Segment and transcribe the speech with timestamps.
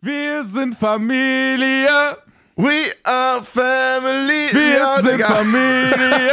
[0.00, 1.88] Wir sind Familie.
[2.56, 4.48] We are family.
[4.52, 5.26] Wir Ja, sind Digga.
[5.26, 6.32] Familie.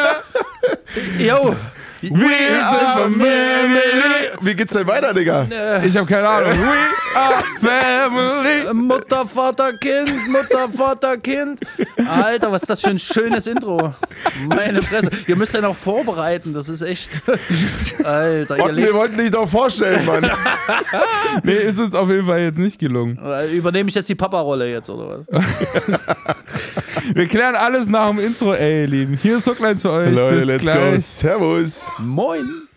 [1.27, 1.55] Yo,
[2.01, 4.37] Wir sind Familie.
[4.41, 5.47] Wie geht's denn weiter, Digga?
[5.83, 6.51] Ich habe keine Ahnung.
[6.59, 8.73] We are Family.
[8.73, 11.59] Mutter, Vater, Kind, Mutter, Vater, Kind.
[12.07, 13.93] Alter, was ist das für ein schönes Intro.
[14.47, 15.09] Meine Fresse.
[15.27, 17.21] Ihr müsst ja noch vorbereiten, das ist echt.
[18.03, 18.93] Alter, ihr Otten, wir lebt.
[18.93, 20.29] wollten dich doch vorstellen, Mann.
[21.43, 23.19] Nee, ist uns auf jeden Fall jetzt nicht gelungen.
[23.51, 25.27] Übernehme ich jetzt die Papa-Rolle jetzt, oder was?
[27.13, 29.19] Wir klären alles nach dem Intro, ey, ihr Lieben.
[29.21, 30.13] Hier ist Hooklines für euch.
[30.15, 30.71] Leute, Bis let's go.
[30.71, 31.05] gleich.
[31.05, 31.91] Servus.
[31.99, 32.67] Moin.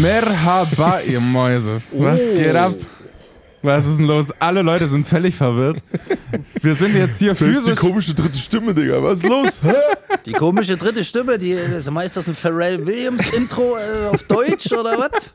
[0.00, 1.80] Merhaba, ihr Mäuse.
[1.92, 2.36] Was Oh.
[2.36, 2.74] geht ab?
[3.64, 4.26] Was ist denn los?
[4.40, 5.78] Alle Leute sind völlig verwirrt.
[6.60, 9.02] Wir sind jetzt hier Das ist die komische dritte Stimme, Digga.
[9.02, 9.62] Was ist los?
[9.62, 9.72] Hä?
[10.26, 14.98] Die komische dritte Stimme, die, ist das ein Pharrell Williams Intro äh, auf Deutsch oder
[14.98, 15.30] was?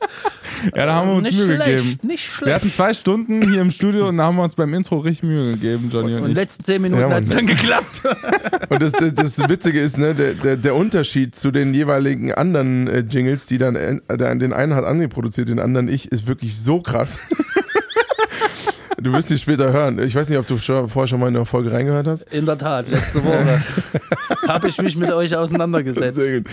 [0.76, 1.98] Ja, da haben wir uns nicht Mühe schlecht, gegeben.
[2.02, 2.54] nicht Wir schlecht.
[2.54, 5.52] hatten zwei Stunden hier im Studio und da haben wir uns beim Intro richtig Mühe
[5.52, 6.36] gegeben, Johnny und Und die ich.
[6.36, 8.02] letzten zehn Minuten Ja, hat es dann geklappt.
[8.68, 12.86] Und das, das, das Witzige ist, ne, der, der, der Unterschied zu den jeweiligen anderen
[12.86, 16.28] äh, Jingles, die dann, äh, der, den einen hat André produziert, den anderen ich, ist
[16.28, 17.18] wirklich so krass.
[19.00, 19.98] Du wirst dich später hören.
[20.00, 22.32] Ich weiß nicht, ob du schon, vorher schon mal in eine Folge reingehört hast.
[22.32, 23.62] In der Tat, letzte Woche
[24.48, 26.18] habe ich mich mit euch auseinandergesetzt.
[26.18, 26.46] Sehr gut.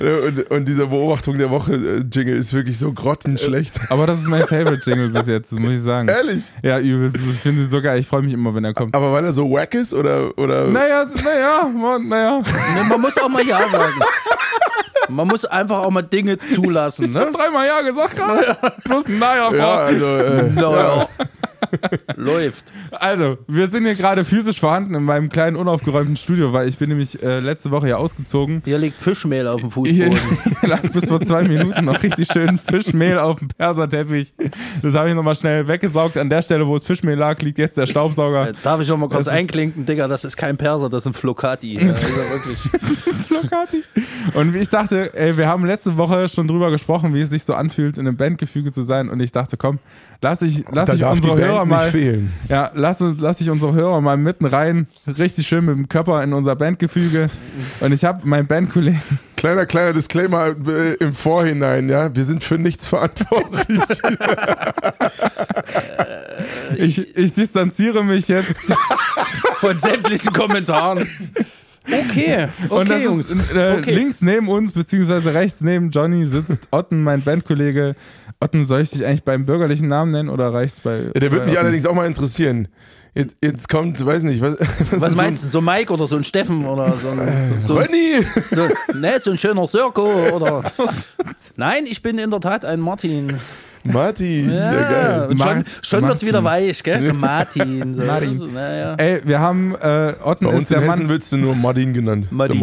[0.00, 3.80] Äh, Und, und dieser Beobachtung der Woche äh, Jingle ist wirklich so grottenschlecht.
[3.88, 6.08] Aber das ist mein Favorite Jingle bis jetzt, das muss ich sagen.
[6.08, 6.52] Ehrlich?
[6.62, 7.16] Ja, übelst.
[7.30, 7.98] Ich finde sie so geil.
[7.98, 8.94] Ich freue mich immer, wenn er kommt.
[8.94, 12.40] Aber weil er so wack ist oder, oder Naja, naja, man, naja.
[12.74, 13.92] Nee, man muss auch mal Ja sagen.
[15.08, 17.10] Man muss einfach auch mal Dinge zulassen.
[17.10, 17.32] Ich hab Ne?
[17.36, 18.56] dreimal Ja gesagt gerade.
[18.84, 21.08] Plus ein Naja ja, also äh, Naja.
[22.16, 22.66] Läuft.
[22.92, 26.88] Also, wir sind hier gerade physisch vorhanden in meinem kleinen unaufgeräumten Studio, weil ich bin
[26.88, 28.62] nämlich äh, letzte Woche ja ausgezogen.
[28.64, 30.56] Hier liegt Fischmehl auf dem Hier, Fußboden.
[30.60, 34.34] hier lag bis vor zwei Minuten noch richtig schön Fischmehl auf dem Perserteppich.
[34.82, 36.18] Das habe ich nochmal schnell weggesaugt.
[36.18, 38.50] An der Stelle, wo es Fischmehl lag, liegt jetzt der Staubsauger.
[38.50, 41.02] Äh, Darf ich noch mal kurz Das ist- einklinken, Digga, das ist kein Perser, das
[41.04, 41.74] ist ein Flocati.
[41.74, 42.58] Ja, also wirklich.
[43.26, 43.84] Flocati.
[44.34, 47.54] Und ich dachte, ey, wir haben letzte Woche schon drüber gesprochen, wie es sich so
[47.54, 49.08] anfühlt, in einem Bandgefüge zu sein.
[49.08, 49.78] Und ich dachte, komm,
[50.20, 51.90] lass ich, lass ich unsere Hörer mal.
[51.90, 52.32] fehlen.
[52.48, 56.22] Ja, lass, uns, lass ich unsere Hörer mal mitten rein, richtig schön mit dem Körper
[56.22, 57.28] in unser Bandgefüge.
[57.80, 59.00] Und ich habe meinen Bandkollegen,
[59.36, 62.14] Kleiner, kleiner Disclaimer äh, im Vorhinein, ja.
[62.16, 63.78] Wir sind für nichts verantwortlich.
[66.76, 68.56] ich, ich distanziere mich jetzt.
[69.56, 71.06] Von sämtlichen Kommentaren.
[71.86, 73.30] Okay, okay, und das Jungs.
[73.30, 73.94] ist äh, Okay.
[73.94, 77.94] links neben uns, beziehungsweise rechts neben Johnny sitzt Otten, mein Bandkollege.
[78.44, 80.98] Otten, soll ich dich eigentlich beim bürgerlichen Namen nennen oder reicht's bei.
[81.14, 81.58] Ja, der würde mich Otten?
[81.64, 82.68] allerdings auch mal interessieren.
[83.14, 84.56] Jetzt, jetzt kommt, weiß nicht, was,
[84.90, 85.48] Was ist meinst du?
[85.48, 88.24] So Mike oder so ein Steffen oder so ein, so, So Renny!
[88.40, 90.62] so, ne, so ein schöner Sirko oder.
[91.56, 93.38] Nein, ich bin in der Tat ein Martin.
[93.86, 95.28] Martin, ja, geil.
[95.28, 96.28] und schon, schon wird's Martin.
[96.28, 97.02] wieder weich, gell?
[97.02, 97.94] So Martin.
[97.94, 98.34] So, Martin.
[98.34, 98.94] So, naja.
[98.94, 101.08] Ey, wir haben, äh, Otten Bei uns ist der in Hessen Mann.
[101.10, 102.28] willst du nur Martin genannt.
[102.32, 102.56] Martin.
[102.58, 102.62] Der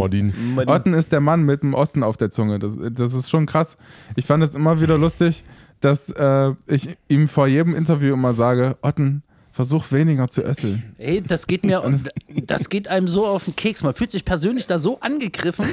[0.56, 0.68] Martin.
[0.70, 2.58] Otten ist der Mann mit dem Osten auf der Zunge.
[2.58, 3.78] Das, das ist schon krass.
[4.16, 5.44] Ich fand es immer wieder lustig,
[5.82, 10.96] dass äh, ich ihm vor jedem Interview immer sage, Otten, versuch weniger zu össeln.
[10.98, 11.84] Ey, das geht mir,
[12.48, 13.84] das geht einem so auf den Keks.
[13.84, 15.66] Man fühlt sich persönlich da so angegriffen.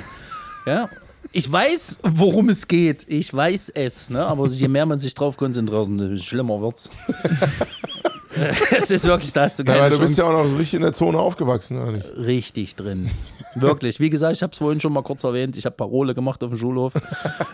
[0.66, 0.88] Ja.
[1.32, 3.04] Ich weiß, worum es geht.
[3.08, 4.08] Ich weiß es.
[4.10, 4.24] Ne?
[4.24, 6.90] Aber je mehr man sich drauf konzentriert, desto schlimmer wird's.
[8.70, 10.08] es ist wirklich, da hast du keine Aber du Chance.
[10.08, 12.06] bist ja auch noch richtig in der Zone aufgewachsen, oder nicht?
[12.16, 13.10] richtig drin.
[13.60, 14.00] Wirklich.
[14.00, 15.56] Wie gesagt, ich habe es vorhin schon mal kurz erwähnt.
[15.56, 16.94] Ich habe Parole gemacht auf dem Schulhof.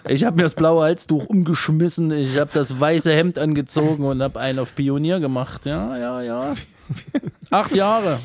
[0.08, 2.10] Ich habe mir das blaue Halstuch umgeschmissen.
[2.10, 5.66] Ich habe das weiße Hemd angezogen und habe einen auf Pionier gemacht.
[5.66, 6.54] Ja, ja, ja.
[7.50, 8.18] Acht Jahre.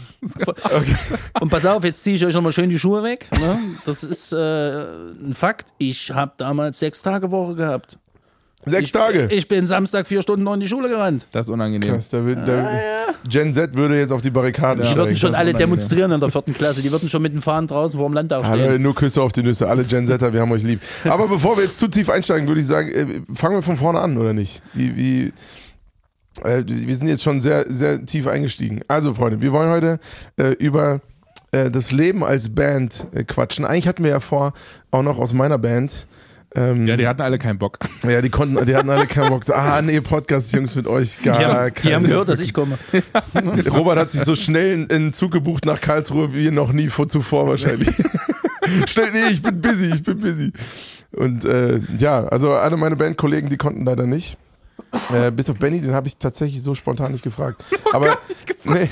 [1.39, 3.27] Und pass auf, jetzt ziehe ich euch nochmal schön die Schuhe weg.
[3.39, 3.59] Ne?
[3.85, 5.69] Das ist äh, ein Fakt.
[5.77, 7.97] Ich habe damals sechs Tage Woche gehabt.
[8.65, 9.27] Sechs ich, Tage.
[9.31, 11.25] Ich bin Samstag vier Stunden noch in die Schule gerannt.
[11.31, 11.93] Das ist unangenehm.
[11.93, 12.69] Krass, da wird, da,
[13.27, 15.69] Gen Z würde jetzt auf die Barrikaden Die würden schon alle unangenehm.
[15.69, 16.81] demonstrieren in der vierten Klasse.
[16.81, 18.59] Die würden schon mit den Fahnen draußen vor dem Landtag stehen.
[18.59, 20.81] Alle, nur Küsse auf die Nüsse, alle Gen Zetter, wir haben euch lieb.
[21.05, 23.99] Aber bevor wir jetzt zu tief einsteigen, würde ich sagen, äh, fangen wir von vorne
[23.99, 24.61] an, oder nicht?
[24.73, 25.33] Wie, wie,
[26.43, 28.81] äh, wir sind jetzt schon sehr, sehr tief eingestiegen.
[28.89, 29.99] Also, Freunde, wir wollen heute
[30.37, 30.99] äh, über
[31.51, 33.65] äh, das Leben als Band äh, quatschen.
[33.65, 34.53] Eigentlich hatten wir ja vor,
[34.91, 36.07] auch noch aus meiner Band.
[36.55, 37.77] Ähm, Ja, die hatten alle keinen Bock.
[38.03, 39.47] ja, die konnten, die hatten alle keinen Bock.
[39.49, 42.77] Ah, nee, Podcast-Jungs mit euch, gar Die haben, die haben gehört, dass ich komme.
[43.71, 47.47] Robert hat sich so schnell einen- Zug gebucht nach Karlsruhe wie noch nie vor zuvor
[47.47, 47.89] wahrscheinlich.
[48.87, 50.51] schnell, nee, ich bin busy, ich bin busy.
[51.11, 54.37] Und äh, ja, also alle meine Bandkollegen, die konnten leider nicht.
[55.13, 57.63] Äh, bis auf Benny, den habe ich tatsächlich so spontan nicht gefragt.
[57.93, 58.17] Aber
[58.63, 58.89] nee,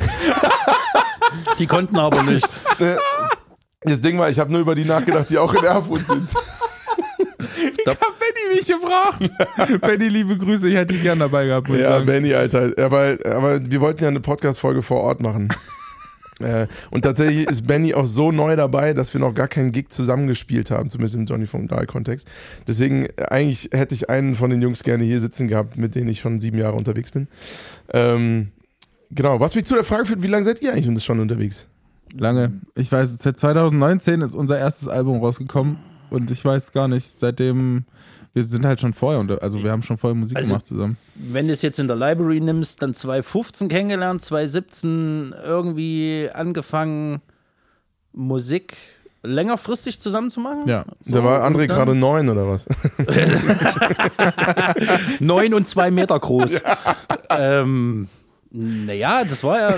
[1.60, 2.48] Die konnten aber nicht.
[3.82, 6.34] das Ding war, ich habe nur über die nachgedacht, die auch in Erfurt sind.
[7.40, 9.82] Ich hab Benny nicht gefragt.
[9.82, 12.06] Benny, liebe Grüße, ich hätte ihn gern dabei gehabt, muss Ja, sagen.
[12.06, 12.72] Benny, Alter.
[12.78, 15.50] Aber, aber wir wollten ja eine Podcast-Folge vor Ort machen.
[16.40, 19.90] Äh, und tatsächlich ist Benny auch so neu dabei, dass wir noch gar keinen Gig
[19.90, 22.28] zusammengespielt haben, zumindest im Johnny vom Dahl-Kontext.
[22.68, 26.10] Deswegen, äh, eigentlich hätte ich einen von den Jungs gerne hier sitzen gehabt, mit denen
[26.10, 27.28] ich schon sieben Jahre unterwegs bin.
[27.92, 28.50] Ähm,
[29.10, 31.66] genau, was mich zu der Frage führt, wie lange seid ihr eigentlich schon unterwegs?
[32.16, 32.62] Lange.
[32.76, 35.78] Ich weiß, seit 2019 ist unser erstes Album rausgekommen
[36.10, 37.86] und ich weiß gar nicht, seitdem,
[38.34, 40.98] wir sind halt schon vorher, unter, also wir haben schon vorher Musik Also- gemacht zusammen.
[41.16, 47.22] Wenn du es jetzt in der Library nimmst, dann 2015 kennengelernt, 2017 irgendwie angefangen,
[48.14, 48.78] Musik
[49.24, 50.68] längerfristig zusammen zu machen.
[50.68, 50.86] Ja.
[51.06, 52.66] da war und André gerade neun oder was?
[55.20, 56.62] Neun und zwei Meter groß.
[57.30, 58.08] ähm,
[58.52, 59.76] naja, das war ja,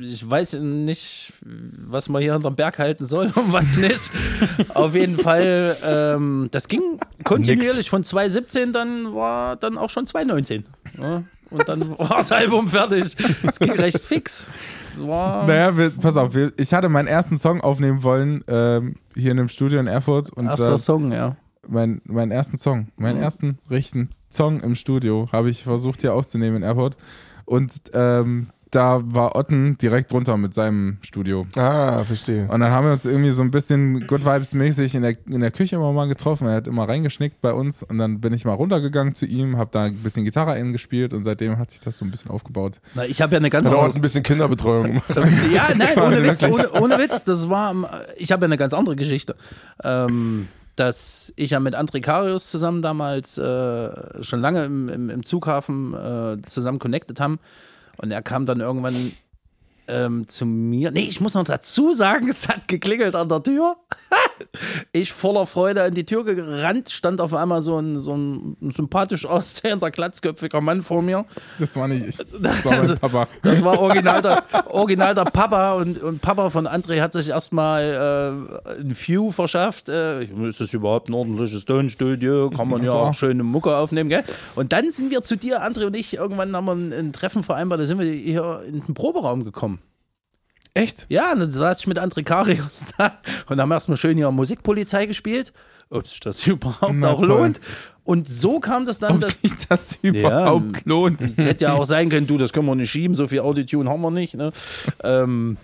[0.00, 4.10] ich weiß nicht, was man hier hinterm Berg halten soll und was nicht.
[4.74, 10.64] Auf jeden Fall, ähm, das ging kontinuierlich von 2017, dann war dann auch schon 2019.
[11.00, 13.16] Ja, und dann war das Album fertig.
[13.46, 14.46] Es ging recht fix.
[14.96, 19.32] War, Naja, wir, pass auf, wir, ich hatte meinen ersten Song aufnehmen wollen ähm, hier
[19.32, 21.36] in dem Studio in Erfurt und erster äh, Song, ja.
[21.66, 26.58] mein, meinen ersten Song, meinen ersten richtigen Song im Studio habe ich versucht hier aufzunehmen
[26.58, 26.96] in Erfurt
[27.44, 31.46] und ähm, da war Otten direkt drunter mit seinem Studio.
[31.56, 32.48] Ah, verstehe.
[32.48, 35.40] Und dann haben wir uns irgendwie so ein bisschen Good Vibes mäßig in der, in
[35.40, 36.48] der Küche immer mal getroffen.
[36.48, 39.70] Er hat immer reingeschnickt bei uns und dann bin ich mal runtergegangen zu ihm, habe
[39.72, 42.80] da ein bisschen Gitarre eingespielt und seitdem hat sich das so ein bisschen aufgebaut.
[42.94, 45.14] Na, ich habe ja eine ganz Hat auch andere ein bisschen Kinderbetreuung gemacht.
[45.52, 47.24] Ja, nein, ohne Witz, ohne, ohne Witz.
[47.24, 47.86] Das war, ähm,
[48.16, 49.36] ich habe ja eine ganz andere Geschichte.
[49.84, 55.22] Ähm, dass ich ja mit André Karius zusammen damals äh, schon lange im, im, im
[55.24, 57.38] Zughafen äh, zusammen connected haben.
[57.96, 59.12] Und er kam dann irgendwann
[59.88, 60.90] ähm, zu mir.
[60.90, 63.76] Nee, ich muss noch dazu sagen, es hat geklingelt an der Tür.
[64.92, 69.26] ich voller Freude an die Tür gerannt, stand auf einmal so ein, so ein sympathisch
[69.26, 71.24] aussehender, glatzköpfiger Mann vor mir.
[71.58, 73.28] Das war nicht ich, das war mein Papa.
[73.42, 78.48] Das war original der, original der Papa und, und Papa von André hat sich erstmal
[78.64, 79.88] äh, ein View verschafft.
[79.88, 82.50] Äh, ist das überhaupt ein ordentliches Tonstudio?
[82.50, 83.10] Kann man ja klar.
[83.10, 84.24] auch schöne Mucke aufnehmen, gell?
[84.54, 87.42] Und dann sind wir zu dir, André und ich, irgendwann haben wir ein, ein Treffen
[87.42, 89.78] vereinbart, da sind wir hier in den Proberaum gekommen.
[90.74, 91.06] Echt?
[91.08, 93.12] Ja, und dann saß ich mit André Karius da
[93.48, 95.52] und haben erstmal schön hier Musikpolizei gespielt.
[95.88, 97.28] Ob sich das überhaupt Na auch toll.
[97.28, 97.60] lohnt.
[98.02, 101.22] Und so kam das dann, Ob dass sich das überhaupt lohnt.
[101.22, 103.88] es hätte ja auch sein können, du, das können wir nicht schieben, so viel Autotune
[103.88, 104.34] haben wir nicht.
[104.34, 104.52] Ne?
[105.02, 105.56] ähm,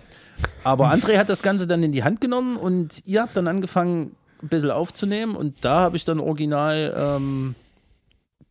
[0.63, 4.15] aber André hat das Ganze dann in die Hand genommen und ihr habt dann angefangen,
[4.41, 7.53] ein bisschen aufzunehmen und da habe ich dann original ähm,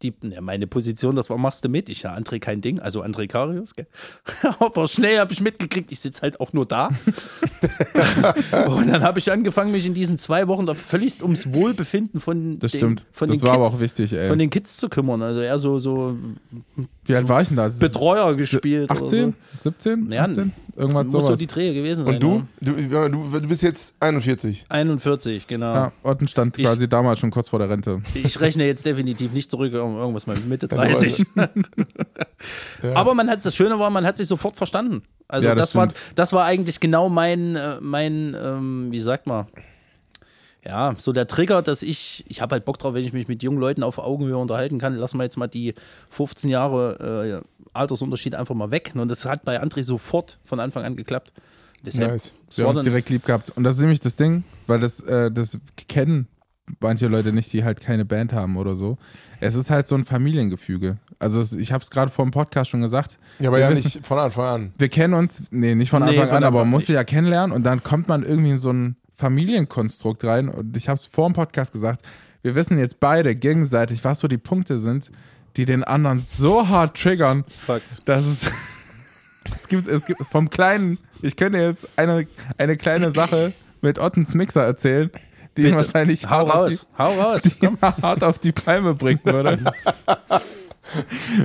[0.02, 1.88] die, ne, meine Position, das war, machst du mit.
[1.90, 3.86] Ich ja, André kein Ding, also André Karius, gell?
[4.60, 6.88] aber schnell habe ich mitgekriegt, ich sitze halt auch nur da.
[8.68, 12.58] und dann habe ich angefangen, mich in diesen zwei Wochen da völligst ums Wohlbefinden von,
[12.58, 13.06] Das den, stimmt.
[13.12, 14.28] von das den war Kids, aber auch wichtig, ey.
[14.28, 15.22] von den Kids zu kümmern.
[15.22, 16.16] Also eher so, so
[17.04, 17.68] Wie alt war ich denn da?
[17.68, 18.90] Betreuer gespielt.
[18.90, 19.34] 18?
[19.62, 20.12] 17?
[20.12, 20.52] Ja, 18?
[20.76, 22.14] Irgendwas Muss so die Drehe gewesen sein.
[22.14, 22.42] Und du?
[22.60, 22.72] ja.
[22.72, 23.24] Du, ja, du?
[23.38, 24.64] Du bist jetzt 41.
[24.68, 25.74] 41, genau.
[25.74, 28.00] Ja, Otten stand Ich- quasi damals schon kurz vor der Rente.
[28.14, 31.26] Ich rechne jetzt definitiv nicht zurück, um irgendwas mal Mitte 30.
[32.82, 32.94] Ja.
[32.94, 35.02] Aber man hat das Schöne war, man hat sich sofort verstanden.
[35.28, 39.26] Also Ja, das, das war das war eigentlich genau mein äh, mein ähm, wie sagt
[39.26, 39.46] man
[40.64, 43.42] ja, so der Trigger, dass ich, ich habe halt Bock drauf, wenn ich mich mit
[43.42, 45.74] jungen Leuten auf Augenhöhe unterhalten kann, lassen wir jetzt mal die
[46.10, 48.92] 15 Jahre äh, Altersunterschied einfach mal weg.
[48.94, 51.32] Und das hat bei André sofort von Anfang an geklappt.
[51.82, 52.34] Deshalb, Nice.
[52.54, 53.50] Wir haben uns direkt lieb gehabt.
[53.56, 56.28] Und das ist nämlich das Ding, weil das, äh, das kennen
[56.78, 58.98] manche Leute nicht, die halt keine Band haben oder so.
[59.40, 60.98] Es ist halt so ein Familiengefüge.
[61.18, 63.18] Also ich habe es gerade vor dem Podcast schon gesagt.
[63.38, 64.72] Ja, aber Wir ja wissen- nicht von Anfang an.
[64.78, 66.86] Wir kennen uns, nee, nicht von Nee, Anfang von an, aber man muss nicht.
[66.88, 70.48] sie ja kennenlernen und dann kommt man irgendwie in so ein Familienkonstrukt rein.
[70.48, 72.02] Und ich habe es vor dem Podcast gesagt,
[72.42, 75.10] wir wissen jetzt beide gegenseitig, was so die Punkte sind,
[75.56, 77.84] die den anderen so hart triggern, Fakt.
[78.08, 78.40] dass es,
[79.54, 82.26] es gibt, es gibt vom kleinen, ich könnte jetzt eine,
[82.58, 85.10] eine kleine Sache mit Ottens Mixer erzählen,
[85.56, 85.76] die ihn Bitte.
[85.78, 87.42] wahrscheinlich Hau hart auf, raus, hau raus.
[87.42, 87.68] die, die
[88.02, 89.58] hart auf die Palme bringen würde.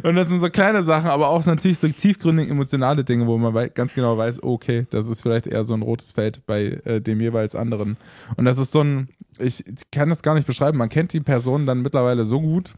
[0.04, 3.70] Und das sind so kleine Sachen, aber auch natürlich so tiefgründig emotionale Dinge, wo man
[3.76, 7.20] ganz genau weiß, okay, das ist vielleicht eher so ein rotes Feld bei äh, dem
[7.22, 7.98] jeweils anderen.
[8.38, 11.20] Und das ist so ein, ich, ich kann das gar nicht beschreiben, man kennt die
[11.20, 12.74] Person dann mittlerweile so gut,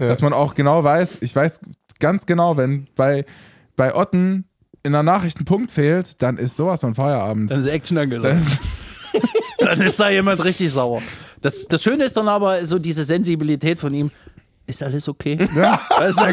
[0.00, 0.08] Ja.
[0.08, 1.60] dass man auch genau weiß, ich weiß
[2.00, 3.24] ganz genau, wenn bei,
[3.76, 4.44] bei Otten
[4.82, 7.50] in der Nachricht ein Punkt fehlt, dann ist sowas von Feierabend.
[7.50, 8.42] Dann ist Action angesagt.
[9.58, 11.02] Dann ist da jemand richtig sauer.
[11.40, 14.10] Das, das Schöne ist dann aber so diese Sensibilität von ihm.
[14.66, 15.38] ist alles okay?
[15.38, 16.32] Weißt du,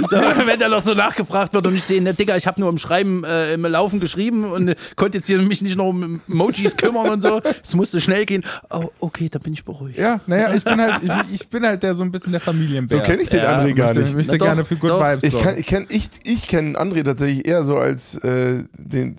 [0.00, 0.16] so, so,
[0.46, 2.78] wenn da noch so nachgefragt wird und ich sehe, ne, Digga, ich habe nur im
[2.78, 6.76] Schreiben, äh, im Laufen geschrieben und äh, konnte jetzt hier mich nicht noch um Emojis
[6.76, 7.40] kümmern und so.
[7.62, 8.44] Es musste schnell gehen.
[8.70, 9.98] Oh, okay, da bin ich beruhigt.
[9.98, 12.98] Ja, naja, ich bin halt, ich, ich bin halt der so ein bisschen der Familienbär.
[12.98, 14.16] So kenne ich den Ja, André gar Ich möchte, nicht.
[14.16, 15.00] möchte Na doch, gerne für Good doch.
[15.00, 19.16] Vibes Ich, kann, ich kenne ich, ich kenn André tatsächlich eher so als äh, den,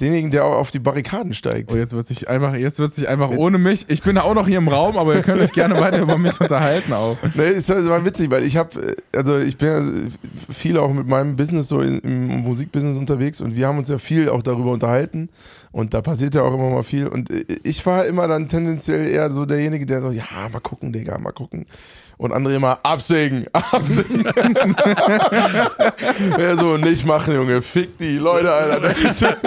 [0.00, 1.72] denjenigen, der auf die Barrikaden steigt.
[1.72, 3.86] Oh, jetzt wird sich einfach, jetzt wird sich einfach ohne mich.
[3.88, 6.40] Ich bin auch noch hier im Raum, aber ihr könnt euch gerne weiter über mich
[6.40, 7.16] unterhalten auch.
[7.34, 9.82] Nee, es war, es war witzig, weil ich habe, also ich bin ja
[10.52, 13.98] viel auch mit meinem Business so in, im Musikbusiness unterwegs und wir haben uns ja
[13.98, 15.28] viel auch darüber unterhalten
[15.72, 17.30] und da passiert ja auch immer mal viel und
[17.62, 21.32] ich war immer dann tendenziell eher so derjenige, der so, ja, mal gucken, Digga, mal
[21.32, 21.66] gucken.
[22.18, 24.24] Und andere immer absägen, absägen.
[26.38, 28.94] ja, so nicht machen, Junge, fick die Leute, Alter.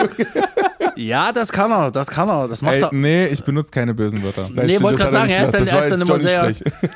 [0.98, 2.48] Ja, das kann er, das kann er.
[2.50, 2.90] Das macht Ey, er.
[2.94, 4.50] nee, ich benutze keine bösen Wörter.
[4.54, 6.52] Nee, stimmt, wollte gerade er sagen, er ist dann, er ist dann immer sehr,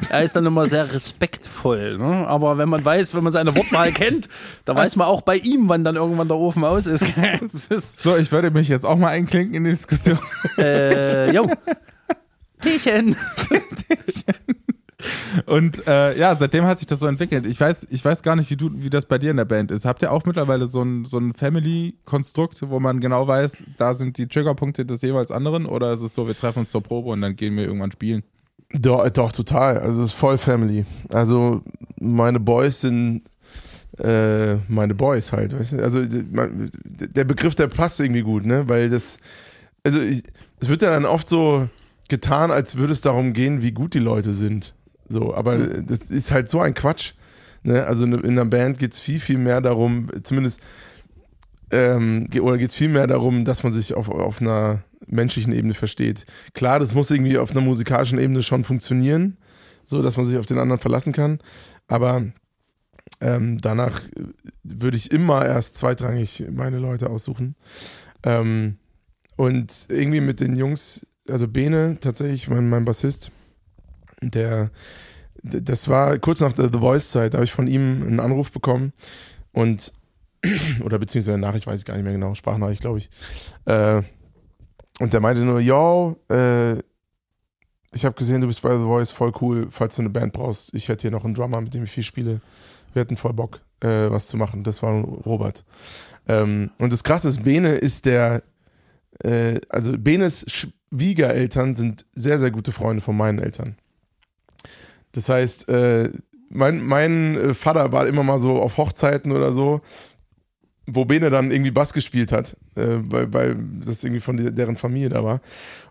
[0.10, 1.98] er ist dann immer sehr respektvoll.
[1.98, 2.28] Ne?
[2.28, 4.28] Aber wenn man weiß, wenn man seine Wortwahl kennt,
[4.66, 7.06] da weiß man auch bei ihm, wann dann irgendwann der Ofen aus ist.
[7.70, 10.20] Ist So, ich würde mich jetzt auch mal einklinken in die Diskussion.
[10.58, 11.50] äh, jo.
[12.62, 13.16] Tierchen.
[15.46, 17.46] Und äh, ja, seitdem hat sich das so entwickelt.
[17.46, 19.72] Ich weiß, ich weiß gar nicht, wie du, wie das bei dir in der Band
[19.72, 19.86] ist.
[19.86, 24.18] Habt ihr auch mittlerweile so ein, so ein Family-Konstrukt, wo man genau weiß, da sind
[24.18, 25.66] die Triggerpunkte des jeweils anderen?
[25.66, 28.24] Oder ist es so, wir treffen uns zur Probe und dann gehen wir irgendwann spielen?
[28.72, 29.80] Doch, doch, total.
[29.80, 30.86] Also es ist voll Family.
[31.10, 31.62] Also
[32.00, 33.24] meine Boys sind
[33.98, 35.58] äh, meine Boys halt.
[35.58, 35.84] Weißt du?
[35.84, 38.68] Also der Begriff, der passt irgendwie gut, ne?
[38.68, 39.18] Weil das,
[39.84, 40.24] also ich,
[40.60, 41.70] es wird ja dann oft so
[42.10, 44.74] getan, als würde es darum gehen, wie gut die Leute sind.
[45.08, 47.14] So, aber das ist halt so ein Quatsch.
[47.64, 47.86] Ne?
[47.86, 50.62] Also in einer Band geht es viel, viel mehr darum, zumindest
[51.72, 55.74] ähm, oder geht es viel mehr darum, dass man sich auf, auf einer menschlichen Ebene
[55.74, 56.26] versteht.
[56.54, 59.38] Klar, das muss irgendwie auf einer musikalischen Ebene schon funktionieren,
[59.84, 61.40] so dass man sich auf den anderen verlassen kann.
[61.88, 62.24] Aber
[63.22, 64.02] ähm, danach
[64.64, 67.56] würde ich immer erst zweitrangig meine Leute aussuchen.
[68.24, 68.78] Ähm,
[69.36, 73.32] und irgendwie mit den Jungs, also Bene tatsächlich, mein, mein Bassist,
[74.32, 74.72] der,
[75.44, 78.94] das war kurz nach der The Voice-Zeit, da habe ich von ihm einen Anruf bekommen
[79.52, 79.94] und,
[80.84, 83.10] oder beziehungsweise eine Nachricht, weiß ich gar nicht mehr genau, Sprachnachricht, glaube ich.
[83.66, 84.02] Äh,
[85.00, 86.78] und der meinte nur, yo, äh,
[87.96, 90.74] ich habe gesehen, du bist bei The Voice, voll cool, falls du eine Band brauchst.
[90.74, 92.42] Ich hätte hier noch einen Drummer, mit dem ich viel spiele.
[92.94, 94.64] Wir hätten voll Bock, äh, was zu machen.
[94.64, 95.64] Das war Robert.
[96.28, 98.44] Ähm, und das Krasse ist, Bene ist der,
[99.24, 103.78] äh, also Benes Schwiegereltern sind sehr, sehr gute Freunde von meinen Eltern.
[105.16, 106.12] Das heißt, äh,
[106.50, 109.82] mein, mein äh, Vater war immer mal so auf Hochzeiten oder so,
[110.86, 114.78] wo Bene dann irgendwie Bass gespielt hat, äh, weil, weil das irgendwie von der, deren
[114.78, 115.42] Familie da war.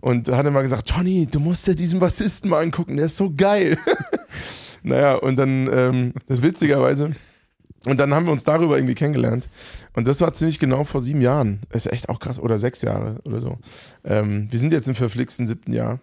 [0.00, 3.32] Und hat immer gesagt, Johnny, du musst dir diesen Bassisten mal angucken, der ist so
[3.34, 3.78] geil.
[4.82, 7.12] naja, und dann, ähm, das witzigerweise,
[7.86, 9.48] und dann haben wir uns darüber irgendwie kennengelernt.
[9.94, 11.60] Und das war ziemlich genau vor sieben Jahren.
[11.70, 12.40] Ist echt auch krass.
[12.40, 13.58] Oder sechs Jahre oder so.
[14.04, 16.00] Ähm, wir sind jetzt im verflixten siebten Jahr.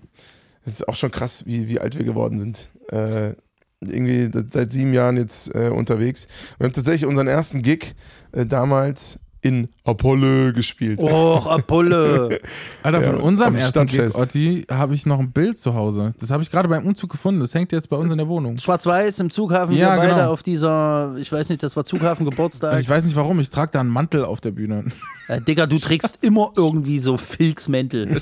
[0.65, 2.69] Das ist auch schon krass, wie, wie alt wir geworden sind.
[2.89, 3.35] Äh,
[3.81, 6.27] irgendwie seit sieben Jahren jetzt äh, unterwegs.
[6.57, 7.95] Wir haben tatsächlich unseren ersten Gig
[8.31, 11.01] äh, damals in Apollo gespielt.
[11.01, 12.39] Och, Apolle.
[12.83, 14.13] Alter, von Ja, unserem ersten Gig.
[14.15, 16.13] Otti, habe ich noch ein Bild zu Hause.
[16.19, 17.39] Das habe ich gerade beim Umzug gefunden.
[17.41, 18.57] Das hängt jetzt bei uns in der Wohnung.
[18.59, 20.31] Schwarz-Weiß im Zughafen, Ja, wir beide genau.
[20.31, 22.79] auf dieser, ich weiß nicht, das war Zughafen-Geburtstag.
[22.79, 24.85] Ich weiß nicht warum, ich trage da einen Mantel auf der Bühne.
[25.27, 28.21] Äh, Digga, du trägst immer irgendwie so Filzmäntel.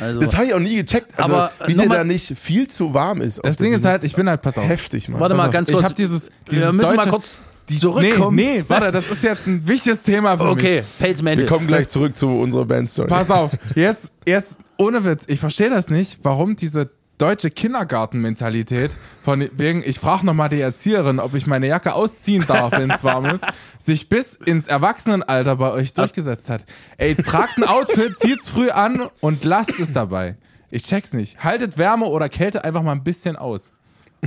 [0.00, 1.18] Also, Das habe ich auch nie gecheckt.
[1.20, 3.40] Also, Aber, äh, wie der da nicht viel zu warm ist.
[3.44, 4.66] Das Ding ist halt, ich bin halt, pass auf.
[4.66, 5.20] heftig, Mann.
[5.20, 5.84] warte mal ganz Ich kurz.
[5.84, 8.36] habe dieses, dieses wir müssen deutsche, mal kurz die, zurückkommen.
[8.36, 10.52] Nee, nee, warte, das ist jetzt ein wichtiges Thema für mich.
[10.52, 11.44] Okay, Pelzmäntel.
[11.44, 13.08] Wir kommen gleich zurück zu unserer Bandstory.
[13.08, 18.90] Pass auf, jetzt, jetzt, ohne Witz, ich verstehe das nicht, warum diese deutsche Kindergartenmentalität
[19.22, 23.04] von wegen, ich frage nochmal die Erzieherin, ob ich meine Jacke ausziehen darf, wenn es
[23.04, 23.44] warm ist,
[23.78, 26.64] sich bis ins Erwachsenenalter bei euch durchgesetzt hat.
[26.98, 30.36] Ey, tragt ein Outfit, zieht's früh an und lasst es dabei.
[30.70, 31.42] Ich check's nicht.
[31.42, 33.72] Haltet Wärme oder Kälte einfach mal ein bisschen aus.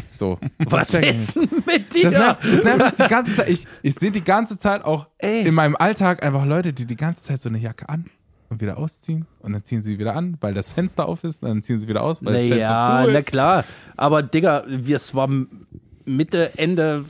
[0.10, 0.40] So.
[0.60, 2.04] Was ist denn mit dir?
[2.10, 3.50] Das nervt, das nervt mich die ganze Zeit.
[3.50, 5.48] Ich, ich sehe die ganze Zeit auch Ey.
[5.48, 8.06] in meinem Alltag einfach Leute, die die ganze Zeit so eine Jacke an
[8.50, 11.50] und wieder ausziehen und dann ziehen sie wieder an, weil das Fenster auf ist und
[11.50, 13.26] dann ziehen sie wieder aus, weil das Fenster Naja, zu na ist.
[13.28, 13.64] klar.
[13.98, 15.30] Aber Digga, wir- es war
[16.06, 17.04] Mitte, Ende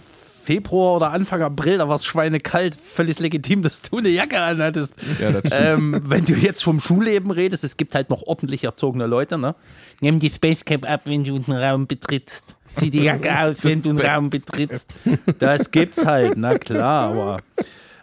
[0.43, 2.75] Februar oder Anfang April, da war es schweinekalt.
[2.75, 4.95] Völlig legitim, dass du eine Jacke anhattest.
[5.21, 5.53] Ja, das stimmt.
[5.95, 9.55] Ähm, wenn du jetzt vom Schulleben redest, es gibt halt noch ordentlich erzogene Leute, ne?
[10.01, 12.55] Nimm die Spacecap ab, wenn du einen Raum betrittst.
[12.79, 14.93] Zieh die Jacke aus, wenn du einen Raum betrittst.
[15.39, 17.39] Das gibt's halt, na klar, aber.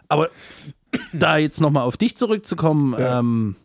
[0.09, 0.29] Aber
[1.13, 3.55] da jetzt nochmal auf dich zurückzukommen, ähm,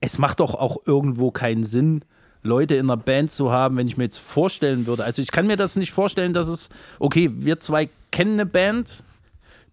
[0.00, 2.04] es macht doch auch irgendwo keinen Sinn,
[2.42, 5.04] Leute in einer Band zu haben, wenn ich mir jetzt vorstellen würde.
[5.04, 9.02] Also ich kann mir das nicht vorstellen, dass es, okay, wir zwei kennen eine Band,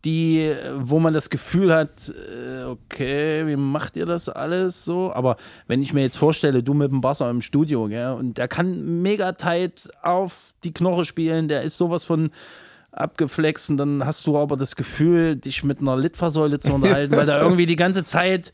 [0.06, 5.12] die, wo man das Gefühl hat, äh, okay, wie macht ihr das alles so?
[5.12, 5.36] Aber
[5.68, 9.02] wenn ich mir jetzt vorstelle, du mit dem Basser im Studio, gell, und der kann
[9.02, 12.30] mega tight auf die Knoche spielen, der ist sowas von
[12.92, 17.26] abgeflext und dann hast du aber das Gefühl, dich mit einer Litfaßsäule zu unterhalten, weil
[17.26, 18.54] da irgendwie die ganze Zeit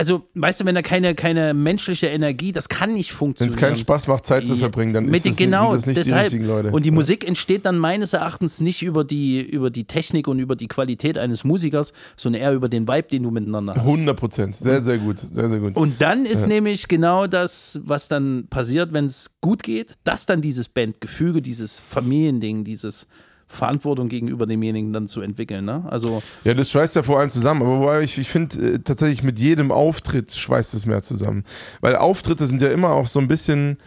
[0.00, 3.54] also, weißt du, wenn da keine, keine menschliche Energie, das kann nicht Wenn funktionieren.
[3.54, 6.06] es keinen Spaß macht, Zeit zu verbringen, dann Mit ist das genau, nicht, sind das
[6.06, 6.30] nicht deshalb.
[6.30, 6.70] die richtigen Leute.
[6.70, 6.94] Und die Ja.
[6.94, 11.18] Musik entsteht dann meines Erachtens nicht über die, über die Technik und über die Qualität
[11.18, 13.82] eines Musikers, sondern eher über den Vibe, den du miteinander hast.
[13.82, 14.56] 100 Prozent.
[14.56, 15.18] Sehr, sehr gut.
[15.18, 15.76] Sehr, sehr gut.
[15.76, 20.40] Und dann ist nämlich genau das, was dann passiert, wenn es gut geht, dass dann
[20.40, 23.06] dieses Bandgefüge, dieses Familiending, dieses
[23.52, 25.64] Verantwortung gegenüber demjenigen dann zu entwickeln.
[25.64, 25.84] Ne?
[25.90, 27.62] Also Ja, das schweißt ja vor allem zusammen.
[27.62, 31.44] Aber wobei ich, ich finde, äh, tatsächlich mit jedem Auftritt schweißt es mehr zusammen.
[31.80, 33.78] Weil Auftritte sind ja immer auch so ein bisschen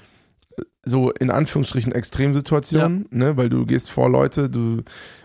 [0.57, 3.37] äh, so in Anführungsstrichen Extremsituationen, ne?
[3.37, 4.81] weil du gehst vor Leute, du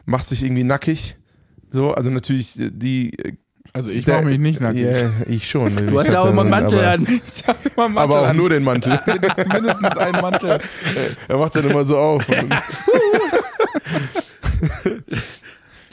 [0.07, 1.17] machst dich irgendwie nackig.
[1.71, 3.19] So, also natürlich äh, die.
[3.19, 3.33] äh,
[3.73, 4.85] Also ich mache mich nicht nackig.
[4.85, 5.75] Ja, ich schon.
[5.89, 7.07] du hast ja auch immer einen Mantel an.
[7.35, 8.37] Ich habe immer einen Mantel Aber auch an.
[8.37, 8.99] nur den Mantel.
[9.07, 10.59] Mindestens, mindestens einen Mantel.
[11.29, 12.25] er macht dann immer so auf.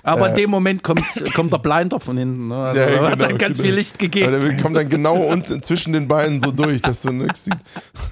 [0.04, 1.02] Aber in dem Moment kommt,
[1.34, 2.50] kommt der Blinder von hinten.
[2.50, 2.56] Ne?
[2.56, 3.68] Also Ja, da hat genau, dann ganz genau.
[3.68, 4.40] viel Licht aber gegeben.
[4.40, 7.58] der kommt dann genau unten zwischen den Beinen so durch, dass du nichts siehst.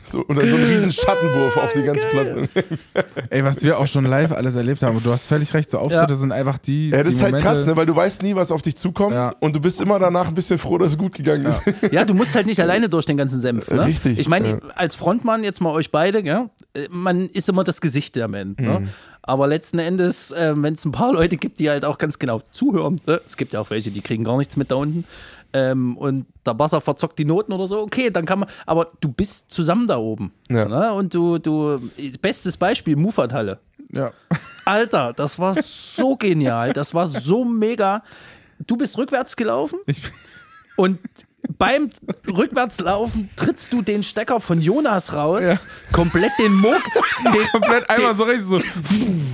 [0.03, 2.29] So, und dann so ein riesen Schattenwurf auf die ganze Platz.
[3.29, 4.97] Ey, was wir auch schon live alles erlebt haben.
[4.97, 6.15] Und du hast völlig recht, so Auftritte Ja.
[6.15, 6.89] sind einfach die.
[6.89, 7.75] Ja, das die ist halt Momente, krass, ne?
[7.77, 9.35] weil du weißt nie, was auf dich zukommt Ja.
[9.39, 11.61] und du bist immer danach ein bisschen froh, dass es gut gegangen ist.
[11.91, 13.69] Ja, du musst halt nicht alleine durch den ganzen Senf.
[13.69, 13.85] Ne?
[13.85, 14.57] Richtig, Ich meine, ja.
[14.75, 16.47] als Frontmann, jetzt mal euch beide, äh,
[16.89, 18.59] man ist immer das Gesicht der Band.
[18.59, 18.65] Mhm.
[18.65, 18.87] Ne?
[19.23, 22.41] Aber letzten Endes, äh, wenn es ein paar Leute gibt, die halt auch ganz genau
[22.51, 23.21] zuhören, ne?
[23.25, 25.05] es gibt ja auch welche, die kriegen gar nichts mit da unten.
[25.53, 29.09] Ähm, und der Basser verzockt die Noten oder so, okay, dann kann man, aber du
[29.09, 30.33] bist zusammen da oben.
[30.49, 30.67] Ja.
[30.67, 30.93] Ne?
[30.93, 31.79] Und du, du,
[32.21, 33.59] bestes Beispiel, Mufat-Halle.
[33.91, 34.11] Ja.
[34.65, 38.03] Alter, das war so genial, das war so mega.
[38.65, 39.79] Du bist rückwärts gelaufen
[40.75, 40.99] und
[41.57, 41.89] beim
[42.27, 45.43] Rückwärtslaufen trittst du den Stecker von Jonas raus,
[45.91, 46.81] komplett den Moog,
[47.33, 48.61] den, komplett einmal so richtig so.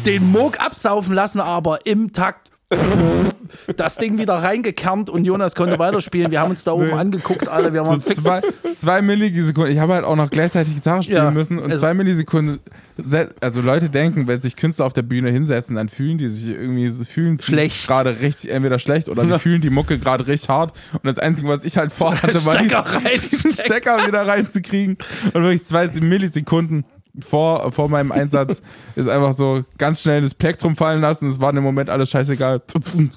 [0.06, 2.52] den Moog absaufen lassen, aber im Takt
[3.76, 6.32] das Ding wieder reingekernt und Jonas konnte weiterspielen.
[6.32, 7.74] Wir haben uns da oben angeguckt, alle.
[7.74, 8.22] Wir So waren fix.
[8.22, 8.42] zwei,
[8.76, 9.74] zwei Millisekunden.
[9.74, 12.60] Ich habe halt auch noch gleichzeitig Gitarre spielen Ja, müssen und also- zwei Millisekunden.
[12.98, 16.50] se- Also Leute denken, wenn sich Künstler auf der Bühne hinsetzen, dann fühlen die sich
[16.50, 17.88] irgendwie so- fühlen sie Schlecht.
[17.88, 20.74] gerade richtig entweder schlecht oder die fühlen die Mucke gerade richtig hart.
[20.94, 23.20] Und das Einzige, was ich halt vorhatte, war diesen, rein.
[23.32, 24.98] diesen Stecker wieder reinzukriegen.
[25.34, 26.86] Und wirklich zwei Millisekunden
[27.22, 28.62] vor, vor meinem Einsatz
[28.96, 31.28] ist einfach so ganz schnell das Plektrum fallen lassen.
[31.28, 32.62] Es war im Moment alles scheißegal.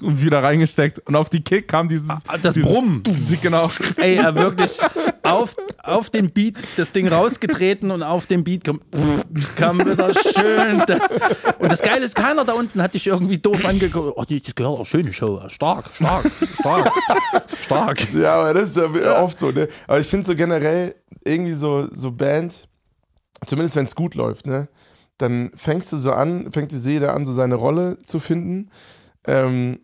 [0.01, 0.99] Und wieder reingesteckt.
[1.07, 2.07] Und auf die Kick kam dieses.
[2.41, 3.03] das dieses, Brummen.
[3.41, 3.69] Genau.
[3.97, 4.77] Ey, er wirklich
[5.23, 8.79] auf, auf den Beat das Ding rausgetreten und auf den Beat kam,
[9.55, 10.81] kam wieder schön.
[10.87, 10.99] da-
[11.59, 14.13] Und das Geile ist, keiner da unten hat dich irgendwie doof angeguckt.
[14.15, 15.41] Oh, das gehört auch schöne Show.
[15.47, 16.91] Stark, stark, stark,
[17.59, 18.13] stark.
[18.13, 19.67] Ja, aber das ist ja, oft so, ne?
[19.87, 22.67] Aber ich finde so generell irgendwie so, so Band,
[23.45, 24.67] zumindest wenn es gut läuft, ne?
[25.17, 28.71] Dann fängst du so an, fängt die jeder an, so seine Rolle zu finden.
[29.25, 29.79] Ähm,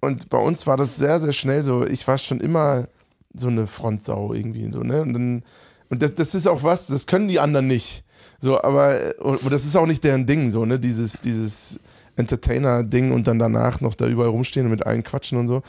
[0.00, 2.88] und bei uns war das sehr, sehr schnell so, ich war schon immer
[3.32, 5.02] so eine Frontsau irgendwie, so, ne?
[5.02, 5.44] Und, dann,
[5.88, 8.04] und das, das ist auch was, das können die anderen nicht.
[8.38, 10.78] So, aber, und das ist auch nicht deren Ding, so, ne?
[10.78, 11.80] Dieses, dieses
[12.16, 15.62] Entertainer-Ding und dann danach noch da überall rumstehen und mit allen quatschen und so.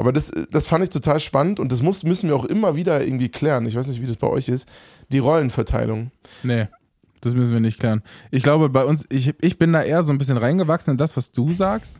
[0.00, 3.02] Aber das, das fand ich total spannend und das muss, müssen wir auch immer wieder
[3.04, 3.66] irgendwie klären.
[3.66, 4.66] Ich weiß nicht, wie das bei euch ist.
[5.12, 6.10] Die Rollenverteilung.
[6.42, 6.68] Nee,
[7.20, 8.02] das müssen wir nicht klären.
[8.30, 11.18] Ich glaube, bei uns, ich, ich bin da eher so ein bisschen reingewachsen in das,
[11.18, 11.98] was du sagst.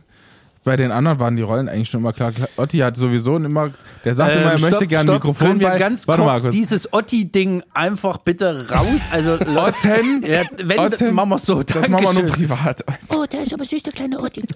[0.63, 2.31] Bei den anderen waren die Rollen eigentlich schon immer klar.
[2.57, 3.71] Otti hat sowieso immer,
[4.03, 5.15] der sagt immer, er Ähm, möchte stopp, gerne ein.
[5.15, 5.77] Mikrofon Können wir bei.
[5.79, 6.55] ganz Warte kurz mal kurz.
[6.55, 9.01] dieses Otti-Ding einfach bitte raus?
[9.11, 11.61] Also, Otten, ja, wenn, Otten, machen wir so.
[11.63, 12.47] das machen wir nur Dankeschön.
[12.47, 12.83] privat.
[13.09, 14.43] Oh, der ist aber süß, der kleine Otti.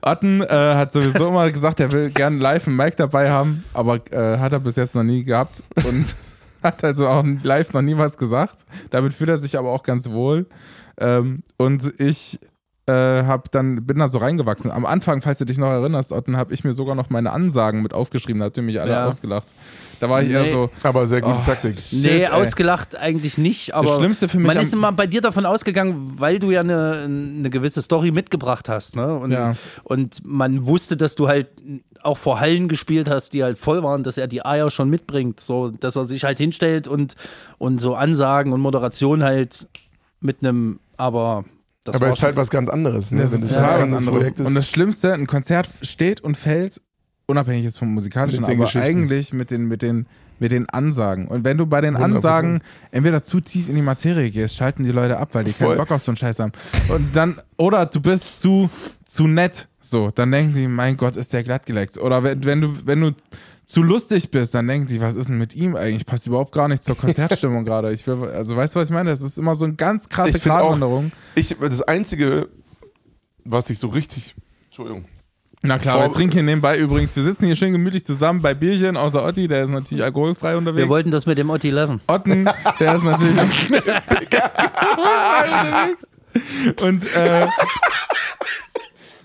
[0.00, 4.00] Otten äh, hat sowieso immer gesagt, er will gerne live ein Mic dabei haben, aber
[4.10, 6.14] äh, hat er bis jetzt noch nie gehabt und
[6.62, 8.64] hat also auch live noch nie was gesagt.
[8.90, 10.46] Damit fühlt er sich aber auch ganz wohl.
[10.98, 12.38] Ähm, und ich
[12.86, 14.70] äh, hab dann, bin da so reingewachsen.
[14.72, 17.80] Am Anfang, falls du dich noch erinnerst, Otten, habe ich mir sogar noch meine Ansagen
[17.80, 19.06] mit aufgeschrieben, da habt ihr mich alle Ja.
[19.06, 19.54] ausgelacht.
[20.00, 20.50] Da war ich eher Nee.
[20.50, 21.44] so, Aber sehr gute Oh.
[21.46, 21.76] Taktik.
[21.76, 22.26] Nee, Shit, ey.
[22.26, 26.40] ausgelacht eigentlich nicht, aber Schlimmste für mich man ist immer bei dir davon ausgegangen, weil
[26.40, 28.96] du ja eine, eine gewisse Story mitgebracht hast.
[28.96, 29.14] Ne?
[29.16, 29.54] Und, Ja.
[29.84, 31.48] und man wusste, dass du halt
[32.02, 35.38] auch vor Hallen gespielt hast, die halt voll waren, dass er die Eier schon mitbringt,
[35.38, 37.14] so dass er sich halt hinstellt und,
[37.58, 39.68] und so Ansagen und Moderation halt
[40.20, 41.44] mit einem, aber
[41.84, 43.10] das Aber es ist halt was ganz anderes.
[43.10, 43.22] Ne?
[43.22, 44.18] Das Wenn ist total ein was anderes.
[44.18, 44.46] Projekt ist.
[44.46, 46.80] Und das Schlimmste, ein Konzert steht und fällt,
[47.26, 50.06] unabhängig jetzt vom musikalischen, aber eigentlich mit den, mit den,
[50.38, 51.26] mit den Ansagen.
[51.26, 52.02] Und wenn du bei den 100%.
[52.02, 55.68] Ansagen entweder zu tief in die Materie gehst, schalten die Leute ab, weil die keinen
[55.68, 55.76] Voll.
[55.76, 56.52] Bock auf so einen Scheiß haben.
[56.88, 58.70] Und dann, oder du bist zu,
[59.04, 61.98] zu nett, so, dann denken die, mein Gott, ist der glattgeleckt.
[61.98, 63.10] Oder wenn, wenn du, wenn du
[63.66, 66.04] zu lustig bist, dann denken die, was ist denn mit ihm eigentlich?
[66.04, 67.92] Passt überhaupt gar nicht zur Konzertstimmung gerade.
[67.92, 69.10] Ich will, also weißt du, was ich meine?
[69.10, 71.12] Das ist immer so eine ganz krasse Ich find auch- Gratwanderung.
[71.34, 72.48] Ich, das Einzige,
[73.44, 74.34] was ich so richtig.
[74.66, 75.04] Entschuldigung.
[75.64, 77.14] Na klar, Vor- wir trinken hier nebenbei übrigens.
[77.14, 80.82] Wir sitzen hier schön gemütlich zusammen bei Bierchen, außer Otti, der ist natürlich alkoholfrei unterwegs.
[80.82, 82.00] Wir wollten das mit dem Otti lassen.
[82.08, 82.48] Otten,
[82.80, 83.36] der ist natürlich
[83.70, 83.98] unterwegs.
[86.82, 87.46] Und äh,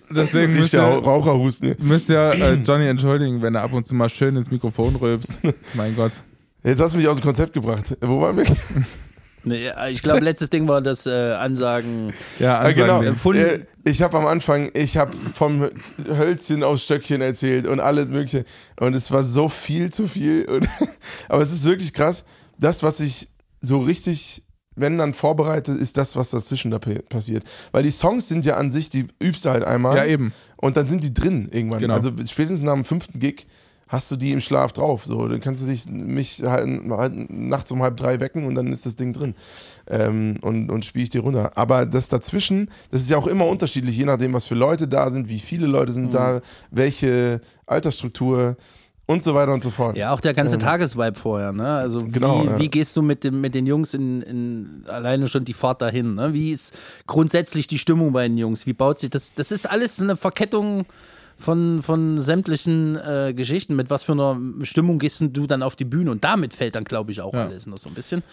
[0.10, 1.76] deswegen müsst der ihr, Raucherhusten.
[1.80, 5.39] müsst ihr äh, Johnny entschuldigen, wenn er ab und zu mal schön ins Mikrofon rülpst.
[5.74, 6.12] mein Gott.
[6.63, 7.96] Jetzt hast du mich aus dem Konzept gebracht.
[8.02, 8.46] Wo waren wir?
[9.43, 12.12] Nee, ich glaube, letztes Ding war das äh, Ansagen.
[12.38, 12.98] Ja, Ah, genau.
[13.00, 15.70] Ansagen- Von- Äh, ich habe am Anfang, ich habe vom
[16.10, 18.43] Hölzchen aus Stöckchen erzählt und alles Mögliche.
[18.78, 20.43] Und es war so viel zu viel.
[20.50, 20.67] Und,
[21.30, 22.26] aber es ist wirklich krass.
[22.60, 23.30] Das, was ich
[23.62, 24.43] so richtig,
[24.78, 27.44] wenn dann vorbereite, ist das, was dazwischen da pa- passiert.
[27.72, 29.98] Weil die Songs sind ja an sich, die übst du halt einmal.
[29.98, 30.32] Ja, eben.
[30.56, 31.80] Und dann sind die drin irgendwann.
[31.82, 31.94] Genau.
[31.96, 33.46] Also spätestens nach dem fünften Gig
[33.90, 35.06] hast du die im Schlaf drauf.
[35.06, 38.72] So, dann kannst du dich mich halt, halt nachts um halb drei wecken und dann
[38.72, 39.34] ist das Ding drin.
[39.90, 41.52] Ähm, und, und spiele ich die runter.
[41.58, 45.10] Aber das dazwischen, das ist ja auch immer unterschiedlich, je nachdem, was für Leute da
[45.10, 48.58] sind, wie viele Leute sind da, welche Altersstruktur
[49.08, 49.98] und so weiter und so fort.
[49.98, 51.65] Ja, auch der ganze Tagesvibe vorher, ne?
[51.67, 52.60] Also Genau, wie, ja.
[52.60, 56.13] wie gehst du mit, dem, mit den Jungs in, in alleine schon die Fahrt dahin?
[56.15, 56.34] Ne?
[56.34, 56.74] Wie ist
[57.08, 58.67] grundsätzlich die Stimmung bei den Jungs?
[58.67, 59.34] Wie baut sich das?
[59.34, 60.86] Das ist alles eine Verkettung
[61.38, 63.76] von, von sämtlichen äh, Geschichten.
[63.76, 66.12] Mit was für einer Stimmung gehst du dann auf die Bühne?
[66.12, 67.46] Und damit fällt dann, glaube ich, auch Ja.
[67.48, 68.24] alles noch so ein bisschen.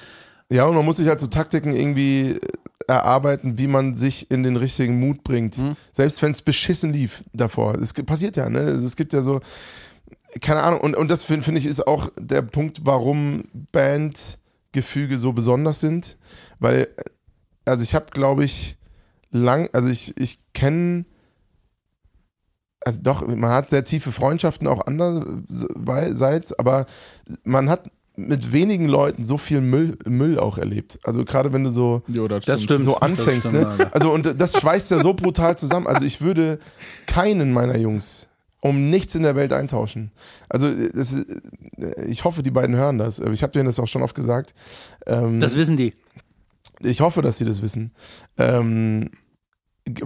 [0.51, 2.39] Ja, und man muss sich halt so Taktiken irgendwie
[2.87, 5.57] erarbeiten, wie man sich in den richtigen Mut bringt.
[5.93, 7.77] Selbst wenn es beschissen lief davor.
[7.77, 8.59] Es passiert ja, ne?
[8.61, 9.41] Also Es gibt ja so,
[10.41, 15.33] keine Ahnung, und, und das finde find ich ist auch der Punkt, warum Bandgefüge so
[15.33, 16.17] besonders sind.
[16.59, 16.89] Weil,
[17.65, 18.77] also ich habe, glaube ich,
[19.31, 21.05] lang, also ich, ich kenne,
[22.81, 26.87] also doch, man hat sehr tiefe Freundschaften auch andererseits, aber
[27.45, 30.99] man hat mit wenigen Leuten so viel Müll, Müll auch erlebt.
[31.03, 32.85] Also gerade wenn du so Jo, das, Das stimmt.
[32.85, 33.67] so anfängst, stimmt, ne?
[33.67, 33.95] Alter.
[33.95, 35.89] Also und das schweißt ja so brutal zusammen.
[35.89, 36.61] Also ich würde
[37.07, 38.29] keinen meiner Jungs
[38.65, 40.11] um nichts in der Welt eintauschen.
[40.49, 41.27] Also das, ist-
[42.07, 43.19] ich hoffe, die beiden hören das.
[43.19, 44.55] Ich habe denen das auch schon oft gesagt.
[45.07, 45.93] Ähm, Das wissen die.
[46.81, 47.91] ich hoffe, dass sie das wissen.
[48.39, 49.11] Ähm,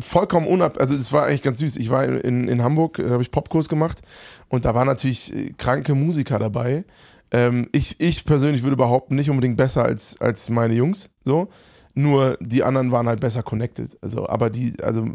[0.01, 1.77] vollkommen unab, also es war eigentlich ganz süß.
[1.77, 4.03] Ich war in, in, Hamburg, äh, habe ich Popkurs gemacht
[4.49, 6.85] und da waren natürlich äh, kranke Musiker dabei.
[7.31, 11.49] Ähm, ich, ich persönlich würde behaupten, nicht unbedingt besser als, als meine Jungs, so.
[11.95, 13.97] Nur die anderen waren halt besser connected.
[14.03, 15.07] Also, aber die, also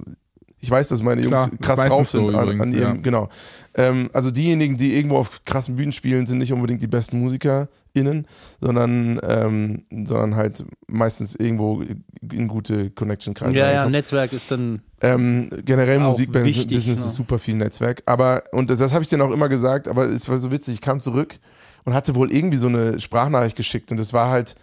[0.64, 2.96] ich weiß, dass meine Jungs Klar, ist krass drauf sind so an, übrigens, an ihrem,
[2.96, 3.02] ja.
[3.02, 3.30] genau.
[3.76, 8.26] Ähm, also diejenigen, die irgendwo auf krassen Bühnen spielen, sind nicht unbedingt die besten MusikerInnen,
[8.62, 11.84] sondern, ähm, sondern halt meistens irgendwo
[12.32, 13.60] in gute Connection-Kreise.
[13.60, 13.90] Ja, ja.
[13.90, 14.82] Netzwerk ist dann.
[15.02, 17.06] Ähm, generell Musikbusiness Business ne?
[17.08, 18.02] ist super viel Netzwerk.
[18.06, 20.76] Aber, und das, das habe ich denen auch immer gesagt, aber es war so witzig,
[20.76, 21.40] ich kam zurück
[21.84, 24.56] und hatte wohl irgendwie so eine Sprachnachricht geschickt und das war halt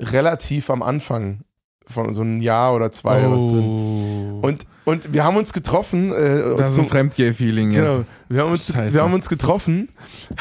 [0.00, 1.40] relativ am Anfang
[1.86, 3.64] von so einem Jahr oder zwei oder was drin.
[3.64, 4.40] Oh.
[4.42, 6.12] Und, und wir haben uns getroffen.
[6.12, 7.80] Äh, das ist ein Fremdgay-Feeling jetzt.
[7.80, 8.04] Genau.
[8.28, 8.94] Wir haben, uns, Scheiße.
[8.94, 9.88] wir haben uns getroffen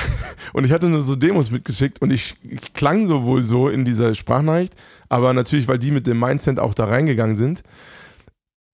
[0.53, 3.86] und ich hatte nur so Demos mitgeschickt und ich, ich klang so wohl so in
[3.86, 4.75] dieser Sprachnachricht,
[5.10, 7.63] aber natürlich, weil die mit dem Mindset auch da reingegangen sind,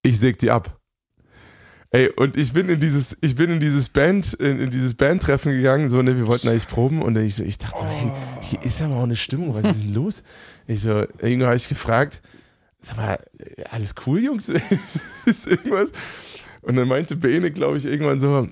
[0.03, 0.79] ich säg die ab.
[1.91, 5.51] Ey, und ich bin in dieses, ich bin in dieses Band, in, in dieses Bandtreffen
[5.51, 8.61] gegangen, so, ne, wir wollten eigentlich proben und ich, so, ich dachte so, hey, hier
[8.61, 10.23] ist aber auch eine Stimmung, was ist denn los?
[10.67, 12.21] Ich so, irgendwann habe ich gefragt,
[12.81, 13.19] sag mal,
[13.69, 14.49] alles cool, Jungs?
[15.25, 15.91] ist irgendwas?
[16.61, 18.47] Und dann meinte Bene, glaube ich, irgendwann so,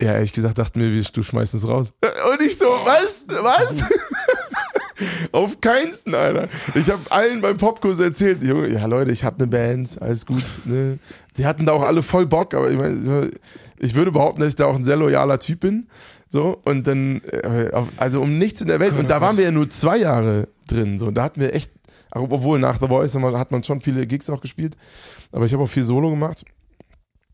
[0.00, 1.92] ja, ehrlich gesagt, dachten wir, du schmeißt uns raus.
[2.30, 3.26] Und ich so, was?
[3.28, 3.84] Was?
[5.32, 6.48] Auf keinsten, Alter.
[6.74, 10.44] Ich habe allen beim Popkurs erzählt, Junge, ja Leute, ich habe eine Band, alles gut.
[10.64, 10.98] Ne?
[11.36, 13.30] Die hatten da auch alle voll Bock, aber ich meine,
[13.78, 15.86] ich würde behaupten, dass ich da auch ein sehr loyaler Typ bin.
[16.28, 18.92] So, und dann, äh, also um nichts in der Welt.
[18.92, 19.38] Und oh da waren Gott.
[19.38, 20.98] wir ja nur zwei Jahre drin.
[20.98, 21.72] So, da hatten wir echt,
[22.12, 24.76] obwohl nach The Voice hat man schon viele Gigs auch gespielt.
[25.32, 26.44] Aber ich habe auch viel Solo gemacht.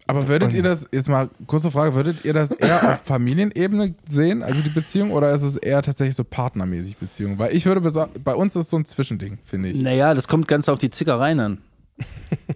[0.08, 4.44] Aber würdet ihr das, jetzt mal kurze Frage, würdet ihr das eher auf Familienebene sehen,
[4.44, 7.38] also die Beziehung, oder ist es eher tatsächlich so partnermäßig Beziehung?
[7.38, 9.82] Weil ich würde besa- bei uns ist so ein Zwischending, finde ich.
[9.82, 11.58] Naja, das kommt ganz auf die Zickereien an.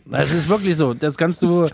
[0.05, 0.93] Das ist wirklich so.
[0.93, 1.67] Das kannst du,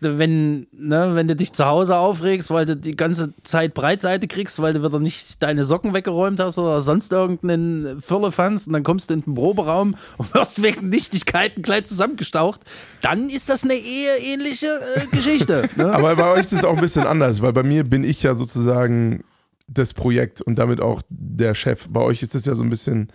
[0.00, 4.60] wenn, ne, wenn du dich zu Hause aufregst, weil du die ganze Zeit Breitseite kriegst,
[4.60, 9.10] weil du wieder nicht deine Socken weggeräumt hast oder sonst irgendeinen Firlefanz und dann kommst
[9.10, 12.62] du in den Proberaum und wirst wegen Nichtigkeiten gleich zusammengestaucht,
[13.02, 15.68] dann ist das eine eher ähnliche äh, Geschichte.
[15.76, 15.90] Ne?
[15.92, 18.34] Aber bei euch ist es auch ein bisschen anders, weil bei mir bin ich ja
[18.34, 19.24] sozusagen
[19.66, 21.88] das Projekt und damit auch der Chef.
[21.88, 23.08] Bei euch ist das ja so ein bisschen,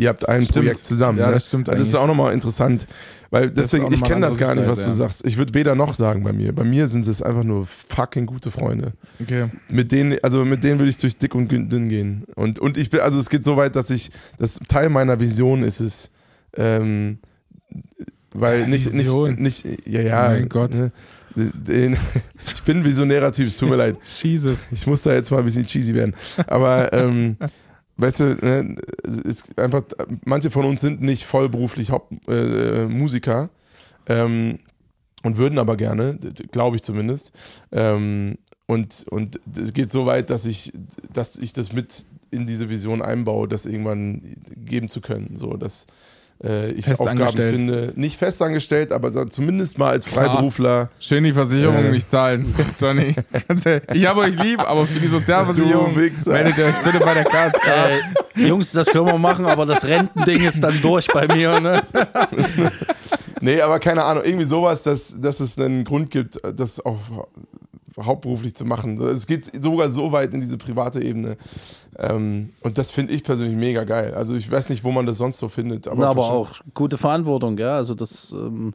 [0.00, 0.64] ihr habt ein Stimmt.
[0.64, 1.18] Projekt zusammen.
[1.18, 1.34] Ja, ne?
[1.34, 1.96] das stimmt Das ist eigentlich.
[1.96, 2.86] auch nochmal interessant,
[3.30, 5.24] weil deswegen, ich kenne das gar nicht, was andere du sagst.
[5.26, 6.54] Ich würde weder noch sagen bei mir.
[6.54, 8.92] Bei mir sind es einfach nur fucking gute Freunde.
[9.20, 9.46] Okay.
[9.68, 12.24] Mit denen, also mit denen würde ich durch dick und dünn gehen.
[12.34, 15.62] Und, und ich bin, also es geht so weit, dass ich, das Teil meiner Vision
[15.62, 16.10] ist es,
[16.56, 17.18] ähm,
[18.32, 19.34] weil Deine nicht, Vision?
[19.34, 20.28] nicht, nicht, ja, ja.
[20.30, 20.74] Mein Gott.
[20.74, 20.92] Ne,
[21.34, 21.96] den,
[22.54, 23.96] ich bin ein visionärer Typ, es tut mir leid.
[24.22, 24.66] Jesus.
[24.72, 26.14] Ich muss da jetzt mal ein bisschen cheesy werden.
[26.46, 27.36] Aber, ähm,
[28.00, 28.76] weißt du, ne,
[29.24, 29.82] ist einfach,
[30.24, 33.50] manche von uns sind nicht vollberuflich Haupt, äh, Musiker
[34.06, 34.60] ähm,
[35.22, 36.18] und würden aber gerne,
[36.50, 37.32] glaube ich zumindest.
[37.72, 40.72] Ähm, und, und es geht so weit, dass ich,
[41.12, 45.36] dass ich das mit in diese Vision einbaue, das irgendwann geben zu können.
[45.36, 45.86] So, dass
[46.42, 47.56] äh, ich Aufgaben Festangestellt.
[47.56, 50.90] finde, nicht festangestellt, aber zumindest mal als Freiberufler.
[51.00, 51.90] Schön die Versicherung Äh.
[51.90, 53.14] nicht zahlen, Johnny.
[53.92, 56.26] Ich habe euch lieb, aber für die Sozialversicherung meldet
[56.58, 57.66] ihr euch bitte bei der KSK.
[58.36, 61.60] Äh, Jungs, das können wir machen, aber das Rentending ist dann durch bei mir.
[61.60, 61.82] Ne?
[63.42, 66.98] Nee, aber keine Ahnung, irgendwie sowas, dass, dass es einen Grund gibt, das auch
[68.04, 69.00] hauptberuflich zu machen.
[69.00, 71.36] Es geht sogar so weit in diese private Ebene.
[71.98, 74.14] Ähm, und das finde ich persönlich mega geil.
[74.14, 75.88] Also ich weiß nicht, wo man das sonst so findet.
[75.88, 77.76] Aber, Aber, aber auch gute Verantwortung, ja.
[77.76, 78.74] Also das, ähm,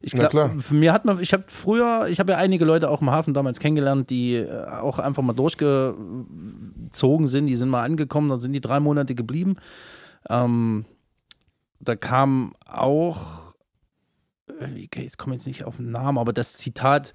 [0.00, 3.00] ich Na glaube, mir hat man, ich habe früher, ich habe ja einige Leute auch
[3.00, 8.28] im Hafen damals kennengelernt, die äh, auch einfach mal durchgezogen sind, die sind mal angekommen,
[8.28, 9.56] dann sind die drei Monate geblieben.
[10.28, 10.84] Ähm,
[11.80, 13.54] da kam auch,
[14.48, 17.14] äh, okay, jetzt komme ich jetzt nicht auf den Namen, aber das Zitat,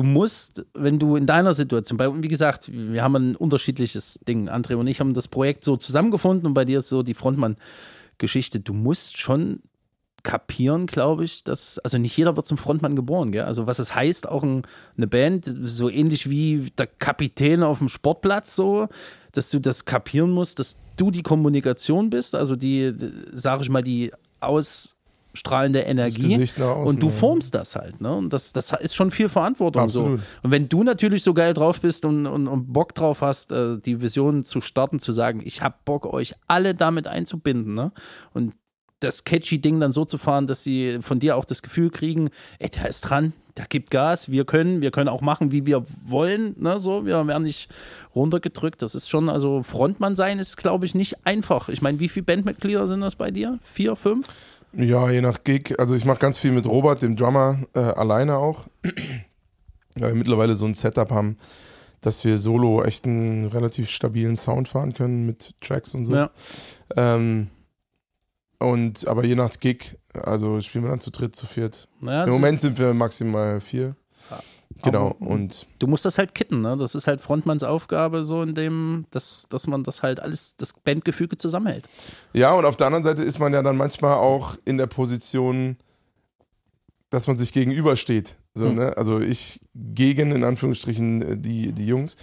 [0.00, 4.48] du musst, wenn du in deiner Situation, bei, wie gesagt, wir haben ein unterschiedliches Ding,
[4.48, 8.60] André und ich haben das Projekt so zusammengefunden und bei dir ist so die Frontmann-Geschichte,
[8.60, 9.60] du musst schon
[10.22, 13.44] kapieren, glaube ich, dass, also nicht jeder wird zum Frontmann geboren, gell?
[13.44, 14.62] Also was es heißt, auch ein,
[14.96, 18.88] eine Band, so ähnlich wie der Kapitän auf dem Sportplatz, so,
[19.32, 22.94] dass du das kapieren musst, dass du die Kommunikation bist, also die,
[23.32, 24.12] sage ich mal, die
[25.32, 26.36] ausstrahlende Energie.
[26.58, 28.12] Außen, und du formst das halt, ne?
[28.12, 30.20] Und das, das ist schon viel Verantwortung Absolut.
[30.20, 30.26] so.
[30.42, 33.78] Und wenn du natürlich so geil drauf bist und, und, und Bock drauf hast, äh,
[33.78, 37.92] die Vision zu starten, zu sagen, ich habe Bock, euch alle damit einzubinden, ne?
[38.32, 38.54] Und
[39.00, 42.28] das catchy Ding dann so zu fahren, dass sie von dir auch das Gefühl kriegen,
[42.58, 45.86] ey, der ist dran, der gibt Gas, wir können, wir können auch machen, wie wir
[46.04, 47.70] wollen, ne, so, wir werden nicht
[48.14, 48.82] runtergedrückt.
[48.82, 51.70] Das ist schon, also Frontmann sein ist, glaube ich, nicht einfach.
[51.70, 53.58] Ich meine, wie viele Bandmitglieder sind das bei dir?
[53.62, 54.28] Vier, fünf?
[54.72, 55.78] Ja, je nach Gig.
[55.78, 58.66] Also ich mache ganz viel mit Robert, dem Drummer, äh, alleine auch.
[59.96, 61.36] Weil wir mittlerweile so ein Setup haben,
[62.00, 66.14] dass wir solo echt einen relativ stabilen Sound fahren können mit Tracks und so.
[66.14, 66.30] Ja.
[66.96, 67.48] Ähm,
[68.58, 71.88] und aber je nach Gig, also spielen wir dann zu dritt, zu viert.
[72.00, 73.96] Naja, Im Moment sind wir maximal vier.
[74.82, 75.08] Genau.
[75.18, 76.76] Aber- Und du musst das halt kitten, ne?
[76.78, 80.72] Das ist halt Frontmanns Aufgabe, so in dem, dass, dass man das halt alles, das
[80.72, 81.88] Bandgefüge zusammenhält.
[82.32, 85.76] ja, und auf der anderen Seite ist man ja dann manchmal auch in der Position,
[87.10, 88.36] dass man sich gegenübersteht.
[88.54, 88.74] So, Mhm.
[88.76, 88.96] ne?
[88.96, 92.16] Also ich gegen in Anführungsstrichen äh, die, die Jungs.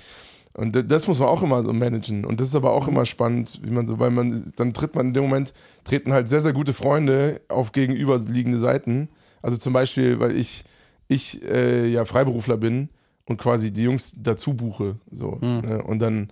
[0.53, 2.25] Und das muss man auch immer so managen.
[2.25, 5.07] Und das ist aber auch immer spannend, wie man so, weil man, dann tritt man
[5.09, 9.09] in dem Moment, treten halt sehr, sehr gute Freunde auf gegenüberliegende Seiten.
[9.43, 10.63] Also zum Beispiel, weil ich,
[11.07, 12.89] ich äh, ja Freiberufler bin
[13.25, 14.97] und quasi die Jungs dazu buche.
[15.11, 15.83] So, ne?
[15.83, 16.29] Und dann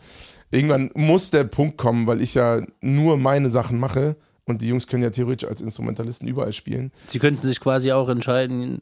[0.51, 4.88] irgendwann muss der Punkt kommen, weil ich ja nur meine Sachen mache und die Jungs
[4.88, 6.91] können ja theoretisch als Instrumentalisten überall spielen.
[7.07, 8.79] Sie könnten sich quasi auch entscheiden.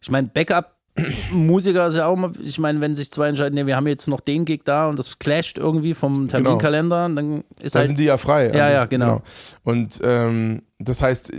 [0.00, 0.76] Ich meine, Backup.
[1.32, 4.08] Musiker ist ja auch mal, ich meine, wenn sich zwei entscheiden, nee, wir haben jetzt
[4.08, 7.88] noch den Gig da und das clasht irgendwie vom Terminkalender, dann ist Da halt.
[7.88, 8.46] sind die ja frei.
[8.54, 9.22] Ja, Also, ja, genau.
[9.64, 11.32] Und ähm, das heißt,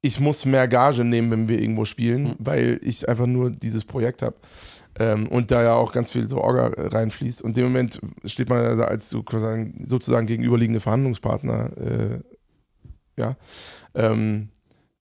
[0.00, 2.34] ich muss mehr Gage nehmen, wenn wir irgendwo spielen, Mhm.
[2.38, 4.36] weil ich einfach nur dieses Projekt habe.
[4.98, 7.40] Ähm, und da ja auch ganz viel so Orga reinfließt.
[7.42, 11.70] Und in dem Moment steht man da als so quasi sozusagen gegenüberliegende Verhandlungspartner.
[11.78, 12.20] Äh,
[13.16, 13.36] ja.
[13.94, 14.48] Ähm,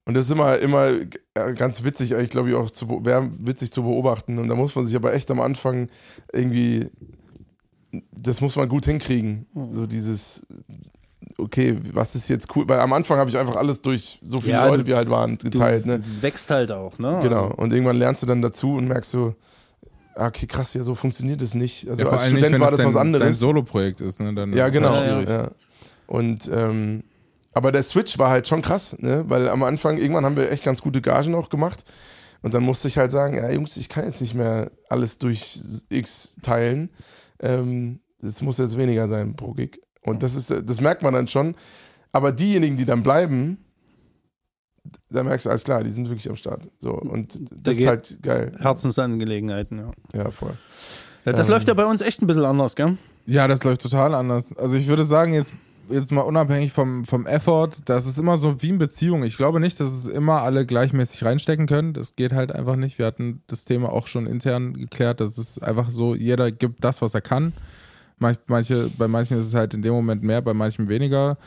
[0.05, 0.91] und das ist immer, immer
[1.55, 4.39] ganz witzig, eigentlich glaube ich auch, zu, witzig zu beobachten.
[4.39, 5.89] Und da muss man sich aber echt am Anfang
[6.33, 6.87] irgendwie,
[8.11, 9.45] das muss man gut hinkriegen.
[9.53, 10.45] So dieses,
[11.37, 12.67] okay, was ist jetzt cool?
[12.67, 15.09] Weil am Anfang habe ich einfach alles durch so viele Ja, Leute, du- wie halt
[15.09, 15.85] waren, du geteilt.
[15.85, 16.01] Ne?
[16.21, 17.19] wächst halt auch, ne?
[17.21, 17.43] Genau.
[17.49, 19.35] Also, Und irgendwann lernst du dann dazu und merkst so,
[20.15, 21.87] ah, okay, krass, ja, so funktioniert es nicht.
[21.89, 23.39] Also Ja, als nicht, Student wenn war das das was dein, dein anderes.
[23.39, 24.33] Solo-Projekt ist, ne?
[24.33, 24.95] Dann Ja, ist es genau.
[24.95, 25.29] halt.
[25.29, 25.51] Ja.
[26.07, 27.03] Und ähm,
[27.53, 29.23] aber der Switch war halt schon krass, ne?
[29.27, 31.83] Weil am Anfang, irgendwann haben wir echt ganz gute Gagen auch gemacht.
[32.43, 35.59] Und dann musste ich halt sagen, ja, Jungs, ich kann jetzt nicht mehr alles durch
[35.89, 36.89] X teilen.
[37.39, 39.79] Ähm, das muss jetzt weniger sein pro Gig.
[40.03, 41.55] Und das ist, das merkt man dann schon.
[42.11, 43.57] Aber diejenigen, die dann bleiben,
[45.09, 46.67] da merkst du, alles klar, die sind wirklich am Start.
[46.79, 48.55] So, und das ist geht- halt geil.
[48.59, 49.91] Herzensangelegenheiten, ja.
[50.13, 50.57] Ja, voll.
[51.25, 51.53] Das Ähm.
[51.53, 52.97] läuft ja bei uns echt ein bisschen anders, gell?
[53.27, 54.57] Ja, das läuft total anders.
[54.57, 55.51] Also ich würde sagen, jetzt,
[55.89, 59.23] jetzt mal unabhängig vom, vom Effort, das ist immer so wie in Beziehung.
[59.23, 61.93] Ich glaube nicht, dass es immer alle gleichmäßig reinstecken können.
[61.93, 62.99] Das geht halt einfach nicht.
[62.99, 65.21] Wir hatten das Thema auch schon intern geklärt.
[65.21, 67.53] Das ist einfach so, jeder gibt das, was er kann.
[68.17, 71.37] Manch, manche, bei manchen ist es halt in dem Moment mehr, bei manchen weniger.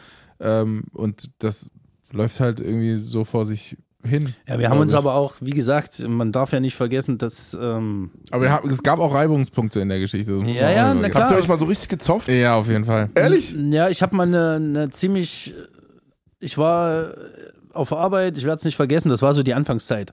[0.41, 1.71] Ähm, und das
[2.13, 4.35] läuft halt irgendwie so vor sich hin.
[4.47, 4.99] Ja, wir haben uns ich.
[4.99, 8.83] aber auch, wie gesagt, man darf ja nicht vergessen, dass ähm, Aber wir haben, es
[8.83, 10.33] gab auch Reibungspunkte in der Geschichte.
[10.47, 11.25] Ja, ja, na klar.
[11.25, 12.29] Habt ihr euch mal so richtig gezofft?
[12.29, 13.11] Ja, auf jeden Fall.
[13.15, 13.55] Ehrlich?
[13.57, 15.55] Ja, ich habe mal eine, eine ziemlich.
[16.41, 17.15] Ich war
[17.73, 20.13] auf Arbeit, ich werde es nicht vergessen, das war so die Anfangszeit.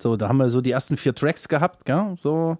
[0.00, 2.14] So, da haben wir so die ersten vier Tracks gehabt, gell?
[2.16, 2.58] So.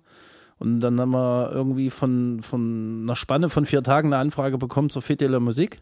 [0.58, 4.90] Und dann haben wir irgendwie von, von einer Spanne von vier Tagen eine Anfrage bekommen
[4.90, 5.80] zur Fete Musik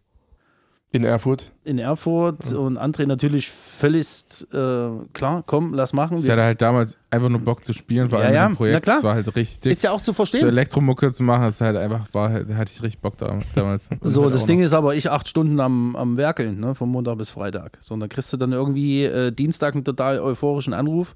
[0.91, 1.53] In Erfurt?
[1.65, 2.51] in Erfurt.
[2.55, 4.09] Und André natürlich völlig
[4.55, 6.17] äh, klar, komm, lass machen.
[6.17, 8.57] Ich hatte halt damals einfach nur Bock zu spielen, vor Ja, allem ja, mit dem
[8.57, 8.89] Projekt.
[8.89, 9.71] Das war halt richtig.
[9.73, 10.47] ist ja auch zu so verstehen.
[10.49, 13.91] Elektromucke zu machen, ist halt einfach, war, halt- hatte ich richtig Bock da, damals.
[14.01, 14.65] So, halt das Ding noch.
[14.65, 17.77] ist aber, ich acht Stunden am, am Werkeln, ne, von Montag bis Freitag.
[17.83, 21.13] So, und dann kriegst du dann irgendwie äh, Dienstag einen total euphorischen Anruf.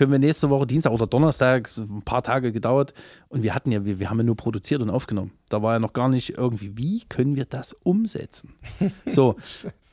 [0.00, 2.94] Können wir nächste Woche Dienstag oder Donnerstag, ein paar Tage gedauert.
[3.28, 5.32] Und wir hatten ja, wir, wir haben ja nur produziert und aufgenommen.
[5.50, 8.54] Da war ja noch gar nicht irgendwie, wie können wir das umsetzen?
[9.04, 9.36] So,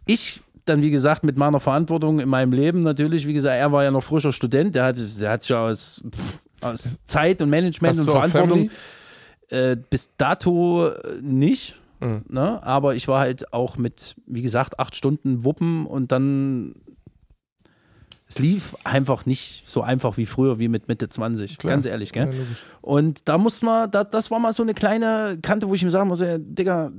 [0.05, 3.83] ich dann, wie gesagt, mit meiner Verantwortung in meinem Leben natürlich, wie gesagt, er war
[3.83, 7.49] ja noch frischer Student, der hat, der hat sich ja aus, pff, aus Zeit und
[7.49, 8.69] Management Hast und Verantwortung
[9.49, 11.75] äh, bis dato äh, nicht.
[11.99, 12.23] Mhm.
[12.29, 12.63] Ne?
[12.63, 16.75] Aber ich war halt auch mit, wie gesagt, acht Stunden Wuppen und dann.
[18.29, 21.71] Es lief einfach nicht so einfach wie früher, wie mit Mitte 20, Klar.
[21.71, 22.25] ganz ehrlich, gell?
[22.33, 22.39] Ja.
[22.81, 25.89] Und da musste man, da, das war mal so eine kleine Kante, wo ich mir
[25.91, 26.91] sagen muss, ey, Digga,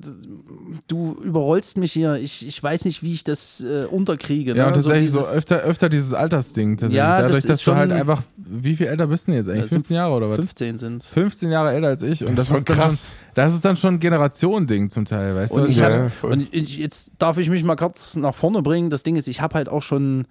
[0.87, 4.51] du überrollst mich hier, ich, ich weiß nicht, wie ich das äh, unterkriege.
[4.55, 4.67] Ja, ne?
[4.69, 6.77] und tatsächlich so, dieses- öfter, öfter dieses Altersding.
[6.77, 6.97] Tatsächlich.
[6.97, 9.49] Ja, das Dadurch, ist dass du halt einfach, wie viel älter bist du denn jetzt
[9.49, 9.63] eigentlich?
[9.63, 10.37] Das sind 15 Jahre oder was?
[10.37, 12.25] 15 sind 15 Jahre älter als ich.
[12.25, 13.17] Und das, Das ist dann schon, krass.
[13.35, 15.61] das ist dann schon ein Generationending zum Teil, weißt du?
[15.61, 16.29] Und ich Also, Ja, hab- ja.
[16.31, 18.89] Und ich, jetzt darf ich mich mal kurz nach vorne bringen.
[18.91, 20.27] Das Ding ist, ich habe halt auch schon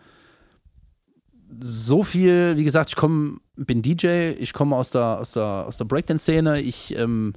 [1.60, 5.78] so viel, wie gesagt, ich komme, bin DJ, ich komme aus der, aus der, aus
[5.78, 7.34] der Breakdance-Szene, ich ähm,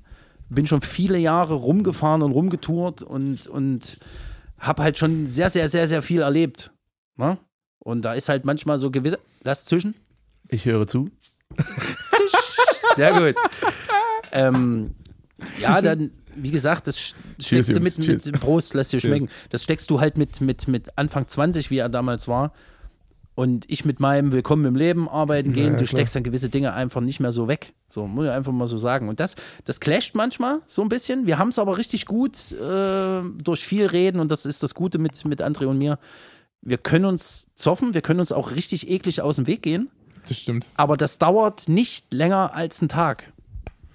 [0.48, 3.98] bin schon viele Jahre rumgefahren und rumgetourt und, und
[4.58, 6.70] habe halt schon sehr, sehr, sehr, sehr viel erlebt.
[7.16, 7.38] Ne?
[7.78, 9.18] Und da ist halt manchmal so gewisse.
[9.42, 9.94] Lass zwischen.
[10.48, 11.10] Ich höre zu.
[12.96, 13.36] Sehr gut.
[14.32, 14.94] ähm,
[15.60, 18.24] ja, dann, wie gesagt, das sch- Cheers, steckst du mit, cheers.
[18.26, 19.28] mit Prost, lass dir schmecken.
[19.50, 22.52] Das steckst du halt mit, mit, mit Anfang 20, wie er damals war.
[23.40, 25.86] Und ich mit meinem Willkommen im Leben arbeiten gehen, ja, du klar.
[25.86, 27.72] steckst dann gewisse Dinge einfach nicht mehr so weg.
[27.88, 29.08] So, muss ich einfach mal so sagen.
[29.08, 31.26] Und das, das clasht manchmal so ein bisschen.
[31.26, 34.98] Wir haben es aber richtig gut äh, durch viel Reden und das ist das Gute
[34.98, 35.98] mit, mit André und mir.
[36.60, 39.88] Wir können uns zoffen, wir können uns auch richtig eklig aus dem Weg gehen,
[40.28, 40.68] das stimmt.
[40.74, 43.32] aber das dauert nicht länger als einen Tag.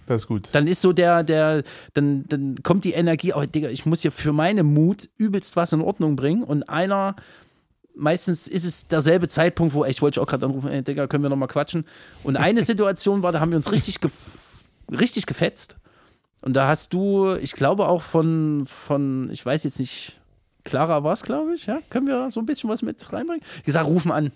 [0.08, 0.50] Das ist gut.
[0.54, 4.12] Dann ist so der, der, dann, dann kommt die Energie, oh Digga, ich muss hier
[4.12, 6.44] für meine Mut übelst was in Ordnung bringen.
[6.44, 7.16] Und einer,
[7.96, 11.30] meistens ist es derselbe Zeitpunkt, wo, ich wollte auch gerade anrufen, ey, Digga, können wir
[11.30, 11.86] nochmal quatschen.
[12.24, 14.14] Und eine Situation war, da haben wir uns richtig, gef
[14.92, 15.78] richtig gefetzt.
[16.42, 20.20] Und da hast du, ich glaube auch von, von, ich weiß jetzt nicht,
[20.64, 23.44] Clara war es, glaube ich, ja, können wir so ein bisschen was mit reinbringen?
[23.58, 24.32] Ich gesagt, rufen an.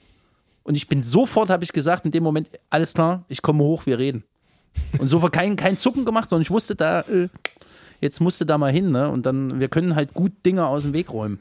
[0.63, 3.85] Und ich bin sofort, habe ich gesagt, in dem Moment, alles klar, ich komme hoch,
[3.85, 4.23] wir reden.
[4.99, 7.27] Und so war kein, kein Zucken gemacht, sondern ich wusste da, äh,
[8.01, 9.09] jetzt musste da mal hin, ne?
[9.09, 11.39] Und dann, wir können halt gut Dinge aus dem Weg räumen.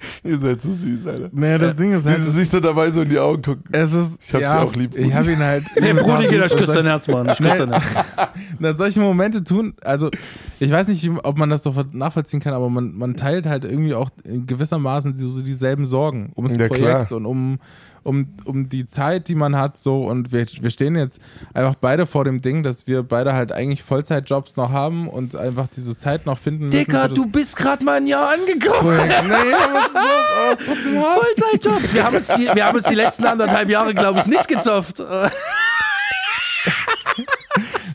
[0.24, 1.28] Ihr seid so süß, Alter.
[1.32, 3.64] Naja, das Ding ist Wie halt, sie sich so dabei so in die Augen gucken.
[3.72, 5.64] es ist, Ich hab sie ja, auch lieb, Ich habe ihn halt.
[5.80, 7.28] Nee, Brudi, geht, ich küsse dein Herz, Mann.
[7.30, 7.84] Ich küsse dein Herz.
[8.60, 10.10] dass solche Momente tun, also
[10.58, 13.94] ich weiß nicht, ob man das so nachvollziehen kann, aber man, man teilt halt irgendwie
[13.94, 17.12] auch in gewissermaßen so, so dieselben Sorgen ums Ja, Projekt klar.
[17.12, 17.58] und um,
[18.02, 21.20] um, um die Zeit, die man hat, so und wir, wir stehen jetzt
[21.54, 25.68] einfach beide vor dem Ding, dass wir beide halt eigentlich Vollzeitjobs noch haben und einfach
[25.68, 26.78] diese Zeit noch finden müssen.
[26.78, 28.96] Dicker, für das du bist gerade mal ein Jahr angekommen.
[28.96, 29.34] Nee,
[29.72, 31.04] was ist los?
[31.04, 31.20] Hart.
[31.20, 31.94] Vollzeitjobs.
[31.94, 35.00] Wir haben uns die, wir haben uns die letzten anderthalb Jahre, glaube ich, nicht gezofft.
[35.00, 35.28] Äh,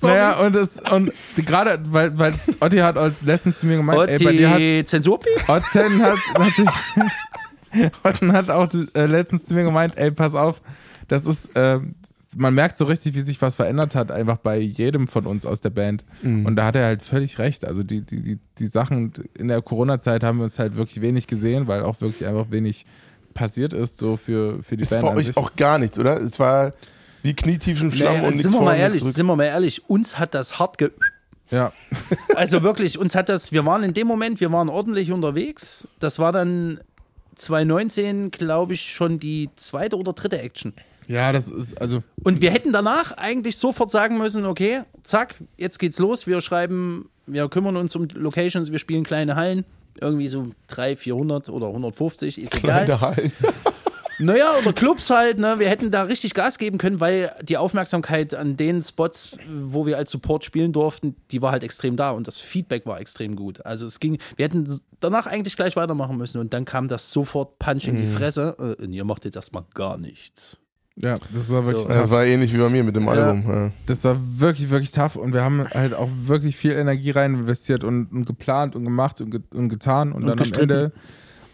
[0.02, 4.24] Naja, und es, und gerade, weil, weil Otti hat letztens zu mir gemeint, Und ey,
[4.24, 5.30] bei dir hat die Zensurpi?
[5.48, 6.70] Otten hat natürlich
[8.04, 10.62] Otten hat auch äh, letztens zu mir gemeint, ey, pass auf,
[11.08, 11.80] das ist, äh,
[12.36, 15.62] man merkt so richtig, wie sich was verändert hat, einfach bei jedem von uns aus
[15.62, 16.04] der Band.
[16.22, 16.46] Mhm.
[16.46, 17.66] Und da hat er halt völlig recht.
[17.66, 21.28] Also die, die, die, die Sachen in der Corona-Zeit haben wir uns halt wirklich wenig
[21.28, 22.86] gesehen, weil auch wirklich einfach wenig
[23.34, 25.04] passiert ist, so für, für die Ist Band.
[25.04, 25.38] bei an euch sich.
[25.38, 26.18] auch gar nichts, oder?
[26.22, 26.74] Es war
[27.22, 29.44] wie knietief im Schlamm Nee, und nichts sind wir vor mal ehrlich, sind wir mal
[29.46, 30.92] ehrlich, uns hat das hart ge
[31.52, 31.72] ja.
[32.36, 35.88] Also wirklich, uns hat das, wir waren in dem Moment, wir waren ordentlich unterwegs.
[36.00, 36.80] Das war dann
[37.36, 40.74] 2019, glaube ich, schon die zweite oder dritte Action.
[41.08, 45.78] ja, das ist, also Und wir hätten danach eigentlich sofort sagen müssen, okay, zack, jetzt
[45.80, 49.66] geht's los, wir schreiben wir kümmern uns um Locations, wir spielen kleine Hallen,
[50.00, 52.86] irgendwie so 300, 400 oder 150, ist egal.
[52.86, 53.32] Kleine Hallen.
[54.20, 55.56] Naja, oder Clubs halt, ne?
[55.60, 59.98] Wir hätten da richtig Gas geben können, weil die Aufmerksamkeit an den Spots, wo wir
[59.98, 63.66] als Support spielen durften, die war halt extrem da und das Feedback war extrem gut.
[63.66, 67.60] Also es ging, wir hätten danach eigentlich gleich weitermachen müssen und dann kam das sofort
[67.60, 70.58] Punch in die Fresse äh, und ihr macht jetzt erstmal gar nichts.
[70.98, 71.90] Ja, das war wirklich So.
[71.90, 72.02] tough.
[72.04, 73.44] Das war ähnlich wie bei mir mit dem Album.
[73.50, 73.72] Ja.
[73.86, 77.84] Das war wirklich, wirklich tough und wir haben halt auch wirklich viel Energie rein investiert
[77.84, 80.72] und, und geplant und gemacht und, ge und getan und, dann gestritten.
[80.72, 80.92] am Ende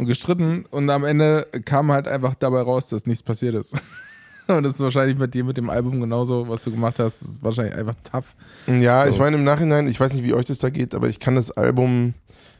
[0.01, 3.73] und gestritten und am Ende kam halt einfach dabei raus, dass nichts passiert ist.
[4.47, 7.29] Und das ist wahrscheinlich bei dir mit dem Album genauso, was du gemacht hast, das
[7.29, 8.35] ist wahrscheinlich einfach tough.
[8.67, 9.11] Ja, So.
[9.11, 11.35] ich meine im Nachhinein, ich weiß nicht, wie euch das da geht, aber ich kann
[11.35, 12.15] das Album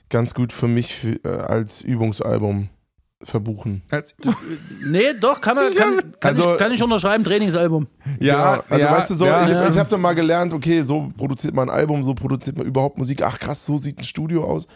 [0.09, 2.69] ganz gut für mich für, äh, als Übungsalbum
[3.23, 3.81] verbuchen.
[3.89, 4.15] Als,
[4.89, 7.87] Nee, doch, kann man, kann, kann, Also- ich, kann ich unterschreiben, Trainingsalbum.
[8.19, 8.63] ja, genau.
[8.69, 9.69] also ja, weißt du so, ja, ich, ja.
[9.69, 12.99] ich habe dann mal gelernt, okay, so produziert man ein Album, so produziert man überhaupt
[12.99, 13.21] Musik.
[13.23, 14.67] Ach krass, so sieht ein Studio aus.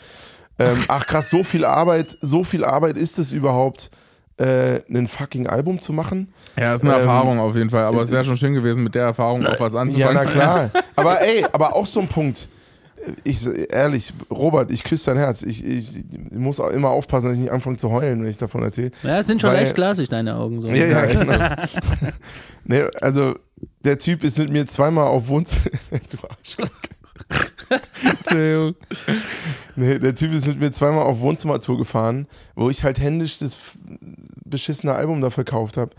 [0.57, 3.89] Ähm, ach krass, so viel Arbeit, so viel Arbeit ist es überhaupt,
[4.37, 6.33] äh, ein fucking Album zu machen.
[6.57, 8.95] Ja, ist eine Ähm, Erfahrung auf jeden Fall, aber es wäre schon schön gewesen, mit
[8.95, 10.13] der Erfahrung auch was Ja, anzufangen.
[10.15, 10.69] na klar.
[10.95, 12.47] Aber ey, aber auch so ein Punkt.
[13.23, 15.43] Ich, ehrlich, Robert, ich küsse dein Herz.
[15.43, 15.95] Ich, ich,
[16.31, 18.91] ich muss auch immer aufpassen, dass ich nicht anfange zu heulen, wenn ich davon erzähle.
[19.03, 20.59] Ja, es sind schon Weil- leicht glasig, deine Augen.
[20.61, 20.69] So.
[20.69, 21.55] Ja, ja, genau.
[22.63, 23.35] nee, also,
[23.83, 25.75] der Typ ist mit mir zweimal auf Wohnzimmer.
[25.91, 26.69] du Arschloch.
[28.03, 28.75] Entschuldigung.
[29.75, 33.57] Nee, der Typ ist mit mir zweimal auf Wohnzimmertour gefahren, wo ich halt händisch das
[34.45, 35.91] beschissene Album da verkauft habe.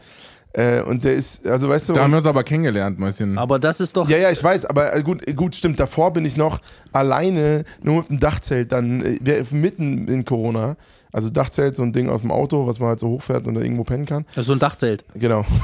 [0.53, 3.37] Äh, und der ist, also weißt du, Da haben wir uns aber kennengelernt, Mäuschen.
[3.37, 4.09] Aber das ist doch.
[4.09, 5.79] Ja, ja, ich weiß, aber äh, gut, äh, gut, stimmt.
[5.79, 6.61] Davor bin ich noch
[6.93, 10.77] alleine, nur mit dem Dachzelt, dann äh, mitten in Corona.
[11.13, 13.61] Also Dachzelt, so ein Ding auf dem Auto, was man halt so hochfährt und da
[13.61, 14.25] irgendwo pennen kann.
[14.35, 15.05] So ein Dachzelt.
[15.15, 15.45] Genau.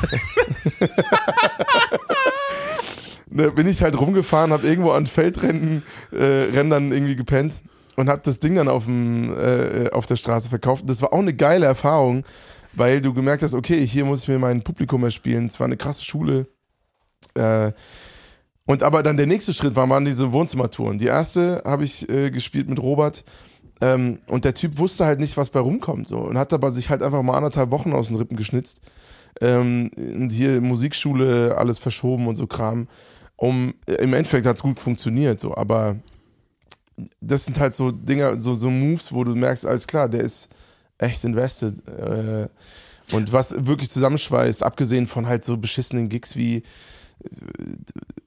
[3.35, 6.47] da bin ich halt rumgefahren, habe irgendwo an Feldrändern äh,
[6.95, 7.63] irgendwie gepennt
[7.97, 10.85] und habe das Ding dann auf, dem, äh, auf der Straße verkauft.
[10.87, 12.25] Das war auch eine geile Erfahrung,
[12.75, 15.47] weil du gemerkt hast, okay, hier muss ich mir mein Publikum erspielen.
[15.47, 16.47] Es war eine krasse Schule.
[17.35, 17.73] Äh,
[18.65, 20.99] und aber dann der nächste Schritt war, waren diese Wohnzimmertouren.
[20.99, 23.25] Die erste habe ich äh, gespielt mit Robert.
[23.81, 26.09] Ähm, und der Typ wusste halt nicht, was bei rumkommt.
[26.09, 26.19] So.
[26.19, 28.81] Und hat aber sich halt einfach mal anderthalb Wochen aus den Rippen geschnitzt.
[29.41, 32.87] Ähm, und hier Musikschule, alles verschoben und so Kram.
[33.43, 35.97] Um, äh, Im Endeffekt hat es gut funktioniert, so, aber
[37.21, 40.49] das sind halt so Dinger, so, so Moves, wo du merkst, alles klar, der ist
[40.97, 41.83] echt invested.
[41.89, 42.49] Äh,
[43.11, 46.63] und was wirklich zusammenschweißt, abgesehen von halt so beschissenen Gigs wie äh,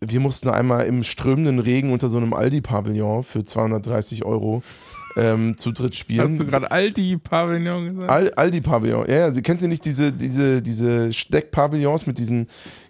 [0.01, 4.63] wir mussten einmal im strömenden Regen unter so einem Aldi-Pavillon für 230 Euro
[5.16, 6.28] ähm, zu dritt spielen.
[6.28, 8.11] Hast du gerade Aldi-Pavillon gesagt?
[8.11, 9.05] Al Aldi-Pavillon.
[9.07, 12.49] Ja, ja, sie kennt ihr nicht diese, diese, diese Steck-Pavillons mit diesen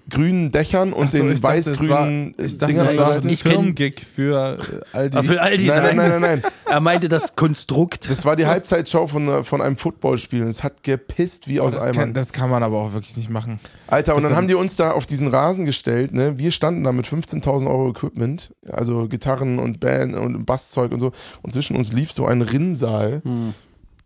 [0.09, 3.25] grünen Dächern und so, den weiß-grünen Ich dachte, Dingern das war?
[3.25, 4.57] Ich Firmengig für
[4.93, 5.23] äh, Aldi.
[5.23, 6.43] Für Aldi, Nein, nein, nein, nein, nein.
[6.67, 8.09] Er meinte das Konstrukt.
[8.09, 11.83] Das war die Halbzeitshow von, von einem Footballspiel und es hat gepisst wie aus das,
[11.83, 11.95] Eimern.
[11.95, 13.59] kann, das kann man aber auch wirklich nicht machen.
[13.87, 16.37] Alter, und das dann dann- haben die uns da auf diesen Rasen gestellt, ne?
[16.37, 21.11] Wir standen da mit 15.000 Euro Equipment, also Gitarren und Band und Basszeug und so.
[21.41, 23.21] Und zwischen uns lief so ein Rinnsal.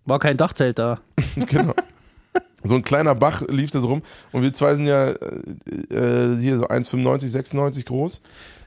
[0.06, 1.00] War kein Dachzelt da.
[1.48, 1.74] genau.
[2.64, 4.02] So ein kleiner Bach lief das rum.
[4.32, 5.16] Und wir zwei sind ja äh,
[5.92, 8.22] äh, hier so 1,95, 96 groß.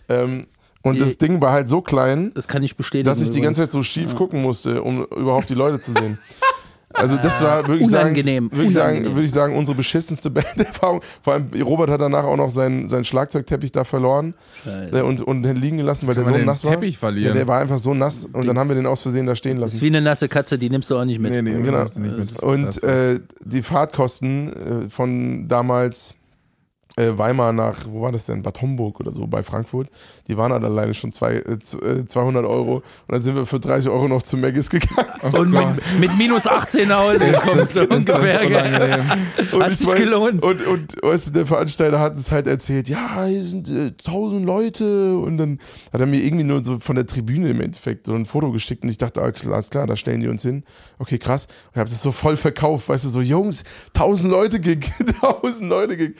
[0.08, 0.46] Ähm,
[0.82, 3.08] und das Ding war halt so klein, Das kann ich bestätigen.
[3.08, 6.18] dass ich die ganze Zeit so schief gucken musste, um überhaupt die Leute zu sehen.
[6.94, 9.14] Also das war, würde ich sagen, Unangenehm, würde ich sagen, unangenehm.
[9.16, 11.00] würde ich sagen, unsere beschissenste Banderfahrung.
[11.22, 14.34] Vor allem Robert hat danach auch noch seinen, seinen Schlagzeugteppich da verloren
[14.64, 15.04] Scheiße.
[15.04, 16.72] und, und den liegen gelassen, weil Kann der so den nass war.
[16.72, 17.28] Teppich verlieren?
[17.28, 19.60] Ja, der war einfach so nass und dann haben wir den aus Versehen da stehen
[19.60, 19.82] Das ist lassen.
[19.92, 21.32] wie eine nasse Katze, die nimmst du auch nicht mit.
[21.32, 21.84] Nee, nee, Genau.
[21.84, 22.42] nicht mit.
[22.42, 26.14] Und äh, die Fahrtkosten äh, von damals
[26.96, 28.42] Weimar nach, wo war das denn?
[28.42, 29.88] Bad Homburg oder so bei Frankfurt,
[30.28, 32.76] die waren halt alleine schon zwei, äh, z- äh, 200 Euro.
[32.76, 35.08] Und dann sind wir für 30 Euro noch zu Maggis gegangen.
[35.22, 35.74] Und Gott.
[35.76, 38.42] mit, mit minus 18 nach Hause gekommen, so ungefähr.
[39.52, 40.44] Und Hat ich sich gelohnt.
[40.44, 44.44] Und, und weißt du, der Veranstalter hat es halt erzählt, ja, hier sind äh, tausend
[44.44, 45.16] Leute.
[45.16, 45.60] Und dann
[45.92, 48.82] hat er mir irgendwie nur so von der Tribüne im Endeffekt so ein Foto geschickt.
[48.84, 50.62] Und ich dachte, ah, klar, alles klar, da stellen die uns hin.
[50.98, 51.46] Okay, krass.
[51.46, 53.64] Und ich habe das so voll verkauft, weißt du, so, Jungs,
[53.94, 54.90] tausend Leute gig,
[55.20, 56.16] tausend Leute gig.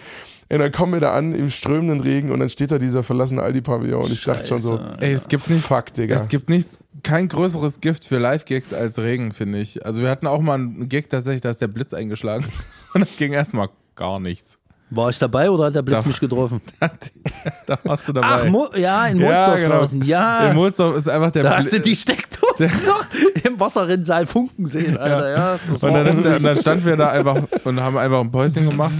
[0.53, 3.41] Und dann kommen wir da an im strömenden Regen und dann steht da dieser verlassene
[3.41, 4.97] Aldi-Pavillon und ich dachte schon so, Scheiße.
[5.01, 6.15] Ey, es gibt nichts, fuck, Digga.
[6.15, 9.87] es gibt nichts, kein größeres Gift für Live-Gigs als Regen, finde ich.
[9.87, 12.45] Also wir hatten auch mal einen Gig tatsächlich, da ist der Blitz eingeschlagen
[12.95, 14.59] und dann ging erstmal gar nichts.
[14.95, 16.61] War ich dabei oder hat der Blitz Da- mich getroffen?
[17.67, 18.27] da warst du dabei.
[18.29, 19.75] Ach, Mo ja, in Ja, Monsdorf genau.
[19.77, 20.03] draußen.
[20.03, 23.05] Ja, In Moosdorf ist einfach der da hast du die Steckdose noch
[23.45, 25.31] im Wasserrinnsaal Funken sehen, Alter.
[25.31, 28.21] Ja, das Und dann, ist der, und dann standen wir da einfach und haben einfach
[28.21, 28.93] ein Päuschen gemacht.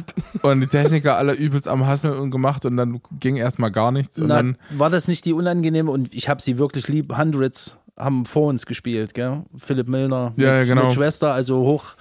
[0.42, 4.18] Und die Techniker alle übelst am Hasseln und gemacht und dann ging erstmal gar nichts.
[4.18, 7.16] Na, dann, war das nicht die unangenehme und ich habe sie wirklich lieb.
[7.16, 9.42] Hundreds haben vor uns gespielt, gell?
[9.56, 10.84] Philipp Milner mit, Ja, ja, genau.
[10.84, 11.96] mit Schwester, also hoch,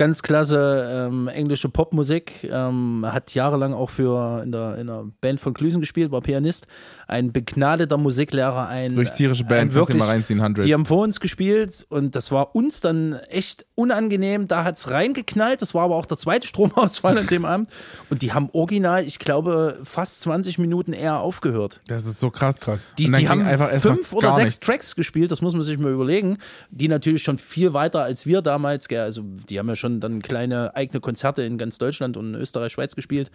[0.00, 2.48] ganz klasse ähm, englische Popmusik.
[2.50, 6.66] Ähm, hat jahrelang auch für in der, in der Band von Klüsen gespielt, war Pianist.
[7.10, 10.64] Ein begnadeter Musiklehrer, ein durch tierische ein Band, du wirklich mal reinziehen, Hundreds.
[10.64, 14.46] die haben vor uns gespielt und das war uns dann echt unangenehm.
[14.46, 15.60] Da hat es reingeknallt.
[15.60, 17.68] Das war aber auch der zweite Stromausfall an dem Abend.
[18.10, 21.80] Und die haben original, ich glaube, fast 20 Minuten eher aufgehört.
[21.88, 22.60] das ist so krass.
[22.60, 22.86] Krass.
[22.96, 24.60] Die, die haben einfach fünf oder sechs nichts.
[24.60, 26.38] Tracks gespielt, das muss man sich mal überlegen.
[26.70, 28.88] Die natürlich schon viel weiter als wir damals.
[28.88, 32.94] Also, die haben ja schon dann kleine eigene Konzerte in ganz Deutschland und Österreich, Schweiz
[32.94, 33.32] gespielt.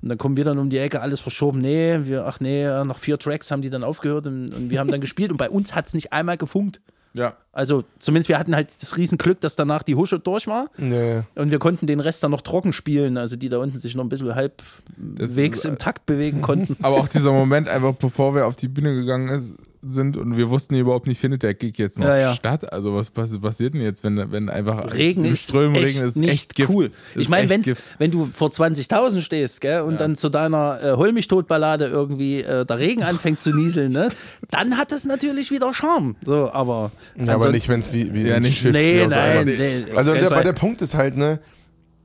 [0.00, 1.60] Und dann kommen wir dann um die Ecke, alles verschoben.
[1.60, 4.90] Nee, wir, ach nee, nach vier Tracks haben die dann aufgehört und, und wir haben
[4.90, 5.30] dann gespielt.
[5.30, 6.80] Und bei uns hat es nicht einmal gefunkt.
[7.14, 7.36] Ja.
[7.52, 10.70] Also, zumindest wir hatten halt das Riesenglück, dass danach die Husche durch war.
[10.76, 11.22] Nee.
[11.34, 14.04] Und wir konnten den Rest dann noch trocken spielen, also die da unten sich noch
[14.04, 16.76] ein bisschen halbwegs ist, äh, im Takt bewegen konnten.
[16.82, 20.50] Aber auch dieser Moment, einfach bevor wir auf die Bühne gegangen ist, sind und wir
[20.50, 22.34] wussten überhaupt nicht, findet der Gig jetzt noch Ja, ja.
[22.34, 22.72] statt?
[22.72, 26.16] Also was pass- passiert denn jetzt, wenn, wenn einfach Regen ist Strömen echt Regen ist
[26.16, 26.70] nicht echt Gift.
[26.70, 26.90] cool.
[27.14, 31.28] Ich meine, wenn du vor 20.000 stehst gell, und dann zu deiner äh, Hol mich
[31.28, 34.08] tot Ballade irgendwie äh, der Regen anfängt zu nieseln, ne,
[34.50, 36.16] dann hat das natürlich wieder Charme.
[36.24, 39.44] So, aber Ja, aber nicht, wenn es wie, wie Ja, ein nicht- Schiff Nee, nein,
[39.46, 41.38] nee, Also der, der Punkt ist halt, ne,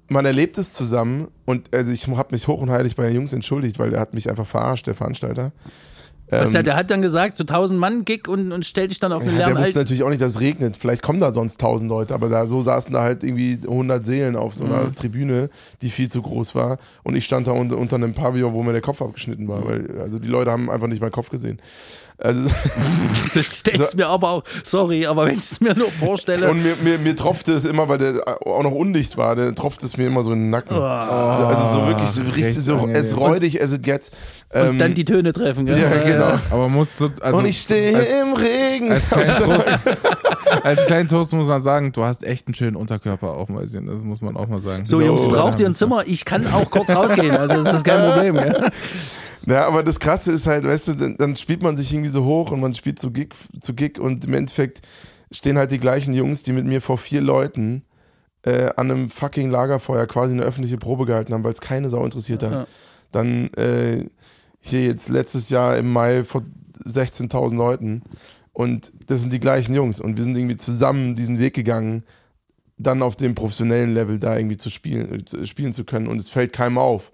[0.09, 3.33] man erlebt es zusammen und also ich habe mich hoch und heilig bei den Jungs
[3.33, 5.53] entschuldigt, weil er hat mich einfach verarscht, der Veranstalter.
[6.33, 9.11] Ähm, der, der hat dann gesagt, so 1000 Mann Gig und, und stell dich dann
[9.11, 10.77] auf einen Ja, der wusste Alt natürlich auch nicht, dass es regnet.
[10.77, 14.35] Vielleicht kommen da sonst 1000 Leute, aber da so saßen da halt irgendwie 100 Seelen
[14.35, 15.49] auf so einer Tribüne,
[15.81, 16.77] die viel zu groß war.
[17.03, 19.99] Und ich stand da unter, unter einem Pavillon, wo mir der Kopf abgeschnitten war, weil
[19.99, 21.59] also die Leute haben einfach nicht meinen Kopf gesehen.
[22.23, 22.49] Also
[23.33, 23.97] Das stellst So.
[23.97, 26.49] mir aber auch, sorry, aber wenn ich es mir nur vorstelle.
[26.49, 29.85] und mir, mir, mir tropfte es immer, weil der auch noch undicht war, der tropfte
[29.85, 30.77] es mir immer so in den Nacken.
[30.77, 34.11] Also, also so wirklich so richtig richtig so as räudig as it gets.
[34.53, 35.77] und Ähm, dann die Töne treffen, gell?
[35.79, 36.39] ja, genau.
[36.51, 38.91] Aber muss so, also und ich stehe als, im Regen.
[38.91, 39.67] als, kleinen Toast,
[40.63, 43.87] als kleinen Toast muss man sagen, du hast echt einen schönen Unterkörper auch, Mäuschen.
[43.87, 44.85] Das muss man auch mal sagen.
[44.85, 46.03] So, Jungs, braucht ihr ein Zimmer?
[46.05, 48.35] Ich kann auch kurz rausgehen, also das ist kein Problem.
[48.35, 48.69] Gell?
[49.45, 52.23] Ja, aber das Krasse ist halt, weißt du, dann, dann spielt man sich irgendwie so
[52.23, 54.81] hoch und man spielt zu Gig, zu Gig und im Endeffekt
[55.31, 57.83] stehen halt die gleichen Jungs, die mit mir vor vier Leuten
[58.43, 62.05] äh, an einem fucking Lagerfeuer quasi eine öffentliche Probe gehalten haben, weil es keine Sau
[62.05, 62.51] interessiert hat.
[62.51, 62.67] Ja.
[63.11, 64.05] Dann äh,
[64.61, 66.43] hier jetzt letztes Jahr im Mai vor
[66.85, 68.01] 16.000 Leuten
[68.53, 72.03] und das sind die gleichen Jungs und wir sind irgendwie zusammen diesen Weg gegangen,
[72.77, 76.19] dann auf dem professionellen Level da irgendwie zu spielen, äh, zu- spielen zu können und
[76.19, 77.11] es fällt keinem auf.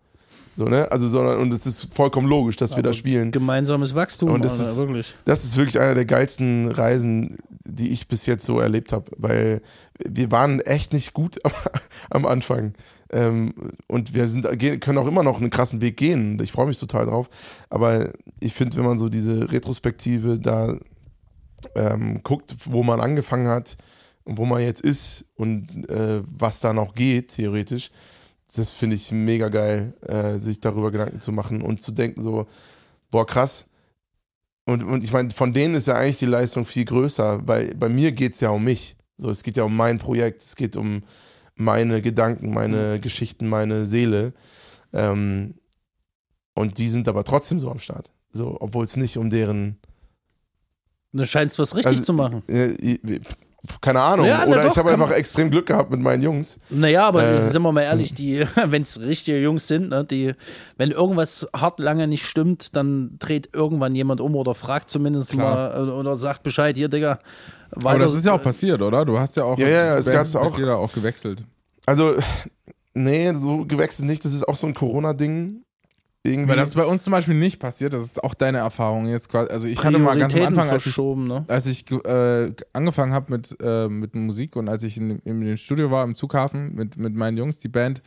[0.58, 0.92] So, ne?
[0.92, 3.32] Also, sondern, und es ist vollkommen logisch, dass wir da spielen.
[3.32, 5.16] Gemeinsames Wachstum, Und das Alter, ist- wirklich.
[5.26, 9.62] Das ist wirklich einer der geilsten Reisen, die ich bis jetzt so erlebt habe, weil
[10.04, 11.52] wir waren echt nicht gut am,
[12.10, 12.74] am Anfang.
[13.12, 13.54] Ähm,
[13.88, 14.46] und wir sind,
[14.82, 16.40] können auch immer noch einen krassen Weg gehen.
[16.42, 17.30] Ich freue mich total drauf.
[17.70, 20.76] Aber ich finde, wenn man so diese Retrospektive da
[21.76, 23.78] ähm, guckt, wo man angefangen hat
[24.24, 27.92] und wo man jetzt ist und äh, was da noch geht, theoretisch,
[28.52, 32.48] das finde ich mega geil, äh, sich darüber Gedanken zu machen und zu denken, so,
[33.12, 33.66] boah, krass.
[34.66, 37.90] Und, und ich meine, von denen ist ja eigentlich die Leistung viel größer, weil bei
[37.90, 38.96] mir geht es ja um mich.
[39.18, 41.04] So, es geht ja um mein Projekt, es geht um
[41.56, 44.34] meine Gedanken, meine Geschichten, meine Seele.
[44.94, 45.56] Ähm,
[46.54, 48.12] und die sind aber trotzdem so am Start.
[48.32, 49.78] So, obwohl es nicht um deren
[51.12, 52.44] Du scheinst was richtig Also, zu machen.
[52.48, 52.98] äh,
[53.82, 54.26] keine Ahnung.
[54.26, 56.60] Ja, Oder doch, ich habe einfach extrem Glück gehabt mit meinen Jungs.
[56.70, 60.34] Naja, aber Äh, sind wir mal ehrlich, die, wenn es richtige Jungs sind, ne, die,
[60.78, 65.76] wenn irgendwas hart lange nicht stimmt, dann dreht irgendwann jemand um oder fragt zumindest Klar.
[65.76, 67.20] mal äh, oder sagt Bescheid, hier, Digga.
[67.72, 69.04] Aber weiter- das ist ja auch passiert, oder?
[69.06, 70.58] Du hast ja auch Ja, ja, es Band gab's auch.
[70.58, 71.44] Jeder auch gewechselt.
[71.86, 72.16] Also,
[72.94, 74.24] nee, so gewechselt nicht.
[74.24, 75.64] Das ist auch so ein Corona-Ding.
[76.24, 76.50] Irgendwie.
[76.50, 77.94] Weil das ist bei uns zum Beispiel nicht passiert.
[77.94, 79.52] Das ist auch deine Erfahrung jetzt quasi.
[79.52, 81.46] Also ich hatte mal ganz am Anfang, als ich ne?
[81.48, 85.58] als ich äh, angefangen habe mit, äh, mit Musik und als ich in, in dem
[85.58, 88.02] Studio war im Zughafen mit, mit meinen Jungs, die Band,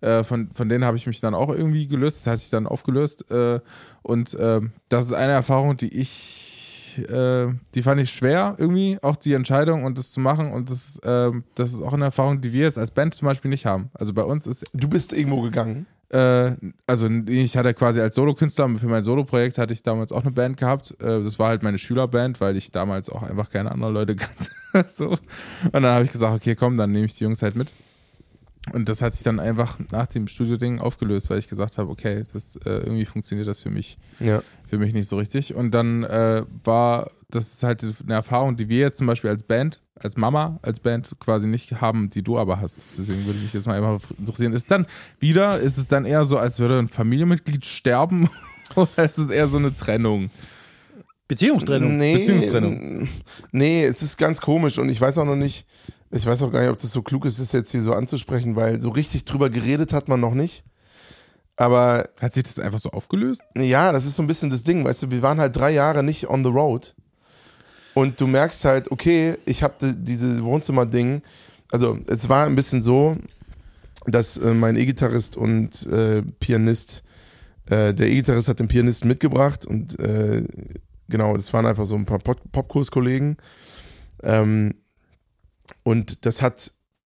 [0.00, 2.18] äh, von, von denen habe ich mich dann auch irgendwie gelöst.
[2.18, 3.30] Das hat sich dann aufgelöst.
[3.30, 3.60] Äh,
[4.02, 9.16] und äh, das ist eine Erfahrung, die ich, äh, die fand ich schwer irgendwie, auch
[9.16, 10.52] die Entscheidung und das zu machen.
[10.52, 13.50] Und das, äh, das ist auch eine Erfahrung, die wir jetzt als Band zum Beispiel
[13.50, 13.90] nicht haben.
[13.92, 15.86] Also bei uns ist du bist irgendwo gegangen.
[16.10, 16.52] Äh,
[16.86, 20.56] also ich hatte quasi als Solokünstler, für mein Soloprojekt hatte ich damals auch eine Band
[20.56, 20.92] gehabt.
[21.00, 24.16] Äh, das war halt meine Schülerband, weil ich damals auch einfach keine anderen Leute
[24.72, 24.88] kannte.
[24.88, 25.10] so.
[25.10, 27.72] Und dann habe ich gesagt, okay, komm, dann nehme ich die Jungs halt mit.
[28.72, 32.24] Und das hat sich dann einfach nach dem Studio-Ding aufgelöst, weil ich gesagt habe, okay,
[32.34, 34.42] das äh, irgendwie funktioniert das für mich, Ja.
[34.66, 35.54] für mich nicht so richtig.
[35.54, 39.42] Und dann äh, war das ist halt eine Erfahrung, die wir jetzt zum Beispiel als
[39.42, 42.82] Band, als Mama, als Band quasi nicht haben, die du aber hast.
[42.98, 44.52] Deswegen würde mich jetzt mal einfach interessieren.
[44.52, 44.86] Ist dann
[45.20, 48.28] wieder, ist es dann eher so, als würde ein Familienmitglied sterben
[48.74, 50.30] oder ist es eher so eine Trennung?
[51.28, 51.98] Beziehungstrennung.
[51.98, 53.08] Nee, Beziehungstrennung.
[53.52, 55.66] Nee, es ist ganz komisch und ich weiß auch noch nicht,
[56.10, 58.56] ich weiß auch gar nicht, ob das so klug ist, das jetzt hier so anzusprechen,
[58.56, 60.64] weil so richtig drüber geredet hat man noch nicht.
[61.56, 63.42] Aber Hat sich das einfach so aufgelöst?
[63.56, 66.02] ja, das ist so ein bisschen das Ding, weißt du, wir waren halt drei Jahre
[66.02, 66.94] nicht on the road.
[67.94, 71.22] Und du merkst halt, okay, ich habe diese Wohnzimmer-Ding,
[71.70, 73.16] also es war ein bisschen so,
[74.06, 77.02] dass äh, mein E-Gitarrist und äh, Pianist,
[77.66, 80.44] äh, der E-Gitarrist hat den Pianisten mitgebracht und äh,
[81.08, 83.36] genau, das waren einfach so ein paar Pop- Popkurs-Kollegen.
[84.22, 84.74] Ähm,
[85.82, 86.72] und das hat,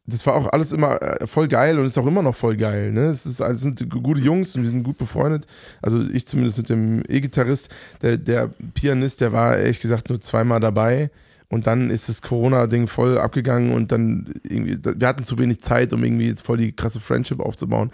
[0.09, 2.91] das war auch alles immer äh, voll geil und ist auch immer noch voll geil.
[2.91, 3.05] Ne?
[3.05, 5.45] Es ist, also sind gute Jungs und wir sind gut befreundet.
[5.81, 7.69] Also ich zumindest mit dem E-Gitarrist.
[8.01, 11.09] Der, der Pianist, der war ehrlich gesagt nur zweimal dabei.
[11.49, 15.93] Und dann ist das Corona-Ding voll abgegangen und dann irgendwie, wir hatten zu wenig Zeit,
[15.93, 17.91] um irgendwie jetzt voll die krasse Friendship aufzubauen.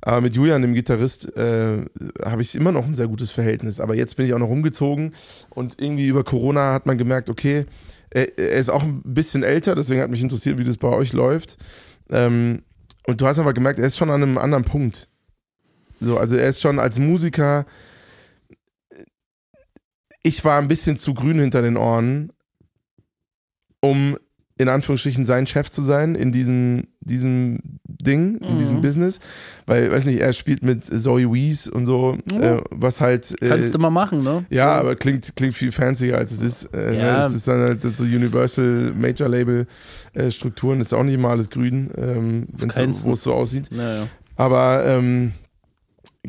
[0.00, 1.84] Aber mit Julian, dem Gitarrist, äh,
[2.24, 3.80] habe ich immer noch ein sehr gutes Verhältnis.
[3.80, 5.12] Aber jetzt bin ich auch noch umgezogen
[5.50, 7.66] und irgendwie über Corona hat man gemerkt, okay,
[8.10, 11.56] er, ist auch ein bisschen älter, deswegen hat mich interessiert, wie das bei euch läuft.
[12.10, 12.62] Ähm,
[13.06, 15.08] und du hast aber gemerkt, er ist schon an einem anderen Punkt.
[16.00, 17.66] So, also er ist schon als Musiker.
[20.22, 22.32] Ich war ein bisschen zu grün hinter den Ohren,
[23.80, 24.18] um
[24.58, 29.20] in Anführungsstrichen sein Chef zu sein in diesem, diesem Ding, in diesem Business.
[29.66, 33.34] Weil, weiß nicht, er spielt mit Zoe Wees und so, äh, was halt.
[33.42, 34.44] Äh, Kannst du mal machen, ne?
[34.50, 36.74] ja, aber klingt, klingt viel fancier als es ist.
[36.74, 37.02] Äh, Ja.
[37.02, 37.18] ne?
[37.24, 39.66] Das ist dann halt so Universal Major Label
[40.14, 40.78] äh, Strukturen.
[40.78, 42.46] Das ist auch nicht immer alles grün, ähm,
[43.04, 43.66] wo es so aussieht.
[43.70, 44.06] Naja.
[44.36, 45.32] Aber ähm,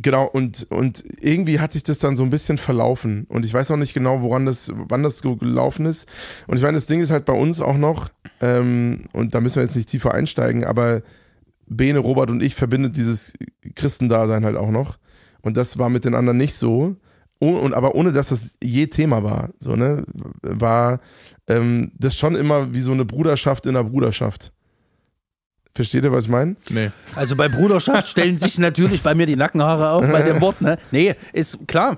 [0.02, 3.26] genau, und, und irgendwie hat sich das dann so ein bisschen verlaufen.
[3.30, 6.08] Und ich weiß auch nicht genau, woran das, wann das gelaufen ist.
[6.48, 8.10] Und ich meine, das Ding ist halt bei uns auch noch,
[8.42, 11.02] ähm, und da müssen wir jetzt nicht tiefer einsteigen, aber
[11.68, 13.34] Bene, Robert und ich verbindet dieses
[13.76, 14.98] Christendasein halt auch noch.
[15.42, 16.96] Und das war mit den anderen nicht so.
[17.40, 20.04] Oh, und aber ohne dass das je Thema war, so, ne,
[20.42, 21.00] war
[21.48, 24.52] ähm, das schon immer wie so eine Bruderschaft in einer Bruderschaft.
[25.78, 26.56] Versteht ihr, was ich meine?
[26.70, 26.90] Nee.
[27.16, 30.80] Also bei Bruderschaft stellen sich natürlich bei mir die Nackenhaare auf bei dem Wort, ne?
[30.90, 31.98] Nee, ist klar.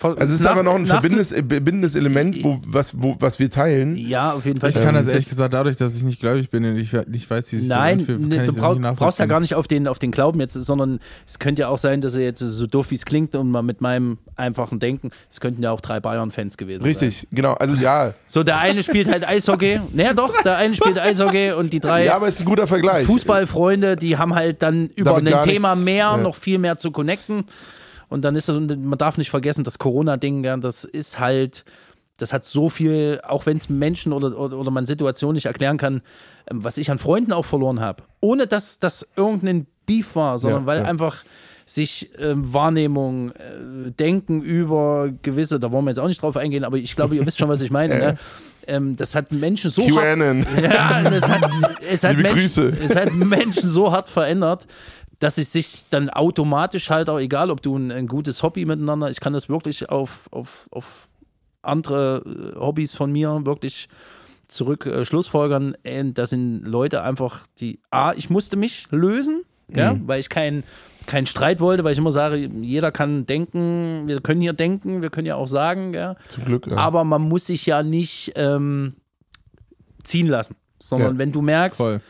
[0.00, 3.16] Also es ist Nach- aber noch ein nachzu- verbindendes, äh, verbindendes Element, wo, was, wo,
[3.18, 3.96] was wir teilen.
[3.96, 4.70] Ja, auf jeden Fall.
[4.70, 7.28] Ich kann das Ähm, ehrlich gesagt dadurch, dass ich nicht gläubig bin und ich nicht
[7.28, 8.04] weiß, wie es Nein, ne,
[8.36, 11.00] ich du das brauch, brauchst ja gar nicht auf den, auf den Glauben jetzt, sondern
[11.26, 13.62] es könnte ja auch sein, dass er jetzt so doof wie es klingt und mal
[13.62, 16.88] mit meinem einfachen Denken, es könnten ja auch drei Bayern-Fans gewesen sein.
[16.88, 17.54] Richtig, genau.
[17.54, 19.80] Also ja, So, der eine spielt halt Eishockey.
[19.92, 22.66] Naja, doch, der eine spielt Eishockey und die drei ja, aber es ist ein guter
[22.68, 23.04] Vergleich.
[23.06, 26.16] Fußballfreunde, die haben halt dann über Damit ein Thema nichts, mehr, ja.
[26.16, 27.44] noch viel mehr zu connecten.
[28.08, 31.64] Und dann ist das, und man darf nicht vergessen, das Corona-Ding, ja, das ist halt,
[32.16, 35.78] das hat so viel, auch wenn es Menschen oder, oder, oder man Situationen nicht erklären
[35.78, 36.02] kann,
[36.50, 38.02] ähm, was ich an Freunden auch verloren habe.
[38.20, 40.84] Ohne dass das irgendein Beef war, sondern Ja, weil ja.
[40.84, 41.24] einfach
[41.64, 46.64] sich ähm, Wahrnehmung, äh, Denken über gewisse, da wollen wir jetzt auch nicht drauf eingehen,
[46.64, 47.98] aber ich glaube, ihr wisst schon, was ich meine.
[47.98, 48.18] ne?
[48.66, 50.46] ähm, das hat Menschen so hart, QAnon.
[50.62, 51.50] ja, das hat,
[51.90, 54.66] es hat, Menschen, es hat Menschen so hart verändert,
[55.18, 59.10] dass es sich dann automatisch halt auch, egal ob du ein, ein gutes Hobby miteinander,
[59.10, 61.08] ich kann das wirklich auf, auf, auf
[61.62, 62.22] andere
[62.56, 63.88] äh, Hobbys von mir wirklich
[64.46, 65.74] zurück äh, schlussfolgern.
[65.82, 69.42] Äh, das sind Leute einfach, die, A, ich musste mich lösen,
[69.74, 70.06] ja, Mhm.
[70.08, 70.64] weil ich kein
[71.06, 75.08] keinen Streit wollte, weil ich immer sage, jeder kann denken, wir können hier denken, wir
[75.08, 76.16] können ja auch sagen, ja.
[76.28, 76.66] Zum Glück.
[76.66, 76.76] Ja.
[76.76, 78.94] Aber man muss sich ja nicht ähm,
[80.04, 80.54] ziehen lassen.
[80.82, 81.18] Sondern Ja.
[81.18, 82.00] wenn du merkst, Voll.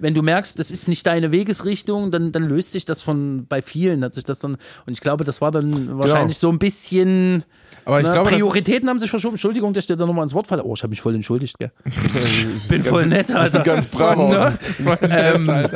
[0.00, 3.62] Wenn du merkst, das ist nicht deine Wegesrichtung, dann, dann löst sich das von bei
[3.62, 7.44] vielen, hat sich das dann, und ich glaube, das war dann wahrscheinlich so ein bisschen
[7.84, 9.34] Aber ich ne, glaube, Prioritäten haben sich verschoben.
[9.34, 10.64] Entschuldigung, ich dir da nochmal ins Wort falle.
[10.64, 11.72] Oh, ich habe mich voll entschuldigt, gell?
[11.84, 13.62] Ich Bin voll nett, Alter.
[13.62, 14.16] ganz brav.
[14.16, 14.58] Ne?
[15.02, 15.68] ähm,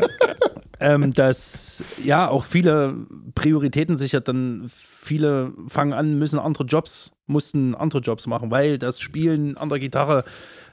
[0.81, 2.95] ähm, dass ja auch viele
[3.35, 8.79] Prioritäten sich ja dann viele fangen an, müssen andere Jobs, mussten andere Jobs machen, weil
[8.79, 10.25] das Spielen an der Gitarre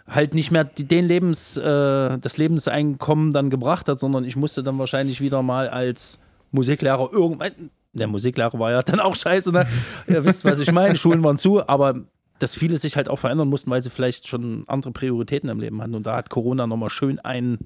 [0.08, 4.78] halt nicht mehr den Lebens, äh, das Lebenseinkommen dann gebracht hat, sondern ich musste dann
[4.78, 6.20] wahrscheinlich wieder mal als
[6.52, 7.52] Musiklehrer irgendwann,
[7.94, 9.66] der Musiklehrer war ja dann auch scheiße, ne?
[10.08, 11.96] Ihr wisst, was ich meine, Schulen waren zu, aber
[12.40, 15.82] dass viele sich halt auch verändern mussten, weil sie vielleicht schon andere Prioritäten im Leben
[15.82, 17.60] hatten und da hat Corona nochmal schön einen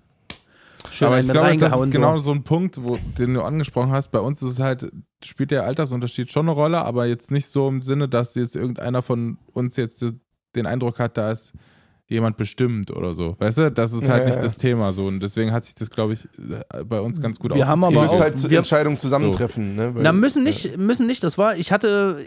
[0.91, 3.41] schön aber einen ich mit glaube, das ist genau so ein Punkt, wo, den du
[3.41, 4.09] angesprochen hast.
[4.09, 4.89] Bei uns ist es halt,
[5.23, 9.01] spielt der Altersunterschied schon eine Rolle, aber jetzt nicht so im Sinne, dass jetzt irgendeiner
[9.01, 10.05] von uns jetzt
[10.55, 11.53] den Eindruck hat, da ist
[12.10, 13.36] jemand bestimmt oder so.
[13.39, 14.41] Weißt du, das ist halt Ja, nicht ja.
[14.43, 15.05] das Thema so.
[15.05, 16.28] Und deswegen hat sich das, glaube ich,
[16.88, 19.76] bei uns ganz gut Wir haben aber auch- halt zu wir- Entscheidungen zusammentreffen.
[19.76, 19.93] Ne?
[19.95, 21.24] Weil- Na, müssen nicht, müssen nicht.
[21.24, 22.18] Das war, ich hatte,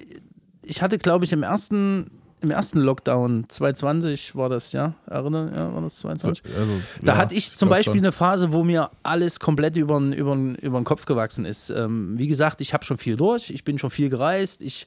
[0.63, 2.07] ich hatte, glaube ich, im ersten,
[2.43, 4.95] im ersten Lockdown 2020 war das, ja?
[5.07, 6.45] Erinnern, ja, war das 2020?
[6.57, 6.73] Also,
[7.03, 8.05] Da ja, hatte ich ich zum glaub Beispiel schon.
[8.05, 11.71] eine Phase, wo mir alles komplett über den über über den Kopf gewachsen ist.
[11.71, 14.87] Ähm, wie gesagt, ich habe schon viel durch, ich bin schon viel gereist, ich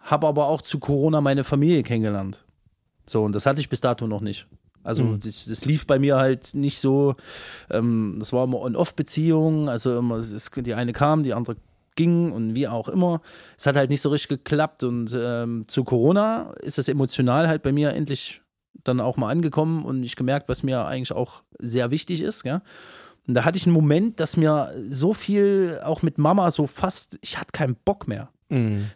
[0.00, 2.44] habe aber auch zu Corona meine Familie kennengelernt.
[3.06, 4.46] So, und das hatte ich bis dato noch nicht.
[4.84, 5.20] Also Mhm.
[5.20, 7.14] das, das lief bei mir halt nicht so,
[7.70, 11.56] ähm, das war immer On-Off-Beziehung, also immer, es die eine kam, die andere
[11.94, 13.20] ging und wie auch immer.
[13.56, 17.62] Es hat halt nicht so richtig geklappt und ähm, zu Corona ist das emotional halt
[17.62, 18.40] bei mir endlich
[18.82, 22.44] dann auch mal angekommen und ich gemerkt, was mir eigentlich auch sehr wichtig ist.
[22.44, 22.62] Ja?
[23.28, 27.18] Und da hatte ich einen Moment, dass mir so viel auch mit Mama so fast,
[27.20, 28.30] ich hatte keinen Bock mehr.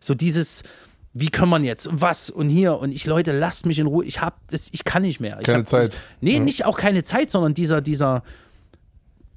[0.01, 0.65] So dieses,
[1.19, 4.05] wie kann man jetzt und was und hier und ich Leute, lasst mich in Ruhe.
[4.05, 5.39] Ich habe das, ich kann nicht mehr.
[5.41, 5.95] Ich Keine hab, Zeit.
[5.95, 8.23] Ich, nee, nicht auch keine Zeit, sondern dieser dieser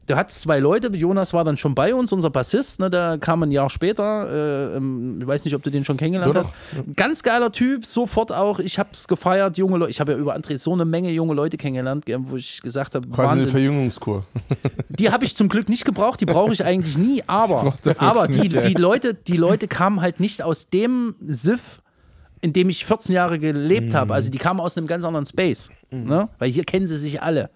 [0.10, 3.44] da hat zwei Leute, Jonas war dann schon bei uns, unser Bassist, ne, der kam
[3.44, 6.54] ein Jahr später, äh, ähm, ich weiß nicht, ob du den schon kennengelernt Doch, hast.
[6.96, 10.36] Ganz geiler Typ, sofort auch, ich habe es gefeiert, junge Leute, ich habe ja über
[10.36, 13.52] André so eine Menge junge Leute kennengelernt, wo ich gesagt habe, Quasi eine Wahnsinn.
[13.52, 14.26] Verjüngungskur.
[14.90, 18.28] Die habe ich zum Glück nicht gebraucht, die brauche ich eigentlich nie, aber, er aber
[18.28, 18.74] die, nicht, die.
[18.74, 21.82] Leute, die Leute kamen halt nicht aus dem Siff,
[22.42, 24.14] in dem ich 14 Jahre gelebt habe.
[24.14, 25.70] Also die kamen aus einem ganz anderen Space.
[25.92, 26.30] Ne?
[26.40, 27.50] Weil hier kennen sie sich alle.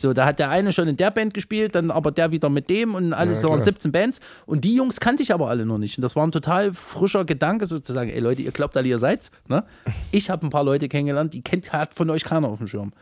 [0.00, 2.70] So, da hat der eine schon in der Band gespielt, dann aber der wieder mit
[2.70, 3.64] dem und alles Ja, so waren klar.
[3.64, 4.20] 17 Bands.
[4.46, 5.98] Und die Jungs kannte ich aber alle noch nicht.
[5.98, 9.30] Und das war ein total frischer Gedanke, sozusagen, ey Leute, ihr glaubt alle, ihr seid's.
[9.46, 9.62] Ne?
[10.12, 12.92] Ich habe ein paar Leute kennengelernt, die kennt hat von euch keiner auf dem Schirm.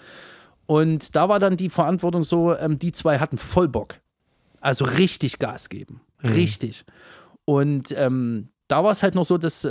[0.67, 3.95] Und da war dann die Verantwortung so, ähm, die zwei hatten voll Bock.
[4.61, 6.01] Also richtig Gas geben.
[6.23, 6.85] Richtig.
[7.45, 9.71] Und ähm, da war es halt noch so, dass äh,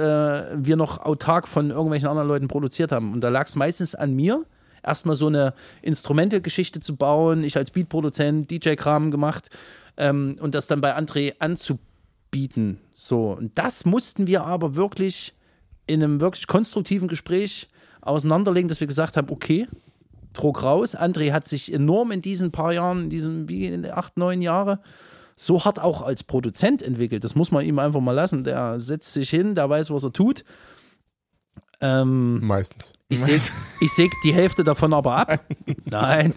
[0.55, 3.11] wir noch autark von irgendwelchen anderen Leuten produziert haben.
[3.11, 4.45] Und da lag es meistens an mir,
[4.87, 7.43] erstmal so eine Instrumental-Geschichte zu bauen.
[7.43, 9.49] Ich als Beatproduzent, DJ-Kram gemacht
[9.97, 12.79] ähm, und das dann bei André anzubieten.
[12.95, 15.33] So, und das mussten wir aber wirklich
[15.85, 17.67] in einem wirklich konstruktiven Gespräch
[18.01, 19.67] auseinanderlegen, dass wir gesagt haben, okay,
[20.33, 20.95] Druck raus.
[20.95, 24.79] André hat sich enorm in diesen paar Jahren, in diesen wie in acht, neun Jahre,
[25.35, 27.23] so hart auch als Produzent entwickelt.
[27.23, 28.43] Das muss man ihm einfach mal lassen.
[28.43, 30.43] Der setzt sich hin, der weiß, was er tut.
[31.79, 32.93] Ähm, Meistens.
[33.09, 33.41] ich säg,
[33.81, 35.45] ich säg die Hälfte davon aber ab.
[35.85, 36.33] Nein.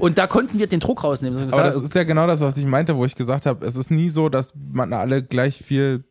[0.00, 1.52] Und da konnten wir den Druck rausnehmen.
[1.52, 3.90] Aber das ist ja genau das, was ich meinte, wo ich gesagt habe, es ist
[3.90, 6.04] nie so, dass man alle gleich viel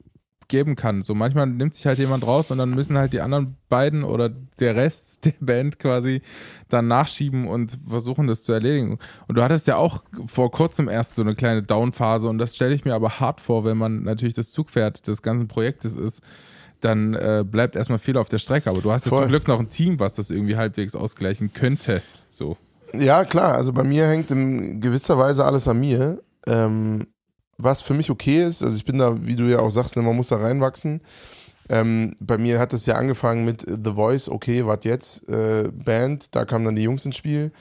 [0.48, 1.02] geben kann.
[1.02, 4.30] So manchmal nimmt sich halt jemand raus und dann müssen halt die anderen beiden oder
[4.60, 6.22] der Rest der Band quasi
[6.70, 9.00] dann nachschieben und versuchen, das zu erledigen.
[9.28, 12.76] Und du hattest ja auch vor kurzem erst so eine kleine Down-Phase und das stelle
[12.76, 16.22] ich mir aber hart vor, wenn man natürlich das Zugpferd des ganzen Projektes ist.
[16.84, 18.70] Dann äh, bleibt erstmal viel auf der Strecke.
[18.70, 19.24] Aber du hast jetzt Voll.
[19.24, 22.02] zum Glück noch ein Team, was das irgendwie halbwegs ausgleichen könnte.
[22.30, 22.58] So.
[22.98, 23.56] Ja, klar.
[23.56, 26.22] Also bei mir hängt in gewisser Weise alles an mir.
[26.46, 27.08] Ähm,
[27.58, 30.02] was für mich okay ist, also ich bin da, wie du ja auch sagst, ne,
[30.02, 31.02] man muss da reinwachsen.
[31.70, 35.30] Ähm, bei mir hat es ja angefangen mit The Voice, okay, was jetzt?
[35.30, 37.52] Äh, Band, da kamen dann die Jungs ins Spiel.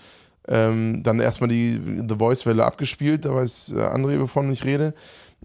[0.48, 4.92] Ähm, dann erstmal die The Voice-Welle abgespielt, da weiß äh, André, wovon ich rede.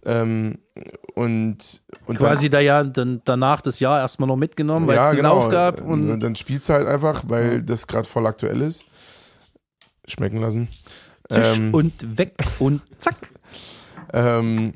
[0.06, 0.60] Ähm,
[1.16, 5.24] und, und quasi da ja dann danach das Jahr erstmal noch mitgenommen, weil es einen
[5.24, 5.82] Lauf gab.
[5.82, 8.86] Und Und dann spielst du halt einfach, weil das gerade voll aktuell ist.
[10.08, 10.70] Schmecken lassen.
[11.30, 13.16] zisch Ähm, und weg und zack.
[14.14, 14.76] Ähm,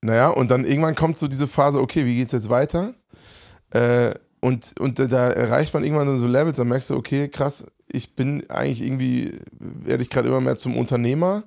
[0.00, 2.94] naja, und dann irgendwann kommt so diese Phase, okay, wie geht's jetzt weiter?
[3.70, 7.64] Äh, und, und da erreicht man irgendwann dann so Levels, dann merkst du, okay, krass,
[7.90, 11.44] ich bin eigentlich irgendwie, werde ich gerade immer mehr zum Unternehmer.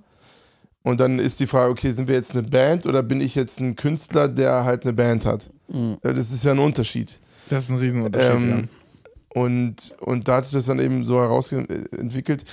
[0.83, 3.59] Und dann ist die Frage, okay, sind wir jetzt eine Band oder bin ich jetzt
[3.59, 5.49] ein Künstler, der halt eine Band hat?
[5.69, 7.13] Äh, Das ist ja ein Unterschied.
[7.49, 8.63] Das ist ein Riesenunterschied, Ähm, ja.
[9.33, 12.43] Und, und da hat sich das dann eben so herausentwickelt,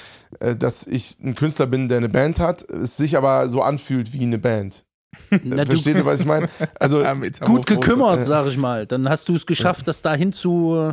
[0.41, 4.13] äh, dass ich ein Künstler bin, der eine Band hat, es sich aber so anfühlt
[4.13, 4.85] wie eine Band.
[5.43, 6.49] Na, du, Versteht ihr, was ich meine?
[6.79, 7.15] Also, Ja,
[7.45, 8.87] gut gekümmert, sag ich mal.
[8.87, 10.93] Dann hast du es geschafft, das dahin zu,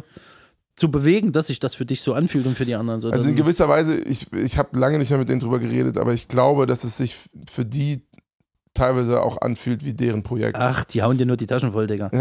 [0.75, 3.09] zu bewegen, dass sich das für dich so anfühlt und für die anderen so.
[3.09, 6.13] also in gewisser Weise, ich, ich habe lange nicht mehr mit denen drüber geredet, aber
[6.13, 7.15] ich glaube, dass es sich
[7.47, 8.01] für die
[8.73, 10.57] teilweise auch anfühlt wie deren Projekt.
[10.59, 12.11] Ach, die hauen dir nur die Taschen voll, Digga.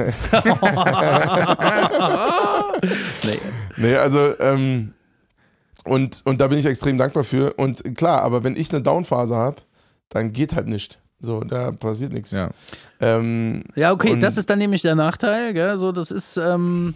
[3.25, 3.39] nee.
[3.77, 4.93] Nee, also, ähm,
[5.85, 7.55] und, und da bin ich extrem dankbar für.
[7.55, 9.57] Und klar, aber wenn ich eine Downphase habe,
[10.09, 11.01] dann geht halt nicht.
[11.19, 12.31] So, da passiert nichts.
[12.31, 12.51] Ja.
[13.01, 15.55] Ähm, Ja, okay, das ist dann nämlich der Nachteil.
[15.55, 15.77] Gell?
[15.79, 16.95] So, das ist, ähm,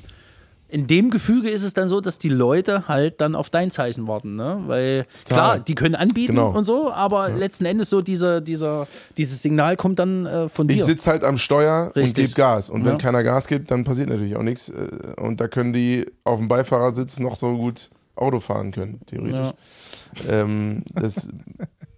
[0.69, 4.07] in dem Gefüge ist es dann so, dass die Leute halt dann auf dein Zeichen
[4.07, 4.37] warten.
[4.37, 4.61] Ne?
[4.67, 6.51] Weil klar, die können anbieten Genau.
[6.51, 10.77] und so, aber letzten Endes so dieser, dieser, dieses Signal kommt dann äh, von Ich
[10.77, 10.85] dir.
[10.85, 12.27] sitze halt am Steuer und Richtig.
[12.27, 12.69] gebe Gas.
[12.69, 12.99] Und wenn Ja.
[12.99, 14.69] keiner Gas gibt, dann passiert natürlich auch nichts.
[14.69, 14.89] Äh,
[15.21, 19.35] Und da können die auf dem Beifahrersitz noch so gut Auto fahren können, theoretisch.
[19.37, 19.53] Ja.
[20.29, 21.29] Ähm, das,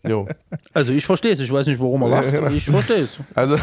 [0.06, 0.28] jo.
[0.74, 2.32] Also ich verstehe es, ich weiß nicht, warum er Ja, lacht.
[2.34, 2.50] genau.
[2.50, 3.18] Ich verstehe es.
[3.34, 3.56] Also,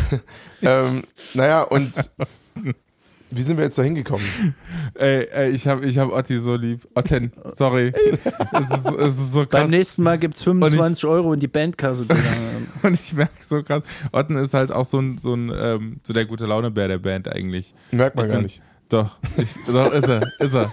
[0.64, 1.04] ähm,
[1.34, 1.92] naja, und
[3.30, 4.26] Wie sind wir jetzt da hingekommen?
[4.96, 6.88] Ey, ey, ich hab, ich hab Otti so lieb.
[6.96, 7.92] Otten, sorry.
[8.54, 9.62] es, ist, es ist so krass.
[9.62, 12.06] Beim nächsten Mal gibt es 25 Euro in die Bandkasse.
[12.84, 16.14] Und ich merke so krass, Otten ist halt auch so ein, so ein, ähm, so
[16.14, 17.74] der gute Launebär der Band eigentlich.
[17.92, 18.62] Merkt man Ich gar bin- nicht.
[18.90, 20.72] Doch, ich, doch ist er, ist er.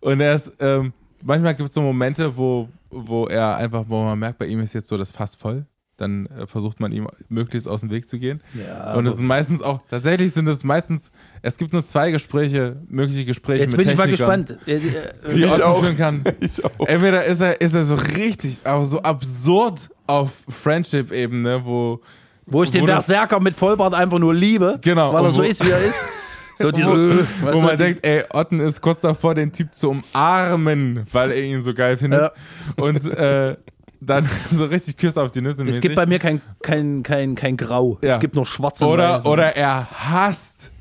[0.00, 0.92] Und er ist, ähm,
[1.22, 4.74] manchmal gibt es so Momente, wo, wo er einfach, wo man merkt, bei ihm ist
[4.74, 5.64] jetzt so das Fass voll.
[5.98, 8.42] Dann äh, versucht man ihm möglichst aus dem Weg zu gehen.
[8.54, 12.76] Ja, Und es sind meistens auch, tatsächlich sind es meistens, es gibt nur zwei Gespräche,
[12.88, 14.68] mögliche Gespräche Jetzt mit bin ich mal Technikern, gespannt.
[14.68, 15.80] Äh, äh, die Ich Otten auch.
[15.80, 16.22] führen kann.
[16.40, 16.86] Ich auch.
[16.86, 22.00] Entweder ist er, ist er so richtig, auch so absurd auf Friendship-Ebene, wo,
[22.44, 25.40] Wo ich den Wo das- Berserker mit Vollbart einfach nur liebe, Genau, weil er so
[25.42, 26.02] ist, wie er ist.
[26.58, 29.90] So die, wo, wo man die- denkt, ey, Otten ist kurz davor, den Typ zu
[29.90, 32.32] umarmen, weil er ihn so geil findet.
[32.76, 33.56] Und äh,
[34.00, 35.80] dann so richtig Küsse auf die Nüsse es mäßig.
[35.82, 37.98] gibt bei mir kein, kein, kein, kein Grau.
[38.02, 38.14] Ja.
[38.14, 39.26] Es gibt nur schwarz und oder, weiß.
[39.26, 40.72] oder er hasst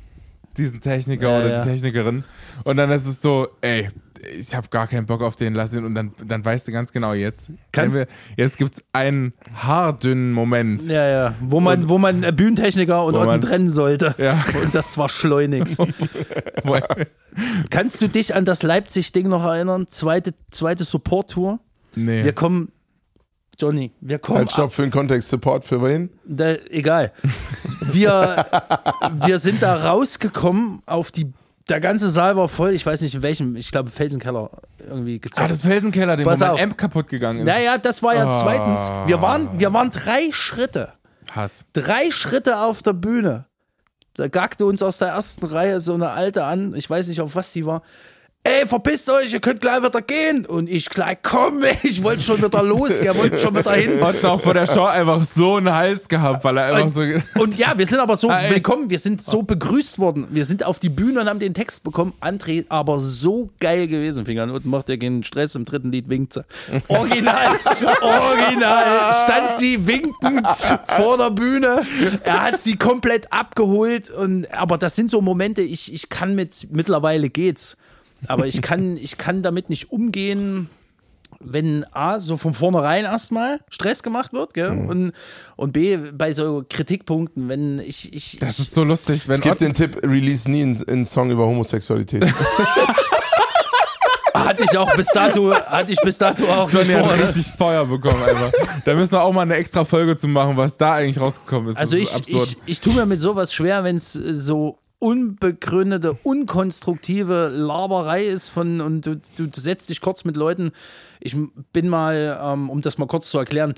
[0.57, 1.63] diesen Techniker Ja, oder ja.
[1.63, 2.23] die Technikerin.
[2.63, 3.89] Und dann ist es so, ey,
[4.39, 5.85] ich habe gar keinen Bock auf den, lass ihn.
[5.85, 8.07] Und dann, dann weißt du ganz genau, jetzt, Kannst- wir,
[8.37, 10.81] jetzt gibt's einen haardünnen Moment.
[10.87, 11.35] Ja, ja.
[11.41, 14.15] Wo man, wo man äh, Bühnentechniker und man- trennen sollte.
[14.17, 14.43] Ja.
[14.63, 15.79] Und das zwar schleunigst.
[17.69, 19.87] Kannst du dich an das Leipzig-Ding noch erinnern?
[19.87, 21.59] Zweite, zweite Support-Tour.
[21.95, 22.23] nee.
[22.23, 22.71] Wir kommen,
[23.57, 24.39] Johnny, wir kommen.
[24.39, 25.29] Halt, stopp für den Kontext.
[25.29, 26.09] Support für wen?
[26.25, 27.11] Da, egal.
[27.91, 28.45] Wir,
[29.25, 31.31] wir sind da rausgekommen auf die.
[31.69, 32.73] Der ganze Saal war voll.
[32.73, 33.55] Ich weiß nicht in welchem.
[33.55, 35.45] Ich glaube Felsenkeller irgendwie gezogen.
[35.45, 36.41] ah, das Felsenkeller, dem mein.
[36.43, 37.45] Amp kaputt gegangen ist.
[37.45, 38.39] naja, das war ja Ah.
[38.41, 39.07] zweitens.
[39.07, 40.93] Wir waren, wir waren drei Schritte.
[41.31, 41.65] Hass.
[41.73, 43.45] Drei Schritte auf der Bühne.
[44.13, 46.73] Da gackte uns aus der ersten Reihe so eine Alte an.
[46.75, 47.81] Ich weiß nicht, auf was die war.
[48.47, 50.45] Ey, verpisst euch, ihr könnt gleich wieder gehen.
[50.45, 53.97] Und ich gleich, komm, ich wollte schon wieder los, er wollte schon wieder hin.
[53.99, 57.01] Und auch vor der Show einfach so einen Hals gehabt, weil er einfach so.
[57.39, 58.51] Und ja, wir sind aber so Ey.
[58.51, 60.27] willkommen, wir sind so begrüßt worden.
[60.29, 62.13] Wir sind auf die Bühne und haben den Text bekommen.
[62.21, 64.27] André, aber so geil gewesen.
[64.27, 65.55] Fing an unten, macht er keinen Stress.
[65.55, 66.45] Im dritten Lied winkt sie.
[66.87, 67.47] Original,
[67.99, 69.11] original.
[69.23, 70.47] Stand sie winkend
[70.95, 71.81] vor der Bühne.
[72.23, 74.11] Er hat sie komplett abgeholt.
[74.11, 77.75] Und, aber das sind so Momente, ich, ich kann mit, mittlerweile geht's.
[78.27, 80.69] Aber ich kann, ich kann damit nicht umgehen
[81.39, 84.69] wenn A, so von vornherein erstmal Stress gemacht wird, gell?
[84.69, 85.13] Und,
[85.55, 89.41] und B, bei so Kritikpunkten, wenn ich, ich, Das ich ist so lustig, wenn Ich
[89.41, 92.25] gebe den Tipp, release nie einen, Song über Homosexualität.
[94.33, 97.15] hatte ich auch bis dato, hatte ich bis dato auch Johnny hat vor.
[97.15, 97.27] ne?
[97.27, 98.51] richtig Feuer bekommen einfach.
[98.83, 101.77] Da müssen wir auch mal eine extra Folge zu machen, was da eigentlich rausgekommen ist.
[101.77, 102.49] Also das ich, ist absurd.
[102.49, 108.81] ich, ich tue mir mit sowas schwer, wenn es so unbegründete, unkonstruktive Laberei ist von
[108.81, 110.71] und du, du, du setzt dich kurz mit Leuten.
[111.19, 111.35] Ich
[111.73, 113.75] bin mal, ähm, um das mal kurz zu erklären,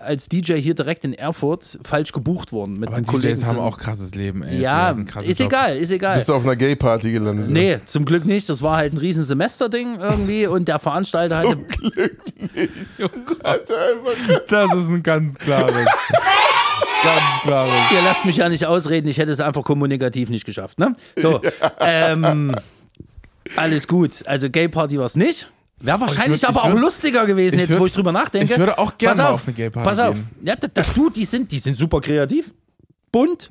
[0.00, 3.46] als DJ hier direkt in Erfurt falsch gebucht worden mit Aber DJs Kollegen.
[3.46, 4.58] haben auch krasses Leben, ey.
[4.60, 4.90] Ja,
[5.22, 5.48] ist Job.
[5.48, 6.16] egal, ist egal.
[6.16, 7.50] Bist du auf einer Gay-Party gelandet?
[7.50, 8.48] Nee, zum Glück nicht.
[8.48, 11.58] Das war halt ein riesen Semesterding irgendwie und der Veranstalter hatte.
[14.48, 15.86] Das ist ein ganz klares.
[17.02, 17.72] ganz klares.
[17.92, 20.94] Ihr lasst mich ja nicht ausreden, ich hätte es einfach kommunikativ nicht geschafft, ne?
[21.16, 21.40] So,
[21.80, 22.54] ähm,
[23.56, 24.26] alles gut.
[24.26, 25.50] Also Gay Party war es nicht.
[25.82, 28.52] Wäre wahrscheinlich würd- aber ich auch würd- lustiger gewesen, jetzt würd- wo ich drüber nachdenke.
[28.52, 30.14] ich würde auch gerne auf, auf eine Gay Party Pass auf.
[30.14, 30.28] gehen.
[30.44, 32.52] Ja, das, das, du, die sind, die sind super kreativ,
[33.10, 33.50] bunt.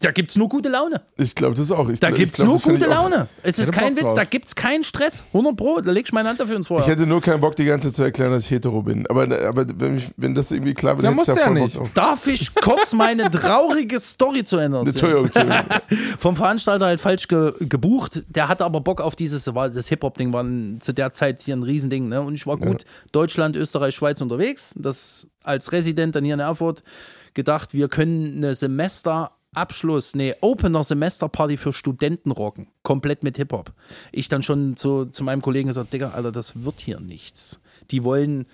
[0.00, 1.02] Da gibt's nur gute Laune.
[1.16, 1.88] Ich glaube das auch.
[1.90, 3.28] Ich, Da ich glaub, nur gute Laune.
[3.42, 4.14] Es ist kein Bock Witz, drauf.
[4.14, 5.24] da gibt's keinen Stress.
[5.34, 6.80] 100 Pro, da legst du meine Hand dafür ins Feuer.
[6.80, 9.06] Ich hätte nur keinen Bock, die ganze Zeit zu erklären, dass ich hetero bin.
[9.08, 11.78] Aber, aber wenn, ich, wenn das irgendwie klar wird, Ja, musst du ja Bock nicht.
[11.94, 14.86] Darf ich kurz meine traurige Story zu ändern?
[14.86, 15.66] Entschuldigung, Entschuldigung.
[16.18, 18.22] vom Veranstalter halt falsch ge gebucht.
[18.28, 20.44] Der hatte aber Bock auf dieses, das Hip-Hop-Ding war
[20.80, 22.08] zu der Zeit hier ein Riesending.
[22.08, 22.22] Ne?
[22.22, 24.72] Und ich war gut Deutschland, Österreich, Schweiz unterwegs.
[24.76, 26.82] Das als Resident dann hier in Erfurt
[27.34, 28.54] gedacht, wir können eine
[29.54, 32.68] Semesterabschluss, nee, Opener-Semesterparty für Studenten rocken.
[32.82, 33.70] Komplett mit Hip-Hop.
[34.12, 37.60] Ich dann schon zu, zu meinem Kollegen gesagt, Digga, Alter, das wird hier nichts.
[37.90, 38.46] Die wollen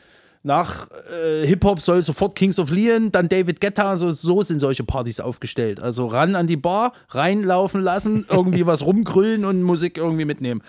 [0.42, 4.84] nach äh, Hip-Hop soll sofort Kings of Leon, dann David Guetta, so, so sind solche
[4.84, 5.80] Partys aufgestellt.
[5.80, 10.62] Also ran an die Bar, reinlaufen lassen, irgendwie was rumgrüllen und Musik irgendwie mitnehmen.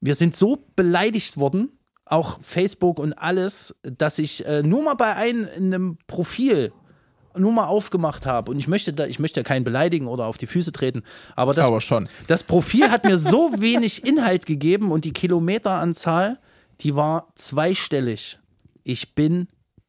[0.00, 1.70] Wir sind so beleidigt worden,
[2.04, 6.72] auch Facebook und alles, dass ich äh, nur mal bei einem, in einem Profil
[7.38, 10.46] nur mal aufgemacht habe und ich möchte da, ich möchte keinen beleidigen oder auf die
[10.46, 11.02] Füße treten,
[11.34, 12.08] aber das, Aber schon.
[12.26, 16.38] das Profil hat mir so wenig Inhalt gegeben und die Kilometeranzahl,
[16.80, 18.38] die war zweistellig.
[18.84, 19.48] Ich bin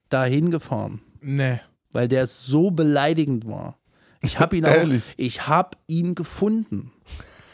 [0.09, 1.59] dahin gefahren, Nee.
[1.91, 3.77] weil der so beleidigend war.
[4.21, 5.13] Ich habe ihn auch, Ehrlich?
[5.17, 6.91] ich habe ihn gefunden.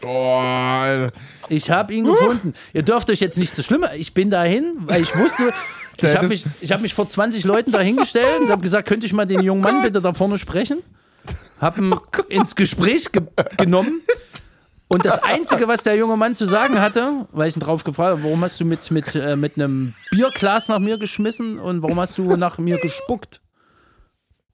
[0.06, 1.08] Oh.
[1.50, 2.54] Ich habe ihn gefunden.
[2.74, 3.86] Ihr dürft euch jetzt nicht so schlimm.
[3.98, 5.52] Ich bin dahin, weil ich wusste,
[5.98, 9.14] ich habe mich, ich hab mich vor 20 Leuten dahingestellt und habe gesagt, könnte ich
[9.14, 10.82] mal den jungen Mann bitte da vorne sprechen?
[11.60, 11.96] Hab ihn
[12.30, 13.24] ins Gespräch ge
[13.58, 14.02] genommen
[14.94, 18.12] Und das Einzige, was der junge Mann zu sagen hatte, weil ich ihn drauf gefragt
[18.12, 22.00] habe, warum hast du mit, mit, äh, mit einem Bierglas nach mir geschmissen und warum
[22.00, 23.42] hast du nach mir gespuckt?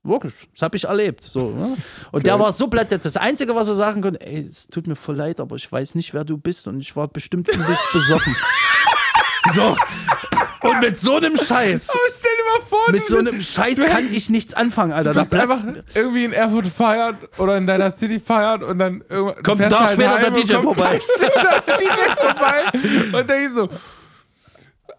[0.02, 1.26] Wirklich, das habe ich erlebt.
[1.26, 1.76] So, ne?
[2.12, 4.96] Und der war so platt, das Einzige, was er sagen konnte, ey, es tut mir
[4.96, 8.36] voll leid, aber ich weiß nicht, wer du bist und ich war bestimmt übelst besoffen.
[9.54, 9.76] So.
[10.62, 14.14] Und mit so einem Scheiß, Aber stell dir mal vor, mit so einem Scheiß kann
[14.14, 15.14] ich nichts anfangen, Alter.
[15.14, 18.80] Du Da bist einfach platzt, irgendwie in Erfurt feiern oder in deiner City feiern und
[18.80, 21.00] dann irgendwann Kommt Tag halt später der DJ vorbei.
[21.68, 23.70] Der DJ vorbei und denke ich so,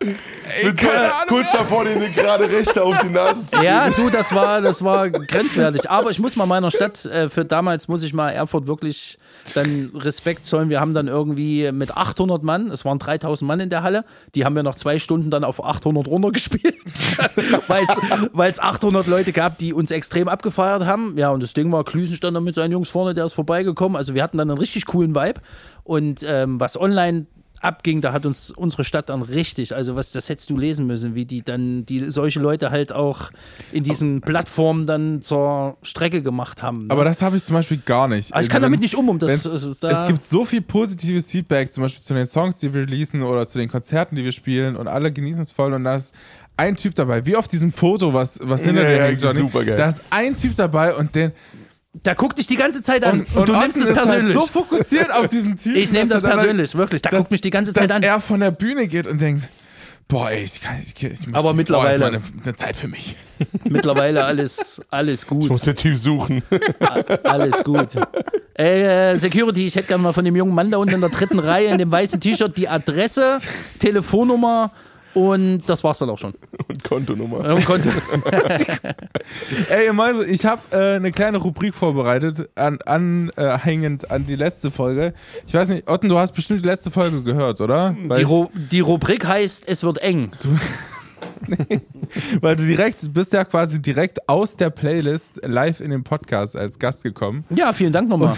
[0.02, 1.28] ey, keine Ahnung.
[1.28, 5.10] kurz davor, den gerade Rechte auf die Nase zu Ja, du, das war, das war
[5.10, 5.90] grenzwertig.
[5.90, 9.18] Aber ich muss mal meiner Stadt, äh, für damals muss ich mal Erfurt wirklich
[9.54, 10.70] dann Respekt zollen.
[10.70, 14.44] Wir haben dann irgendwie mit 800 Mann, es waren 3000 Mann in der Halle, die
[14.44, 16.76] haben wir noch zwei Stunden dann auf 800 runtergespielt,
[18.36, 21.16] weil es 800 Leute gab, die uns extrem abgefeiert haben.
[21.18, 23.96] Ja, und das Ding war, Klüsen stand da mit seinen Jungs vorne, der ist vorbeigekommen.
[23.96, 25.40] Also wir hatten dann einen richtig coolen Vibe.
[25.82, 27.26] Und ähm, was online
[27.60, 31.14] abging, da hat uns unsere Stadt dann richtig, also was, das hättest du lesen müssen,
[31.14, 33.30] wie die dann, die solche Leute halt auch
[33.72, 36.86] in diesen Plattformen dann zur Strecke gemacht haben.
[36.86, 36.90] ne?
[36.90, 38.32] Aber das habe ich zum Beispiel gar nicht.
[38.32, 40.02] Aber ich Also kann wenn- damit nicht um, um das, das ist da.
[40.02, 43.46] es gibt so viel positives Feedback, zum Beispiel zu den Songs, die wir releasen oder
[43.46, 46.14] zu den Konzerten, die wir spielen und alle genießen es voll und da ist
[46.56, 49.50] ein Typ dabei, wie auf diesem Foto, was, was hinter Ja, dir ja, hängt, Johnny.
[49.76, 51.32] Da ist ein Typ dabei und den
[51.92, 54.36] der guckt dich die ganze Zeit an und, und, du Otten nimmst es ist persönlich.
[54.36, 55.76] Halt so fokussiert auf diesen Typen.
[55.76, 57.02] ich nehme dass das dann persönlich, wirklich.
[57.02, 58.02] Dass- guckt mich die ganze Zeit dass an.
[58.02, 59.48] er von der Bühne geht und denkt,
[60.06, 62.76] boah, ey, ich kann, ich, ich möchte- Aber boah, mittlerweile- ist mal eine, eine Zeit
[62.76, 63.16] für mich.
[63.64, 65.48] Mittlerweile alles, alles gut.
[65.48, 66.42] muss der Typ suchen.
[67.24, 67.88] Alles gut.
[68.54, 71.38] Äh, Security, ich hätte gerne mal von dem jungen Mann da unten in der dritten
[71.38, 73.38] Reihe in dem weißen T-Shirt die Adresse,
[73.78, 74.72] Telefonnummer
[75.14, 76.34] und das war's dann auch schon.
[76.68, 77.54] Und Kontonummer.
[77.54, 77.88] Und Konto.
[79.68, 84.24] Ey, ihr Mäuse, ich habe äh, eine kleine Rubrik vorbereitet, anhängend an, äh, hängend an
[84.24, 85.12] die letzte Folge.
[85.46, 87.96] Ich weiß nicht, Otten, du hast bestimmt die letzte Folge gehört, oder?
[88.06, 90.30] Weil, Die, Ru die Rubrik heißt, es wird eng.
[92.40, 96.56] weil du direkt, du bist ja quasi direkt aus der Playlist live in den Podcast
[96.56, 97.44] als Gast gekommen.
[97.50, 98.36] Ja, vielen Dank nochmal.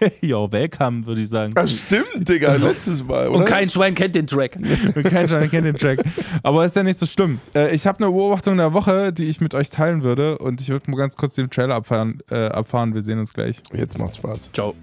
[0.20, 1.52] Yo, welcome, würde ich sagen.
[1.56, 3.38] Ah, stimmt, Digga, letztes Mal, oder?
[3.38, 4.56] Und kein Schwein kennt den Track.
[4.56, 6.02] Und kein Schein kennt den Track.
[6.42, 7.40] Aber ist ja nicht so schlimm.
[7.54, 10.38] Äh, ich habe eine Beobachtung der Woche, die ich mit euch teilen würde.
[10.38, 12.18] Und ich würde mal ganz kurz den Trailer abfahren.
[12.30, 12.94] Äh, abfahren.
[12.94, 13.60] Wir sehen uns gleich.
[13.72, 14.50] Jetzt macht Spaß.
[14.52, 14.74] Ciao.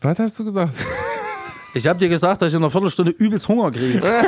[0.00, 0.74] Was hast du gesagt?
[1.74, 4.02] Ich habe dir gesagt, dass ich in einer Viertelstunde übelst Hunger kriege.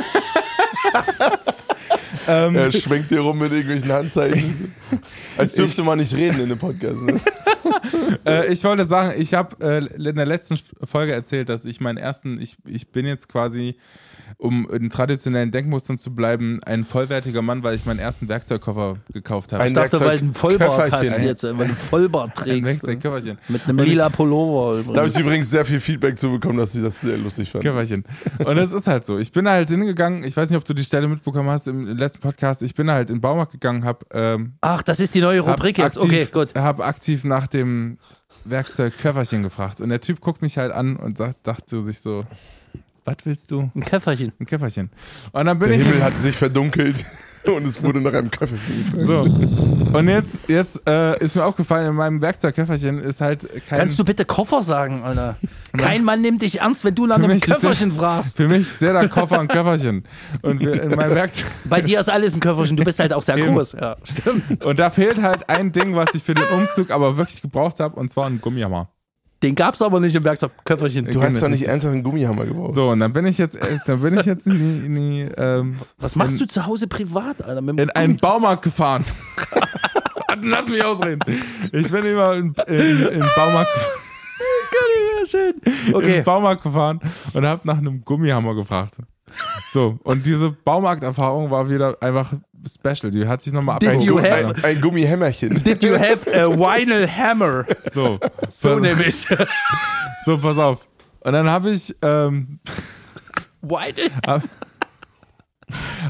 [2.25, 4.73] Er schwenkt hier rum mit irgendwelchen Handzeichen.
[5.37, 7.01] Als dürfte man nicht reden in dem Podcast.
[7.01, 7.19] Ne?
[8.25, 11.97] äh, ich wollte sagen, ich habe äh, in der letzten Folge erzählt, dass ich meinen
[11.97, 13.75] ersten, ich, ich bin jetzt quasi,
[14.43, 19.53] um in traditionellen Denkmustern zu bleiben, ein vollwertiger Mann, weil ich meinen ersten Werkzeugkoffer gekauft
[19.53, 19.63] habe.
[19.63, 21.13] Ein Ich dachte, weil du einen Vollbart Werkzeugköfferchen.
[21.15, 22.65] hast jetzt, weil du einen Vollbart Ein trägst.
[22.65, 23.37] Werkzeugköfferchen.
[23.47, 24.83] Mit einem lila Pullover.
[24.93, 27.67] Da habe ich übrigens sehr viel Feedback zu bekommen, dass sie das sehr lustig fanden.
[27.67, 28.03] Köfferchen.
[28.45, 29.17] Und es ist halt so.
[29.17, 32.19] Ich bin halt hingegangen, ich weiß nicht, ob du die Stelle mitbekommen hast im letzten
[32.19, 35.39] Podcast, ich bin halt in den Baumarkt gegangen, hab, ähm, Ach, das ist die neue
[35.39, 35.97] Rubrik jetzt.
[35.97, 36.53] aktiv, Okay, gut.
[36.55, 37.97] hab aktiv nach dem
[38.45, 39.79] Werkzeug Köfferchen gefragt.
[39.79, 42.25] Und der Typ guckt mich halt an und sagt, dachte sich so,
[43.05, 43.69] was willst du?
[43.75, 44.31] Ein Köfferchen.
[44.39, 44.89] Ein Köfferchen.
[45.31, 47.05] Und dann bin Der ich Himmel hat sich verdunkelt
[47.43, 49.05] und es wurde nach einem Köfferchen gefragt.
[49.05, 49.97] so.
[49.97, 53.79] Und jetzt, jetzt äh, ist mir aufgefallen, in meinem Werkzeugköfferchen ist halt kein.
[53.79, 55.37] Kannst du bitte Koffer sagen, Alter?
[55.77, 58.37] Kein Mann nimmt dich ernst, wenn du nach einem ist Köfferchen fragst.
[58.37, 60.03] für mich sehr der Koffer ein Köfferchen.
[60.43, 61.45] Und wir, in meinem Werkzeug.
[61.65, 62.77] Bei dir ist alles ein Köfferchen.
[62.77, 63.53] Du bist halt auch sehr Eben.
[63.55, 63.73] groß.
[63.73, 64.63] Ja, stimmt.
[64.63, 67.95] Und da fehlt halt ein Ding, was ich für den Umzug aber wirklich gebraucht habe,
[67.99, 68.89] und zwar ein Gummihammer.
[69.43, 70.51] Den gab's aber nicht im Werkzeug.
[70.63, 71.05] Köfferchen.
[71.05, 72.73] Du hast doch nicht ernsthaft einen Gummihammer gebraucht.
[72.73, 75.21] So, und dann bin ich jetzt, äh, dann bin ich jetzt in die, in, die,
[75.37, 77.59] ähm, Was machst in, du zu Hause privat, Alter?
[77.59, 79.03] In einen Baumarkt gefahren.
[80.41, 81.19] Lass mich ausreden.
[81.71, 83.69] Ich bin immer in, in, in Baumarkt,
[85.19, 85.53] Ja, schön.
[85.65, 86.21] in den Okay.
[86.21, 86.99] Baumarkt gefahren
[87.33, 88.97] und habe nach einem Gummihammer gefragt.
[89.71, 92.33] So, und diese Baumarkterfahrung war wieder einfach
[92.67, 93.11] special.
[93.11, 94.31] Die hat sich nochmal Did you abgeholt.
[94.57, 95.63] have- Ein, ein Gummihämmerchen.
[95.63, 97.65] Did you have a vinyl hammer?
[97.91, 99.27] So, So so, nämlich.
[100.25, 100.87] so, pass auf.
[101.21, 102.59] Und dann habe ich, ähm,
[103.61, 104.11] Vinyl?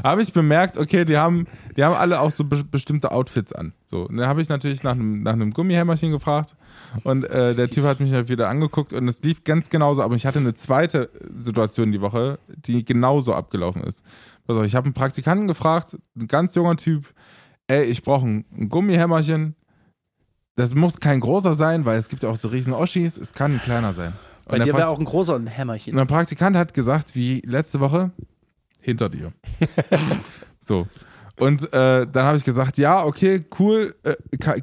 [0.02, 1.46] habe ich bemerkt, okay, die haben,
[1.76, 3.72] die haben alle auch so be bestimmte Outfits an.
[3.84, 6.54] So, und dann habe ich natürlich nach einem, nach einem Gummihämmerchen gefragt
[7.02, 10.14] und äh, der Typ hat mich halt wieder angeguckt und es lief ganz genauso, aber
[10.14, 14.04] ich hatte eine zweite Situation die Woche, die genauso abgelaufen ist.
[14.46, 17.12] Also ich habe einen Praktikanten gefragt, ein ganz junger Typ,
[17.66, 19.54] ey, ich brauche ein, ein Gummihämmerchen.
[20.56, 23.54] Das muss kein großer sein, weil es gibt ja auch so riesen Oschis, es kann
[23.54, 24.12] ein kleiner sein.
[24.46, 25.94] Bei der dir wäre auch ein großer ein Hämmerchen.
[25.94, 28.12] Und der Praktikant hat gesagt, wie letzte Woche,
[28.80, 29.32] hinter dir.
[30.60, 30.86] so.
[31.38, 33.94] Und äh, dann habe ich gesagt, ja, okay, cool.
[34.02, 34.16] Äh,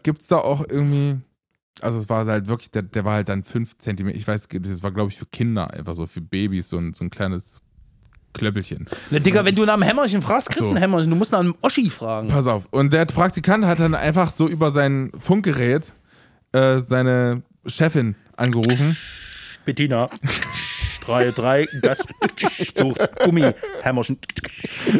[0.03, 1.19] gibt's da auch irgendwie.
[1.79, 4.83] Also es war halt wirklich, der, der war halt dann fünf Zentimeter, ich weiß, das
[4.83, 7.61] war glaube ich für Kinder, einfach so für Babys, so ein, so ein kleines
[8.33, 8.87] Klöppelchen.
[9.09, 10.73] Ne, Digga, wenn du nach einem Hämmerchen fragst, kriegst du So.
[10.73, 11.09] ein Hämmerchen.
[11.09, 12.29] Du musst nach einem Oschi fragen.
[12.29, 12.67] Pass auf.
[12.71, 15.91] Und der Praktikant hat dann einfach so über sein Funkgerät
[16.53, 18.95] äh, seine Chefin angerufen.
[19.65, 20.09] Bettina.
[21.05, 22.03] 3, 3, das.
[22.77, 22.93] So,
[23.25, 23.51] Gummi,
[23.81, 24.17] Hämmerchen.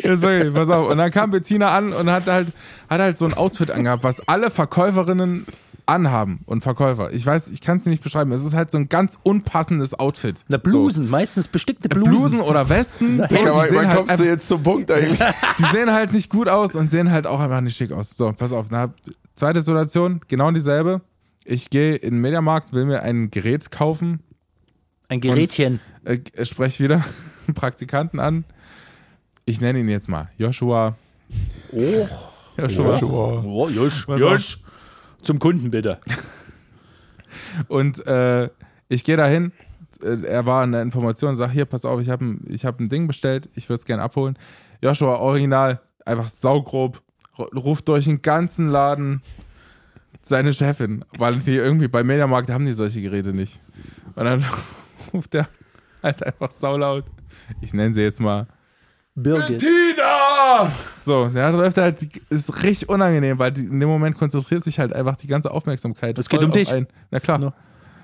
[0.03, 0.89] Ja, sorry, pass auf.
[0.91, 2.47] Und dann kam Bettina an und hat halt,
[2.89, 5.45] hat halt so ein Outfit angehabt, was alle Verkäuferinnen
[5.85, 7.11] anhaben und Verkäufer.
[7.13, 8.31] Ich weiß, ich kann es nicht beschreiben.
[8.31, 10.43] Es ist halt so ein ganz unpassendes Outfit.
[10.47, 12.01] Na, Blusen, meistens bestickte So.
[12.01, 12.11] Blusen.
[12.13, 13.17] Blusen oder Westen.
[13.29, 15.19] So, Digga, die, wann, halt kommst du jetzt zum Punkt eigentlich?
[15.59, 18.11] die sehen halt nicht gut aus und sehen halt auch einfach nicht schick aus.
[18.17, 18.67] So, pass auf.
[18.71, 18.93] Na,
[19.35, 21.01] zweite Situation, genau dieselbe.
[21.45, 24.19] Ich gehe in den Mediamarkt, will mir ein Gerät kaufen,
[25.09, 25.79] Ein Gerätchen.
[26.05, 27.03] äh, äh, spreche wieder
[27.47, 28.43] einen Praktikanten an.
[29.45, 30.95] Ich nenne ihn jetzt mal Joshua.
[31.71, 32.07] Oh,
[32.57, 33.43] Joshua.
[33.43, 34.59] oh Josch, Pass Josch.
[35.21, 35.99] Zum Kunden bitte.
[37.67, 38.49] Und äh,
[38.89, 39.51] ich gehe dahin.
[40.03, 42.89] Äh, er war in der Information, sag hier, pass auf, ich habe ein, hab ein
[42.89, 44.37] Ding bestellt, ich würde es gerne abholen.
[44.81, 47.01] Joshua, original, einfach saugrob,
[47.37, 49.21] ru- ruft durch den ganzen Laden
[50.23, 53.59] seine Chefin, weil wir irgendwie bei Mediamarkt haben die solche Geräte nicht.
[54.15, 54.43] Und dann
[55.13, 55.47] ruft er
[56.01, 57.05] halt einfach saulaut.
[57.61, 58.47] Ich nenne sie jetzt mal
[59.15, 59.59] Birgit.
[59.59, 60.71] Tina!
[60.95, 64.93] So, der läuft halt, ist richtig unangenehm, weil die, in dem Moment konzentriert sich halt
[64.93, 66.17] einfach die ganze Aufmerksamkeit.
[66.17, 66.71] Es geht um dich.
[66.71, 66.87] Einen.
[67.09, 67.39] Na klar.
[67.39, 67.53] No.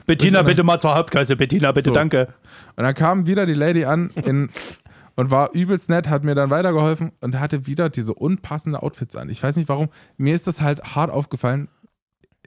[0.06, 1.36] Bettina, bitte mal zur Hauptkasse.
[1.36, 1.94] Bettina, bitte, So.
[1.94, 2.28] danke.
[2.76, 4.50] Und dann kam wieder die Lady an in,
[5.16, 9.30] und war übelst nett, hat mir dann weitergeholfen und hatte wieder diese unpassende Outfits an.
[9.30, 9.90] Ich weiß nicht warum.
[10.18, 11.68] Mir ist das halt hart aufgefallen.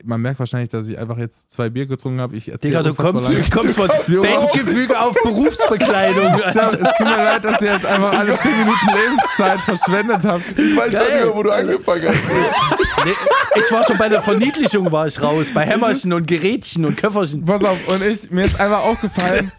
[0.05, 2.37] Man merkt wahrscheinlich, dass ich einfach jetzt zwei Bier getrunken habe.
[2.37, 6.41] Ich erzähle Digga, du kommst, du kommst von Bandgefüge auf Berufsbekleidung.
[6.51, 10.43] Ja, es tut mir leid, dass ihr jetzt einfach alle 10 Minuten Lebenszeit verschwendet habt.
[10.57, 11.15] Ich weiß schon Geil.
[11.15, 12.21] nicht mehr, wo du angefangen hast.
[13.05, 13.13] Nee,
[13.57, 15.47] ich war schon bei der Verniedlichung war ich raus.
[15.55, 17.47] Bei Hämmerchen und Gerätchen und Köfferchen.
[17.47, 19.51] Pass auf, und ich, mir ist einfach aufgefallen,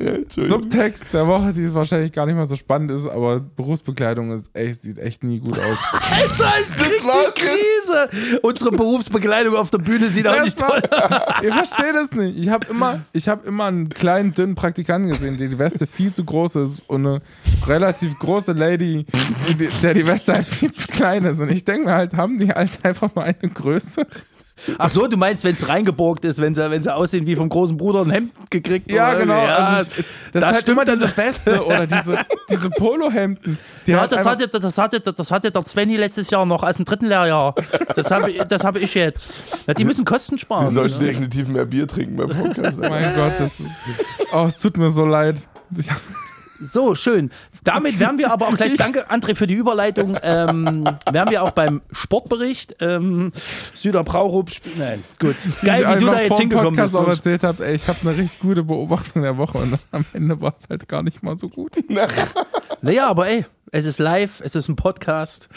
[0.00, 0.12] Ja.
[0.28, 4.50] Subtext der Woche, die es wahrscheinlich gar nicht mal so spannend ist, aber Berufsbekleidung ist
[4.54, 5.78] echt, sieht echt nie gut aus.
[6.12, 8.38] Alter, ich krieg war's die Krise.
[8.42, 12.38] Unsere Berufsbekleidung auf der Bühne sieht auch Das nicht war- toll Ihr versteht es nicht.
[12.38, 16.12] Ich habe immer, ich hab immer einen kleinen, dünnen Praktikanten gesehen, der die Weste viel
[16.12, 17.20] zu groß ist und eine
[17.66, 19.04] relativ große Lady,
[19.82, 21.40] der die Weste halt viel zu klein ist.
[21.40, 24.06] Und ich denke mir halt, haben die halt einfach mal eine Größe?
[24.78, 27.48] Ach so, du meinst, wenn es reingeborgt ist, wenn sie, wenn sie aussehen wie vom
[27.48, 29.34] großen Bruder ein Hemd gekriegt Ja, oder genau.
[29.34, 31.02] Ja, also ich, das, das ist halt immer stimmt.
[31.02, 32.18] diese Weste oder diese,
[32.50, 33.58] diese Polohemden.
[33.86, 36.76] Die ja halt das, hatte, das, hatte, das hatte der Svenny letztes Jahr noch, aus
[36.76, 37.54] dem dritten Lehrjahr.
[37.94, 39.42] Das habe ich, das habe ich jetzt.
[39.66, 40.66] Na, die müssen Kosten sparen.
[40.66, 42.78] Wir sollten definitiv mehr Bier trinken beim Podcast.
[42.78, 43.62] Mein Gott, das.
[44.32, 45.36] Oh, es tut mir so leid.
[46.60, 47.30] So, schön.
[47.68, 51.50] Damit wären wir aber auch gleich, danke André für die Überleitung, ähm, wären wir auch
[51.50, 52.76] beim Sportbericht.
[52.80, 53.32] Ähm,
[53.74, 55.36] Süder Braurup, nein, gut.
[55.62, 57.04] Geil, wie du da jetzt hingekommen Podcast bist.
[57.04, 60.54] auch erzählt habe, ich habe eine richtig gute Beobachtung der Woche und am Ende war
[60.54, 61.72] es halt gar nicht mal so gut.
[62.80, 65.48] Naja, aber ey, es ist live, es ist ein Podcast.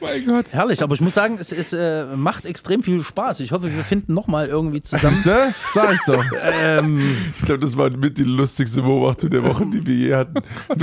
[0.00, 0.46] mein Gott.
[0.52, 3.40] Herrlich, aber ich muss sagen, es, es äh, macht extrem viel Spaß.
[3.40, 5.20] Ich hoffe, wir finden nochmal irgendwie zusammen.
[5.24, 5.52] Ne?
[5.74, 6.24] Sag ich doch.
[6.42, 10.40] ähm, Ich glaube, das war mit die lustigste Beobachtung der Woche, die wir je hatten.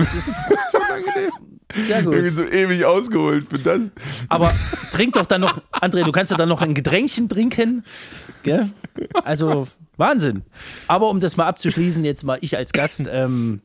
[1.73, 2.31] sehr Irgendwie gut.
[2.31, 3.91] so ewig ausgeholt für das.
[4.29, 4.53] Aber
[4.91, 7.83] trink doch dann noch, André, du kannst ja dann noch ein Gedränkchen trinken.
[8.43, 8.69] Gell?
[9.23, 9.65] Also,
[9.97, 10.43] Wahnsinn.
[10.87, 13.05] Aber um das mal abzuschließen, jetzt mal ich als Gast.
[13.11, 13.61] Ähm,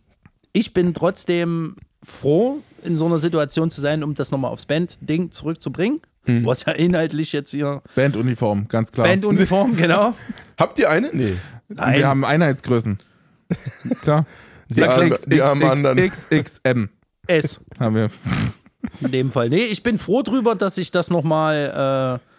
[0.53, 5.31] ich bin trotzdem froh, in so einer Situation zu sein, um das nochmal aufs Band-Ding
[5.33, 6.01] zurückzubringen.
[6.45, 9.09] Was ja inhaltlich jetzt hier Banduniform, ganz klar.
[9.09, 10.14] Banduniform, genau.
[10.59, 11.11] Habt ihr eine?
[11.13, 11.35] Nee.
[11.68, 11.99] Nein.
[11.99, 12.99] Wir haben Einheitsgrößen.
[14.03, 14.27] Klar.
[14.68, 15.99] Die armen- die armen anderen.
[15.99, 16.85] XXM
[17.27, 17.61] Es.
[17.81, 18.11] haben wir.
[19.01, 19.49] In dem Fall.
[19.49, 22.30] Nee, ich bin froh drüber, dass ich das nochmal äh,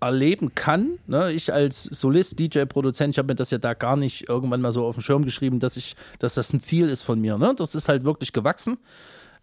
[0.00, 0.98] erleben kann.
[1.06, 1.32] Ne?
[1.32, 4.72] Ich als Solist, DJ, Produzent, ich habe mir das ja da gar nicht irgendwann mal
[4.72, 7.38] so auf den Schirm geschrieben, dass ich, dass das ein Ziel ist von mir.
[7.38, 7.54] Ne?
[7.56, 8.78] Das ist halt wirklich gewachsen.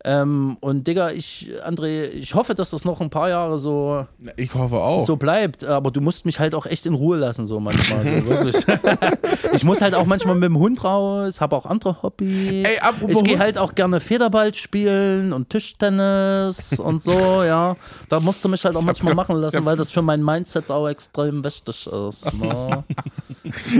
[0.05, 4.05] Ähm, und Digga, ich, André, ich hoffe, dass das noch ein paar Jahre so,
[4.35, 5.05] Ich hoffe auch.
[5.05, 5.63] so bleibt.
[5.63, 8.03] Aber du musst mich halt auch echt in Ruhe lassen, so manchmal.
[8.03, 8.65] So, wirklich.
[9.53, 12.65] ich muss halt auch manchmal mit dem Hund raus, habe auch andere Hobbys.
[12.65, 17.77] Ey, apropos ich gehe halt auch gerne Federball spielen und Tischtennis und so, ja.
[18.09, 20.87] Da musst du mich halt auch manchmal machen lassen, weil das für mein Mindset auch
[20.89, 22.33] extrem wichtig ist.
[22.33, 22.83] Ne?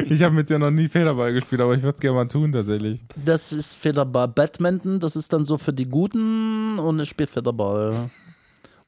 [0.10, 2.52] Ich habe mit dir noch nie Federball gespielt, aber ich würde es gerne mal tun
[2.52, 3.04] tatsächlich.
[3.16, 8.10] Das ist Federball Badminton, das ist dann so für die Guten und ich spiele Federball.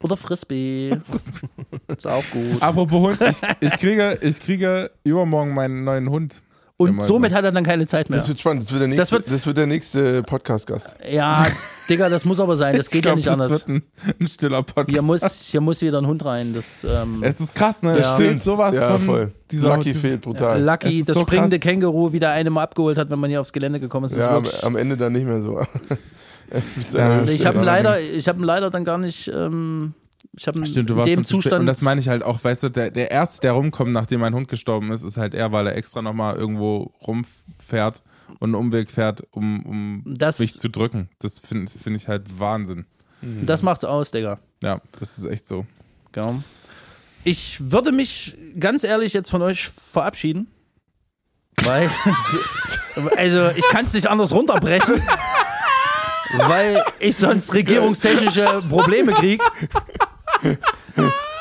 [0.01, 0.91] Oder Frisbee.
[1.87, 2.61] Ist auch gut.
[2.61, 6.41] Apropos Hund, ich, ich, kriege, ich kriege übermorgen meinen neuen Hund.
[6.77, 7.37] Und somit so.
[7.37, 8.19] hat er dann keine Zeit mehr.
[8.19, 8.63] Das wird spannend.
[8.63, 10.93] Das wird der nächste, Das wird- das wird der nächste Podcast-Gast.
[11.09, 11.47] Ja,
[11.89, 12.75] Digga, das muss aber sein.
[12.75, 13.67] Das geht ich ja glaub, nicht das anders.
[13.67, 13.83] wird ein,
[14.19, 14.89] ein stiller Podcast.
[14.89, 16.53] Hier muss, hier muss wieder ein Hund rein.
[16.53, 17.97] Das, ähm, es ist krass, ne?
[17.97, 18.11] Ja.
[18.11, 19.31] Es fehlt sowas ja, von voll.
[19.49, 20.59] dieser Lucky fehlt brutal.
[20.59, 21.71] Ja, Lucky, ist das so springende krass.
[21.71, 24.17] Känguru, wieder eine mal abgeholt hat, wenn man hier aufs Gelände gekommen ist.
[24.17, 25.65] Das ist am, wirklich, am Ende dann nicht mehr so.
[26.91, 27.33] Ja, Hüfte.
[27.33, 29.27] ich habe ihn Ja, leider, ich habe leider dann gar nicht.
[29.27, 29.93] Ähm,
[30.37, 31.23] ich habe ihn Stimmt, du in dem.
[31.25, 31.61] Zustand.
[31.61, 34.33] Und das meine ich halt auch, weißt du, der, der Erste, der rumkommt, nachdem mein
[34.33, 38.03] Hund gestorben ist, ist halt er, weil er extra nochmal irgendwo rumfährt
[38.39, 41.09] und einen Umweg fährt, um, um Das- mich zu drücken.
[41.19, 42.85] Das finde find ich halt Wahnsinn.
[43.21, 44.39] das macht's aus, Digga.
[44.61, 45.65] Ja, das ist echt so.
[46.11, 46.43] Gell?
[47.23, 50.47] Ich würde mich ganz ehrlich jetzt von euch verabschieden.
[51.63, 51.89] Weil,
[53.17, 55.01] also ich kann es nicht anders runterbrechen,
[56.47, 59.43] weil ich sonst regierungstechnische Probleme kriege.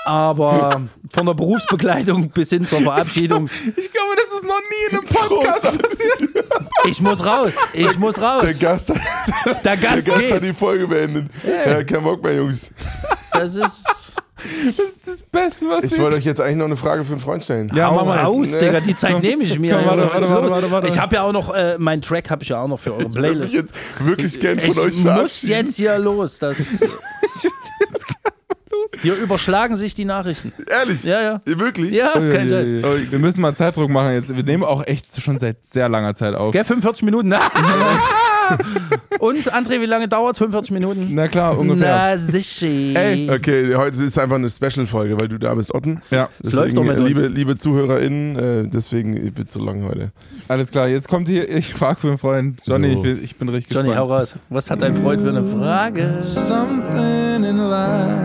[0.07, 4.99] Aber von der Berufsbegleitung bis hin zur Verabschiedung, Ich glaube, das ist noch nie in
[4.99, 6.45] einem Podcast passiert.
[6.85, 8.59] ich muss raus, ich muss Der raus.
[8.61, 8.99] Gast, hat-
[9.47, 11.31] Der der Gast Gast hat die Folge beendet.
[11.47, 12.71] Ja, kein Bock mehr, Jungs.
[13.33, 14.13] Das ist,
[14.77, 15.04] Das ist
[15.35, 17.71] Beste, was Ich wollte euch jetzt eigentlich noch eine Frage für einen Freund stellen.
[17.75, 18.59] Ja, Hau mach mal raus, Nee.
[18.59, 19.75] Digga, die Zeit nehme ich mir.
[19.75, 20.89] komm, warte, warte, warte, warte, warte.
[20.89, 23.03] Ich habe ja auch noch, äh, meinen Track habe ich ja auch noch für eure
[23.03, 23.43] Ich würde Playlist.
[23.43, 23.75] mich jetzt
[24.07, 26.39] wirklich gern von Ich euch muss jetzt hier los.
[26.39, 26.57] Das
[29.03, 30.53] hier überschlagen sich die Nachrichten.
[30.71, 31.03] Ehrlich?
[31.05, 31.41] Ja, ja.
[31.45, 31.93] Wirklich?
[31.93, 32.71] Ja, ist kein Scheiß.
[33.11, 34.35] Wir müssen mal Zeitdruck machen jetzt.
[34.35, 36.53] Wir nehmen auch echt schon seit sehr langer Zeit auf.
[36.53, 37.35] Gell, 45 Minuten.
[39.21, 41.09] Und André, wie lange dauert 45 Minuten?
[41.13, 41.89] Na klar, ungefähr.
[42.13, 42.67] Na sicher.
[42.67, 46.01] Ey, Okay, heute ist einfach eine Special-Folge, weil du da bist, Otten.
[46.11, 47.09] Ja, Es läuft doch mit äh, uns.
[47.09, 50.11] liebe, liebe ZuhörerInnen, äh, deswegen ich bin zu lang heute.
[50.49, 50.89] alles klar.
[50.89, 52.61] Jetzt kommt hier, ich frage für einen Freund.
[52.67, 53.05] Johnny, So.
[53.05, 54.21] ich, ich bin richtig Johnny, hau gespannt.
[54.21, 54.35] raus.
[54.51, 56.19] Was hat dein Freund für eine Frage?
[56.23, 58.21] Something in life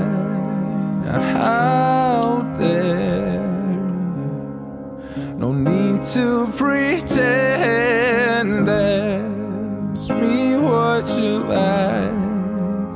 [1.38, 3.40] out there.
[5.38, 7.08] No need to pretend
[10.10, 12.14] me what you like.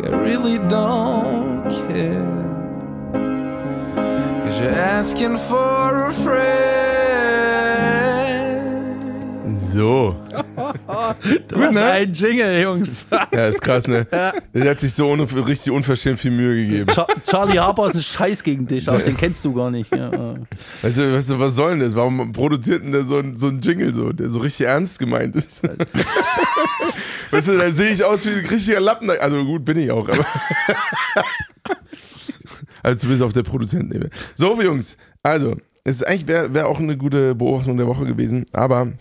[0.05, 2.31] I really don't care.
[4.43, 6.73] Cause you're asking for a friend.
[9.57, 10.22] So.
[10.55, 11.83] Was ne?
[11.83, 13.05] ein Jingle, Jungs.
[13.11, 14.05] Ja, ist krass, ne?
[14.53, 16.91] Der hat sich so un richtig unverschämt viel Mühe gegeben.
[16.91, 19.93] Char Charlie Harper ist ein Scheiß gegen dich, aber den kennst du gar nicht.
[19.95, 20.11] Ja.
[20.81, 21.95] Weißt du, weißt du, was soll denn das?
[21.95, 25.35] Warum produziert denn der so ein, so ein Jingle so, der so richtig ernst gemeint
[25.35, 25.63] ist?
[27.31, 29.09] weißt du, da sehe ich aus wie ein richtiger Lappen.
[29.09, 30.25] Also gut, bin ich auch, aber.
[32.83, 34.09] also zumindest auf der Produzentenebene.
[34.35, 38.45] So, Jungs, also, es ist eigentlich wäre wär auch eine gute Beobachtung der Woche gewesen,
[38.53, 38.93] aber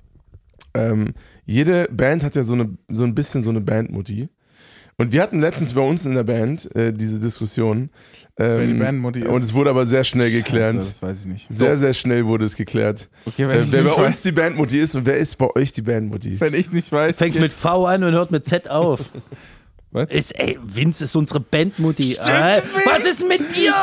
[0.74, 4.28] ähm, jede Band hat ja so, eine, so ein bisschen so eine Bandmutti.
[4.98, 7.90] Und wir hatten letztens bei uns in der Band äh, diese Diskussion.
[8.38, 9.28] Ähm, die Bandmutti ist.
[9.28, 10.74] Und es wurde aber sehr schnell geklärt.
[10.74, 11.46] Scheiße, das weiß ich nicht.
[11.50, 13.08] Sehr, sehr schnell wurde es geklärt.
[13.24, 15.82] Okay, wenn Äh, wer bei uns die Bandmutti ist und wer ist bei euch die
[15.82, 16.40] Bandmutti?
[16.40, 19.10] wenn ich nicht weiß, Fängt mit V an und hört mit Z auf.
[19.94, 20.10] Was?
[20.10, 22.16] Ist, ey, Vince ist unsere Bandmutti.
[22.18, 22.54] Ah,
[22.86, 23.74] was ist mit dir?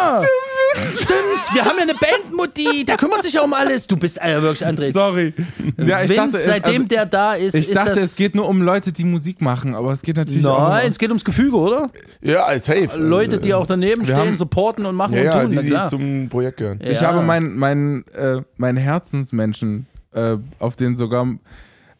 [0.95, 3.85] Stimmt, wir haben ja eine Bandmutti, der kümmert sich ja um alles.
[3.85, 4.91] Du bist äh, wirklich André.
[4.91, 5.33] Sorry.
[5.77, 8.33] Ja, ich Vince, dachte, seitdem also, der da ist, ich ist dachte, das, es geht
[8.33, 11.09] nur um Leute, die Musik machen, aber es geht natürlich auch Nein, um es geht
[11.09, 11.91] ums Gefüge, oder?
[12.21, 12.89] Ja, safe.
[12.97, 15.51] Leute, die auch daneben wir stehen, haben- supporten und machen Ja, ja, und tun.
[15.51, 15.89] die, na die klar.
[15.89, 16.79] zum Projekt gehören.
[16.83, 17.07] Ich Ja.
[17.13, 21.27] habe meinen mein, äh, mein Herzensmenschen, äh, auf denen sogar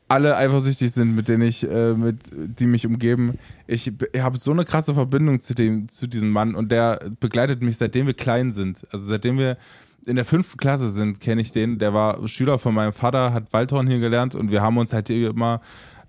[0.09, 3.37] alle eifersüchtig sind, mit denen ich, äh, mit, die mich umgeben.
[3.67, 7.61] Ich, ich habe so eine krasse Verbindung zu dem, zu diesem Mann und der begleitet
[7.61, 8.85] mich, seitdem wir klein sind.
[8.91, 9.57] Also seitdem wir
[10.05, 11.77] in der fünften Klasse sind, kenne ich den.
[11.77, 15.09] Der war Schüler von meinem Vater, hat Waldhorn hier gelernt und wir haben uns halt
[15.11, 15.61] immer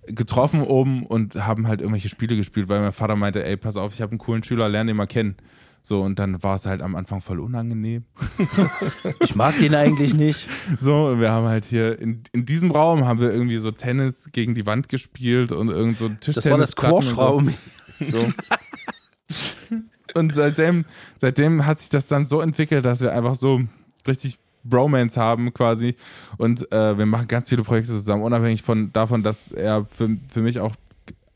[0.06, 3.92] getroffen oben und haben halt irgendwelche Spiele gespielt, weil mein Vater meinte, ey, pass auf,
[3.92, 5.36] ich habe einen coolen Schüler, lerne den mal kennen.
[5.82, 8.04] So, und dann war es halt am Anfang voll unangenehm.
[9.20, 10.48] Ich mag den eigentlich nicht.
[10.78, 14.30] So, und wir haben halt hier in, in diesem Raum haben wir irgendwie so Tennis
[14.32, 16.34] gegen die Wand gespielt und irgend so Tischtennis.
[16.34, 17.52] Das war das Squash-Raum.
[18.10, 18.28] So.
[20.14, 20.84] Und seitdem,
[21.18, 23.60] seitdem hat sich das dann so entwickelt, dass wir einfach so
[24.06, 25.96] richtig Bromance haben quasi.
[26.36, 30.40] Und äh, wir machen ganz viele Projekte zusammen, unabhängig von davon, dass er für, für
[30.40, 30.74] mich auch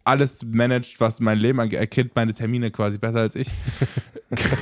[0.04, 1.78] alles managt, was mein Leben angeht.
[1.78, 3.48] Er kennt meine Termine quasi besser als ich.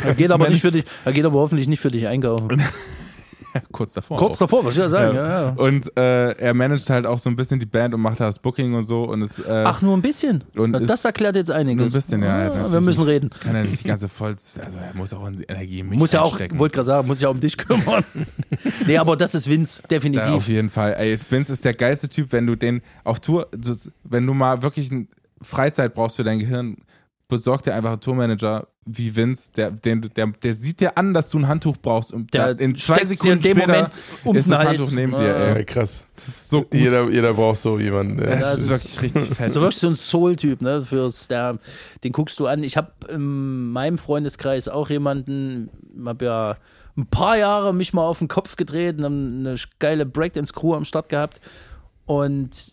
[0.04, 0.54] Er geht aber Mensch.
[0.54, 2.62] nicht für dich, er geht aber hoffentlich nicht für dich einkaufen.
[3.70, 4.16] Kurz davor.
[4.18, 4.38] Kurz auch.
[4.40, 5.14] davor, was ich ja sagen.
[5.16, 5.26] Ja.
[5.28, 5.42] Ja.
[5.42, 8.24] Ja, Und äh, er managt halt auch so ein bisschen die Band und macht da
[8.26, 9.04] das Booking und so.
[9.04, 10.42] Und es, äh, Ach, nur ein bisschen.
[10.56, 11.76] Und ist- das erklärt jetzt einiges.
[11.78, 12.72] nur ein bisschen, ja, Ah, natürlich.
[12.72, 13.30] wir müssen reden.
[13.40, 14.30] kann er nicht die ganze voll.
[14.30, 17.28] Also er muss auch Energie in mich Muss ja auch, wollte gerade sagen, muss ja
[17.28, 18.04] um dich kümmern.
[18.86, 20.32] nee, aber das ist Vince, Ja, definitiv.
[20.32, 20.94] auf jeden Fall.
[20.98, 23.48] Ey, Vince ist der geilste Typ, wenn du den auf Tour,
[24.04, 25.06] wenn du mal wirklich eine
[25.42, 26.76] Freizeit brauchst für dein Gehirn,
[27.28, 31.30] besorg dir einfach einen Tourmanager wie Vince, der, der, der, der sieht dir an, dass
[31.30, 34.36] du ein Handtuch brauchst und Der in zwei dir Sekunden in dem später Moment um
[34.36, 34.68] ist das Hals.
[34.70, 35.22] Handtuch neben dir.
[35.26, 35.34] Ja.
[35.44, 35.58] Ey.
[35.58, 36.06] Ja, krass.
[36.16, 36.74] Das ist so gut.
[36.74, 38.16] Jeder, jeder braucht so jemanden.
[38.18, 39.52] der- das das ist ist- wirklich richtig fett.
[39.52, 40.84] So wirklich so ein Soul-Typ, ne?
[40.84, 41.58] Fürs, der,
[42.02, 42.64] den guckst du an.
[42.64, 45.70] Ich habe in meinem Freundeskreis auch jemanden,
[46.04, 46.56] habe ja
[46.96, 51.08] ein paar Jahre mich mal auf den Kopf gedreht und eine geile Breakdance-Crew am Start
[51.08, 51.40] gehabt.
[52.04, 52.72] Und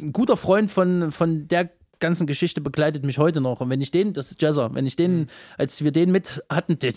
[0.00, 3.60] ein guter Freund von, von der ganzen Geschichte begleitet mich heute noch.
[3.60, 6.78] Und wenn ich den, das ist Jazzer, wenn ich den, als wir den mit hatten,
[6.78, 6.92] der,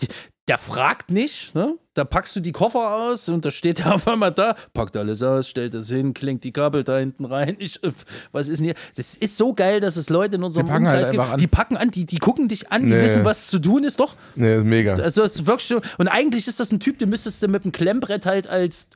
[0.50, 1.76] der fragt nicht, ne?
[1.94, 5.24] Da packst du die Koffer aus und da steht er auf einmal da, packt alles
[5.24, 7.56] aus, stellt das hin, klingt die Kabel da hinten rein.
[7.60, 7.92] Ich, äh,
[8.32, 8.76] was ist denn hier?
[8.96, 11.20] Das ist so geil, dass es Leute in unserem Die halt Umkreis gibt.
[11.22, 11.40] einfach an.
[11.40, 13.02] Die packen an, die, die gucken dich an, die Nee.
[13.04, 14.16] wissen, was zu tun ist, doch.
[14.36, 14.96] Nee, mega.
[14.96, 15.80] Also es ist wirklich so.
[16.00, 18.90] Und eigentlich ist das ein Typ, den müsstest du mit dem Klemmbrett halt als.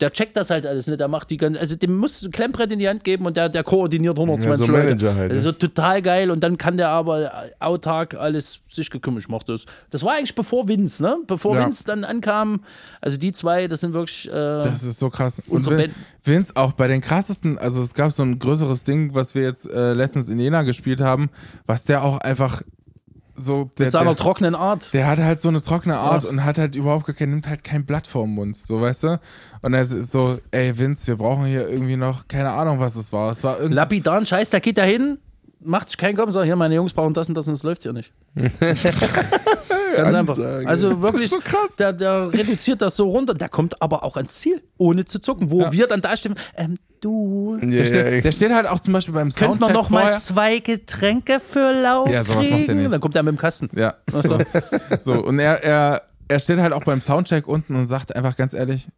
[0.00, 1.00] Der checkt das halt alles nicht.
[1.00, 3.36] Der macht die ganze, also dem musst du ein Klemmbrett in die Hand geben und
[3.36, 4.84] der, der koordiniert 120 Ja, so Leute.
[4.84, 5.58] Manager halt, Also ne?
[5.58, 9.22] total geil und dann kann der aber autark alles sich gekümmert.
[9.22, 9.64] Ich mach das.
[9.90, 11.16] Das war eigentlich bevor Vince, ne?
[11.26, 11.64] Bevor Ja.
[11.64, 12.60] Vince dann ankam.
[13.00, 14.28] Also die zwei, das sind wirklich.
[14.28, 15.42] Äh, Das ist so krass.
[15.48, 15.90] Und Vin-
[16.22, 19.68] Vince auch bei den krassesten, also es gab so ein größeres Ding, was wir jetzt
[19.70, 21.30] äh, letztens in Jena gespielt haben,
[21.66, 22.62] was der auch einfach
[23.38, 24.92] so der, mit seiner der, trockenen Art.
[24.92, 27.64] der hat halt so eine trockene Art und hat halt überhaupt gar kein, nimmt halt
[27.64, 29.20] kein Blatt vorm Mund, so weißt du?
[29.62, 33.12] Und er ist so, ey Vince, wir brauchen hier irgendwie noch, keine Ahnung, was es
[33.12, 33.30] war.
[33.30, 33.74] Es war irgendwie.
[33.74, 35.18] Lapidar, Scheiß, der geht da hin,
[35.60, 37.82] macht sich keinen Kopf, sagt, hier, meine Jungs brauchen das und das und es läuft
[37.82, 38.12] hier nicht.
[39.96, 40.36] Ganz einfach.
[40.36, 40.68] Ansage.
[40.68, 41.76] Also wirklich, so krass.
[41.78, 45.50] Der, der reduziert das so runter, der kommt aber auch ans Ziel, ohne zu zucken,
[45.50, 48.80] wo wir dann da stehen, ähm, du, Ja, Der ja, steht, der steht halt auch
[48.80, 50.18] zum Beispiel beim könnte man Soundcheck noch mal vorher.
[50.18, 52.78] zwei Getränke für Lauf Ja, sowas macht er kriegen?
[52.82, 52.92] nicht.
[52.92, 53.68] Dann kommt er mit dem Kasten.
[53.76, 53.94] Ja.
[54.22, 54.38] So.
[55.00, 58.52] So, und er, er, er steht halt auch beim Soundcheck unten und sagt einfach ganz
[58.54, 58.88] ehrlich,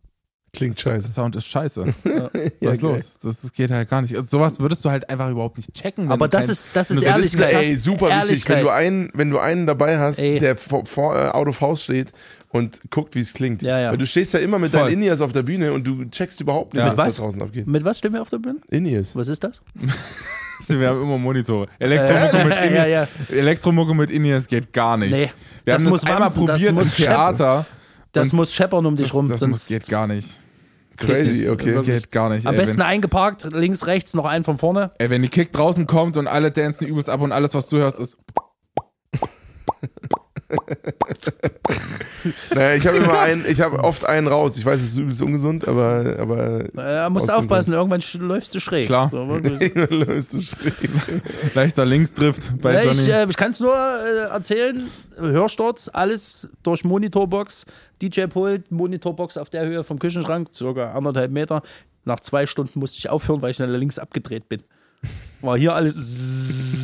[0.53, 1.09] Klingt der scheiße.
[1.09, 1.85] Sound ist scheiße.
[2.05, 2.31] Ja,
[2.69, 3.11] Was ist los?
[3.23, 4.17] Das, das geht halt gar nicht.
[4.17, 6.05] Also, sowas würdest du halt einfach überhaupt nicht checken.
[6.05, 8.69] wenn Aber du das kein- ist, das ist ehrlich ist, ey, super wichtig, wenn du,
[8.71, 10.39] einen, wenn du einen dabei hast, Ey.
[10.39, 12.13] der vor, vor äh, Out of House steht
[12.49, 13.63] und guckt, wie es klingt.
[13.63, 13.91] Ja, ja.
[13.93, 14.81] Weil du stehst ja immer mit Voll.
[14.81, 16.97] deinen Indias auf der Bühne und du checkst überhaupt nicht, Ja.
[16.97, 17.17] was, Was?
[17.17, 17.67] da draußen abgeht.
[17.69, 18.59] Mit was stehen wir auf der Bühne?
[18.71, 19.15] Indias.
[19.15, 19.61] Was ist das?
[20.69, 21.69] Wir haben immer Monitore.
[21.79, 23.09] Elektromucke mit, In ja, ja.
[23.31, 25.11] Elektromucke mit Inies geht gar nicht.
[25.11, 25.31] Nee,
[25.65, 27.65] Wir das haben muss das einmal wamsen, das probiert im muss scheppern.
[28.13, 29.29] Das Und muss scheppern um dich das, rum.
[29.29, 30.39] das sonst muss, geht gar nicht.
[30.97, 31.75] Crazy, okay.
[31.75, 32.47] Das geht gar nicht.
[32.47, 34.91] am ey, besten wenn, eingeparkt, links, rechts, noch einen von vorne.
[34.99, 37.79] ey, wenn die Kick draußen kommt und alle dancen übelst ab und alles, was du
[37.79, 38.17] hörst, ist.
[42.55, 44.57] Naja, ich habe immer einen, ich habe oft einen raus.
[44.59, 48.55] Ich weiß, es ist übelst ungesund, aber, aber Äh, musst du aufpassen, irgendwann sch- läufst
[48.55, 48.87] du schräg.
[48.87, 49.09] Klar.
[49.13, 50.75] So, löst du schräg.
[51.55, 53.03] Leichter Linksdrift bei Ja, Johnny.
[53.03, 54.89] ich äh, ich kann es nur äh, erzählen.
[55.19, 57.67] Hörsturz, alles durch Monitorbox,
[58.03, 61.63] DJ-Pult, Monitorbox auf der Höhe vom Küchenschrank, circa anderthalb Meter.
[62.05, 64.63] Nach zwei Stunden musste ich aufhören, weil ich schnell links abgedreht bin.
[65.43, 65.97] War hier alles.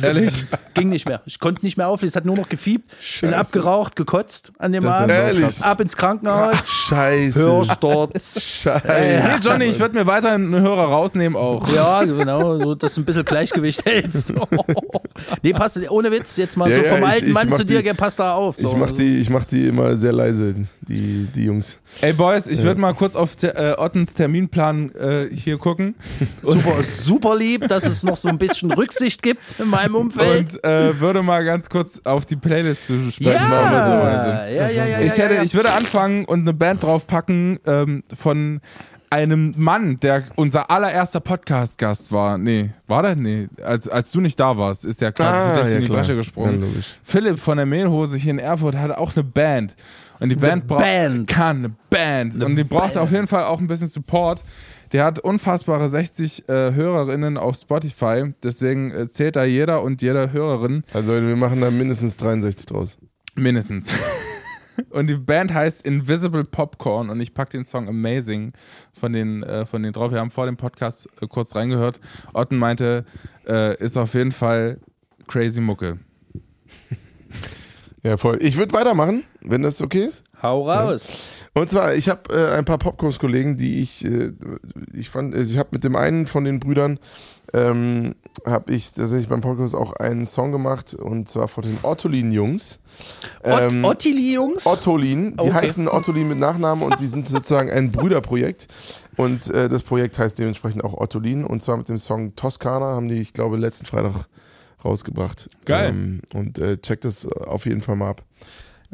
[0.03, 0.31] Ehrlich?
[0.73, 1.21] Ging nicht mehr.
[1.25, 2.11] Ich konnte nicht mehr auflesen.
[2.13, 2.87] Es hat nur noch gefiebt.
[2.87, 2.97] Bin
[3.31, 3.37] Scheiße.
[3.37, 5.11] abgeraucht, gekotzt an dem Abend.
[5.11, 5.63] Ehrlich?
[5.63, 6.67] Ab ins Krankenhaus.
[6.69, 7.39] Scheiße.
[7.39, 8.39] Hörsturz.
[8.63, 8.83] Scheiße.
[8.87, 11.67] Nee, Johnny, ich würde mir weiterhin einen Hörer rausnehmen auch.
[11.73, 14.33] Ja, genau, so, dass du ein bisschen Gleichgewicht hältst.
[15.43, 17.63] nee, passt, ohne Witz, jetzt mal Ja, so ja, vom ich- alten ich Mann zu
[17.65, 18.57] dir, gell, passt da auf.
[18.57, 18.67] So.
[18.67, 20.53] Ich mach, die, ich mach die immer sehr leise,
[20.87, 21.77] die, die Jungs.
[22.01, 25.95] Ey, Boys, ich würde mal kurz auf te äh, Ottens Terminplan äh, hier gucken.
[26.41, 28.46] super, super lieb, dass es noch so ein bisschen
[28.77, 30.53] Rücksicht gibt in meinem Umfeld.
[30.55, 34.85] Und äh, würde mal ganz kurz auf die Playlist zu ja, sprechen ja, ja, ja,
[34.85, 35.43] ja, ich, hätte, ja.
[35.43, 38.61] ich würde anfangen und eine Band draufpacken ähm, von
[39.09, 42.37] einem Mann, der unser allererster Podcast-Gast war.
[42.37, 43.15] Nee, war der?
[43.15, 46.15] Nee, als, als du nicht da warst, ist der quasi für dich in die Bresche
[46.15, 46.61] gesprungen.
[46.61, 46.81] Ja.
[47.03, 49.75] Philipp von der Mehlhose hier in Erfurt hat auch eine Band.
[50.19, 50.81] Und die Band braucht.
[50.81, 51.27] Band.
[51.27, 52.43] Kann, eine Band.
[52.43, 54.43] und die braucht auf jeden Fall auch ein bisschen Support.
[54.91, 58.33] Der hat unfassbare 60 äh, Hörerinnen auf Spotify.
[58.43, 62.97] Deswegen äh, zählt da jeder und jede Hörerin Also wir machen da mindestens 63 draus.
[63.35, 63.89] mindestens.
[64.91, 68.51] Und die Band heißt Invisible Popcorn und ich pack den Song Amazing
[68.93, 70.11] von den, äh, von denen drauf.
[70.11, 71.99] Wir haben vor dem Podcast äh, kurz reingehört.
[72.33, 73.03] Otten meinte,
[73.47, 74.79] äh, ist auf jeden Fall
[75.27, 75.97] crazy Mucke.
[78.03, 78.37] Ja, voll.
[78.41, 80.23] Ich würde weitermachen, wenn das okay ist.
[80.41, 81.19] Hau raus.
[81.53, 84.31] Und zwar, ich habe äh, ein paar Popkurs-Kollegen, die ich, äh,
[84.93, 86.99] ich fand, also ich habe mit dem einen von den Brüdern,
[87.53, 88.13] ähm,
[88.45, 92.77] habe ich tatsächlich beim Podcast auch einen Song gemacht und zwar von den Ottolin-Jungs.
[93.43, 94.65] Ähm, Ot Ottili, Jungs?
[94.65, 95.53] Ottolin, die Okay.
[95.53, 98.67] heißen Ottolin mit Nachnamen und die sind sozusagen ein Brüderprojekt.
[99.15, 101.43] Und äh, das Projekt heißt dementsprechend auch Ottolin.
[101.43, 104.27] Und zwar mit dem Song Toskana haben die, ich glaube, letzten Freitag
[104.85, 105.49] rausgebracht.
[105.65, 105.89] Geil.
[105.89, 108.21] Ähm, und äh, checkt das auf jeden Fall mal ab.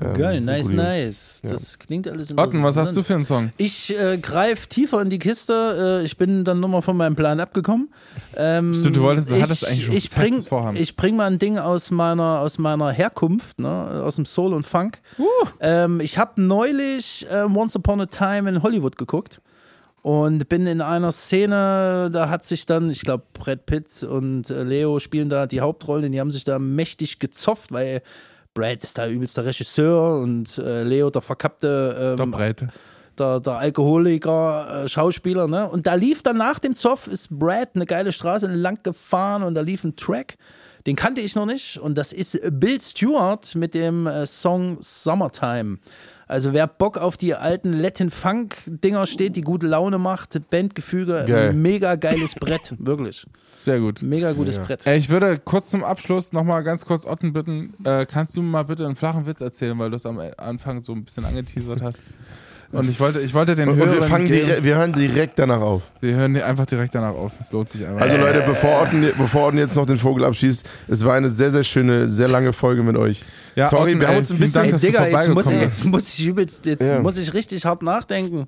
[0.02, 1.42] Ähm, Geil, nice, nice.
[1.44, 1.52] Ja.
[1.52, 3.52] Das klingt alles Otten, was hast du für einen Song?
[3.58, 6.00] Ich äh, greife tiefer in die Kiste.
[6.02, 7.94] Äh, ich bin dann nochmal von meinem Plan abgekommen.
[8.36, 10.78] Ähm, Stimmt, du wolltest- du ich, hattest eigentlich schon ich bring, Vorhaben.
[10.78, 14.66] Ich bring mal ein Ding aus meiner, aus meiner Herkunft, ne, aus dem Soul und
[14.66, 15.00] Funk.
[15.60, 19.42] Ähm, ich habe neulich äh, Once Upon a Time in Hollywood geguckt
[20.02, 24.64] und bin in einer Szene, da hat sich dann, ich glaube, Brad Pitt und äh,
[24.64, 28.02] Leo spielen da die Hauptrollen, die haben sich da mächtig gezofft, weil
[28.54, 32.70] Brad ist da übelster Regisseur und äh, Leo der verkappte Der ähm, Breite.
[33.18, 35.68] der, der Alkoholiker, äh, Schauspieler, ne?
[35.70, 39.56] Und da lief dann nach dem Zoff, ist Brad eine geile Straße lang gefahren und
[39.56, 40.36] da lief ein Track,
[40.86, 45.78] den kannte ich noch nicht und das ist Bill Stewart mit dem äh, Song Summertime.
[46.28, 51.26] Also wer Bock auf die alten Latin Funk Dinger steht, die gute Laune macht, Bandgefüge,
[51.28, 51.54] Geil.
[51.54, 53.26] mega geiles Brett, wirklich.
[53.52, 54.02] Sehr gut.
[54.02, 54.86] Mega gutes Brett.
[54.88, 58.64] Ey, ich würde kurz zum Abschluss nochmal ganz kurz Otten bitten, äh, kannst du mal
[58.64, 62.04] bitte einen flachen Witz erzählen, weil du es am Anfang so ein bisschen angeteasert hast.
[62.74, 65.38] Und ich wollte, ich wollte den Und, und wir, Hörern fangen direkt, wir hören direkt
[65.38, 65.84] danach auf.
[66.02, 67.34] wir hören einfach direkt danach auf.
[67.40, 68.02] Es lohnt sich einfach.
[68.02, 71.52] Also Leute, bevor Orten, bevor Orten jetzt noch den Vogel abschießt, es war eine sehr,
[71.52, 73.24] sehr schöne, sehr lange Folge mit euch.
[73.56, 74.70] Ja, Sorry, Orten, wir haben uns ein bisschen...
[74.70, 77.00] Dank, Ey, Digga, jetzt muss, vorbeigekommen jetzt muss ich übelst, jetzt Ja.
[77.00, 78.48] muss ich richtig hart nachdenken.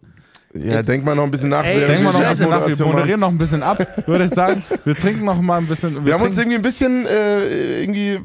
[0.56, 1.64] Ja, denk mal noch ein bisschen nach.
[1.64, 4.26] Ey, während Denk mal noch ein bisschen nach, wir moderieren noch ein bisschen ab, würde
[4.26, 4.64] ich sagen.
[4.84, 6.06] Wir trinken noch mal ein bisschen.
[6.06, 8.20] Wir haben uns irgendwie ein bisschen, äh, irgendwie,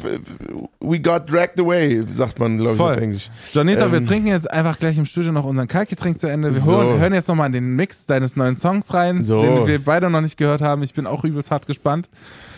[0.81, 3.31] we got dragged away, sagt man, glaube ich, auf Englisch.
[3.53, 6.55] Janita, wir ähm, trinken jetzt einfach gleich im Studio noch unseren Kaltgetränk zu Ende.
[6.55, 6.73] Wir So.
[6.73, 9.43] hören, hören jetzt nochmal in den Mix deines neuen Songs rein, So.
[9.43, 10.83] den wir beide noch nicht gehört haben.
[10.83, 12.09] Ich bin auch übelst hart gespannt.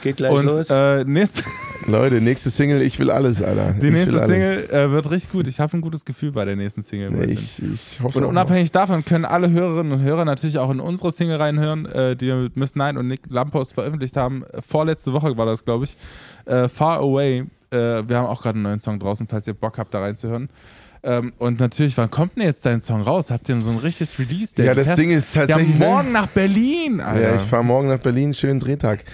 [0.03, 0.69] Geht gleich Und los.
[0.69, 1.45] äh, nächste,
[1.87, 3.73] Leute, nächste Single, ich will alles, Alter.
[3.81, 4.19] die ich nächste.
[4.19, 5.47] Single äh, wird richtig gut.
[5.47, 7.11] Ich habe ein gutes Gefühl bei der nächsten Single.
[7.11, 10.71] Nee, ich, ich hoffe Und auch unabhängig davon können alle Hörerinnen und Hörer natürlich auch
[10.71, 14.45] in unsere Single reinhören, äh, die wir mit Miss Nine und Nick Lampos veröffentlicht haben.
[14.67, 15.97] Vorletzte Woche war das, glaube ich.
[16.45, 17.45] Äh, Far Away.
[17.71, 17.77] Äh,
[18.09, 20.49] wir haben auch gerade einen neuen Song draußen, falls ihr Bock habt, da reinzuhören.
[21.05, 23.31] Ähm, und natürlich, wann kommt denn jetzt dein Song raus?
[23.31, 24.67] Habt ihr so ein richtiges Release-Date?
[24.67, 25.79] Ja, das fährst Ding ist ja tatsächlich.
[25.79, 25.87] ne?
[25.87, 27.31] morgen nach Berlin, Alter.
[27.31, 29.05] Ja, ich fahre morgen nach Berlin, schönen Drehtag.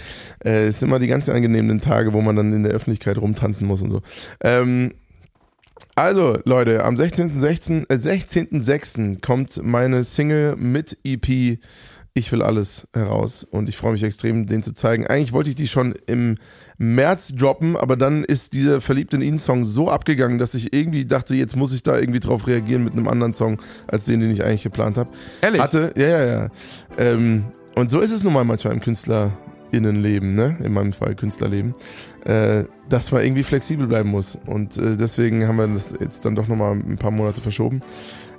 [0.45, 3.67] Äh, es sind immer die ganz angenehmen Tage, wo man dann in der Öffentlichkeit rumtanzen
[3.67, 4.03] muss und so.
[4.43, 4.93] Ähm,
[5.95, 7.87] also, Leute, am 16.06.
[7.89, 9.21] Äh, 16.06.
[9.21, 11.59] kommt meine Single mit EP
[12.19, 15.07] Ich will alles heraus und ich freue mich extrem, den zu zeigen.
[15.07, 16.35] Eigentlich wollte ich die schon im
[16.77, 21.05] März droppen, aber dann ist dieser Verliebt in ihn Song so abgegangen, dass ich irgendwie
[21.05, 24.33] dachte, jetzt muss ich da irgendwie drauf reagieren mit einem anderen Song, als den, den
[24.33, 25.11] ich eigentlich geplant habe.
[25.43, 25.63] Ehrlich?
[25.63, 26.49] Hatte, ja, ja, ja.
[26.99, 27.45] Ähm,
[27.77, 30.57] und so ist es nun mal manchmal im KünstlerInnenleben, ne?
[30.65, 31.75] In meinem Fall Künstlerleben,
[32.25, 34.37] äh, dass man irgendwie flexibel bleiben muss.
[34.49, 37.81] Und äh, deswegen haben wir das jetzt dann doch nochmal ein paar Monate verschoben.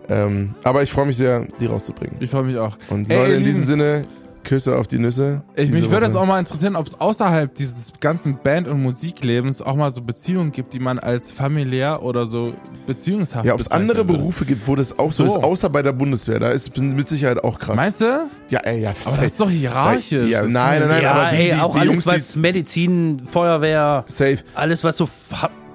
[0.09, 2.15] Ähm, aber ich freue mich sehr, die rauszubringen.
[2.19, 2.77] Ich freue mich auch.
[2.89, 3.63] Und Ey, Leute, in diesem.
[3.63, 4.01] Sinne,
[4.41, 5.43] Küsse auf die Nüsse.
[5.55, 9.61] Ich, mich würde es auch mal interessieren, ob es außerhalb dieses ganzen Band- und Musiklebens
[9.61, 12.53] auch mal so Beziehungen gibt, die man als familiär oder so
[12.87, 14.13] beziehungshaft Ja, ob es andere würde.
[14.17, 15.37] Berufe gibt, wo das auch so, So.
[15.37, 16.39] ist, außer bei der Bundeswehr.
[16.39, 17.75] Da ist mit Sicherheit auch krass.
[17.75, 18.05] Meinst du?
[18.49, 20.31] ja, ey, ja, Aber das ist doch hierarchisch.
[20.31, 22.35] Ja, nein, nein, nein, ja, aber die- ey, die- auch die alles, Jungs, die- was
[22.37, 24.37] Medizin, Feuerwehr, Safe.
[24.55, 25.07] alles, was so.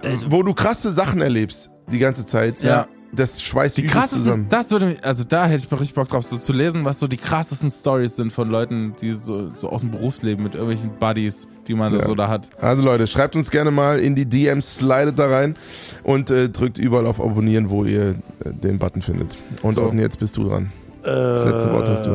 [0.02, 2.62] Also, Wo du krasse Sachen erlebst, die ganze Zeit.
[2.62, 2.86] Ja.
[3.16, 4.46] Das schweißt Die krassesten, zusammen.
[4.48, 6.98] das würde mich, also da hätte ich mal richtig Bock drauf, so zu lesen, was
[7.00, 10.90] so die krassesten Stories sind von Leuten, die so, so aus dem Berufsleben mit irgendwelchen
[10.98, 12.02] Buddies, die man Ja.
[12.02, 12.48] so da hat.
[12.60, 15.54] Also Leute, schreibt uns gerne mal in die DMs, slidet da rein
[16.02, 18.14] und äh, drückt überall auf Abonnieren, wo ihr äh,
[18.52, 19.36] den Button findet.
[19.62, 19.92] Und So.
[19.92, 20.72] Jetzt bist du dran.
[21.02, 22.10] Das letzte Wort hast du.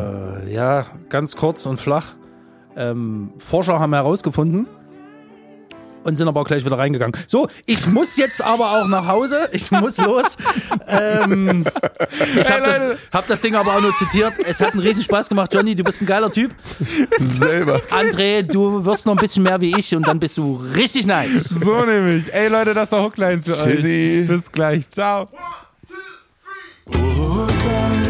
[0.48, 2.16] äh, Ja, ganz kurz und flach.
[2.76, 4.66] Ähm, Forscher haben herausgefunden
[6.04, 7.16] und sind aber auch gleich wieder reingegangen.
[7.28, 9.50] So, ich muss jetzt aber auch nach Hause.
[9.52, 10.38] Ich muss los.
[10.88, 11.66] ähm,
[12.40, 14.34] ich habe das, hab das Ding aber auch nur zitiert.
[14.46, 15.54] Es hat einen riesen Spaß gemacht.
[15.54, 16.52] Johnny, du bist ein geiler Typ.
[17.20, 17.82] Selber.
[17.92, 21.44] André, du wirst noch ein bisschen mehr wie ich und dann bist du richtig nice.
[21.50, 22.34] So nämlich.
[22.34, 24.22] Ey Leute, das war Hooklines für Tschüssi.
[24.24, 24.28] euch.
[24.28, 24.90] Bis gleich.
[24.90, 25.22] Ciao.
[25.22, 25.30] One,
[25.88, 25.96] two,
[26.92, 27.00] three.
[27.00, 28.09] Oh, Hooklines.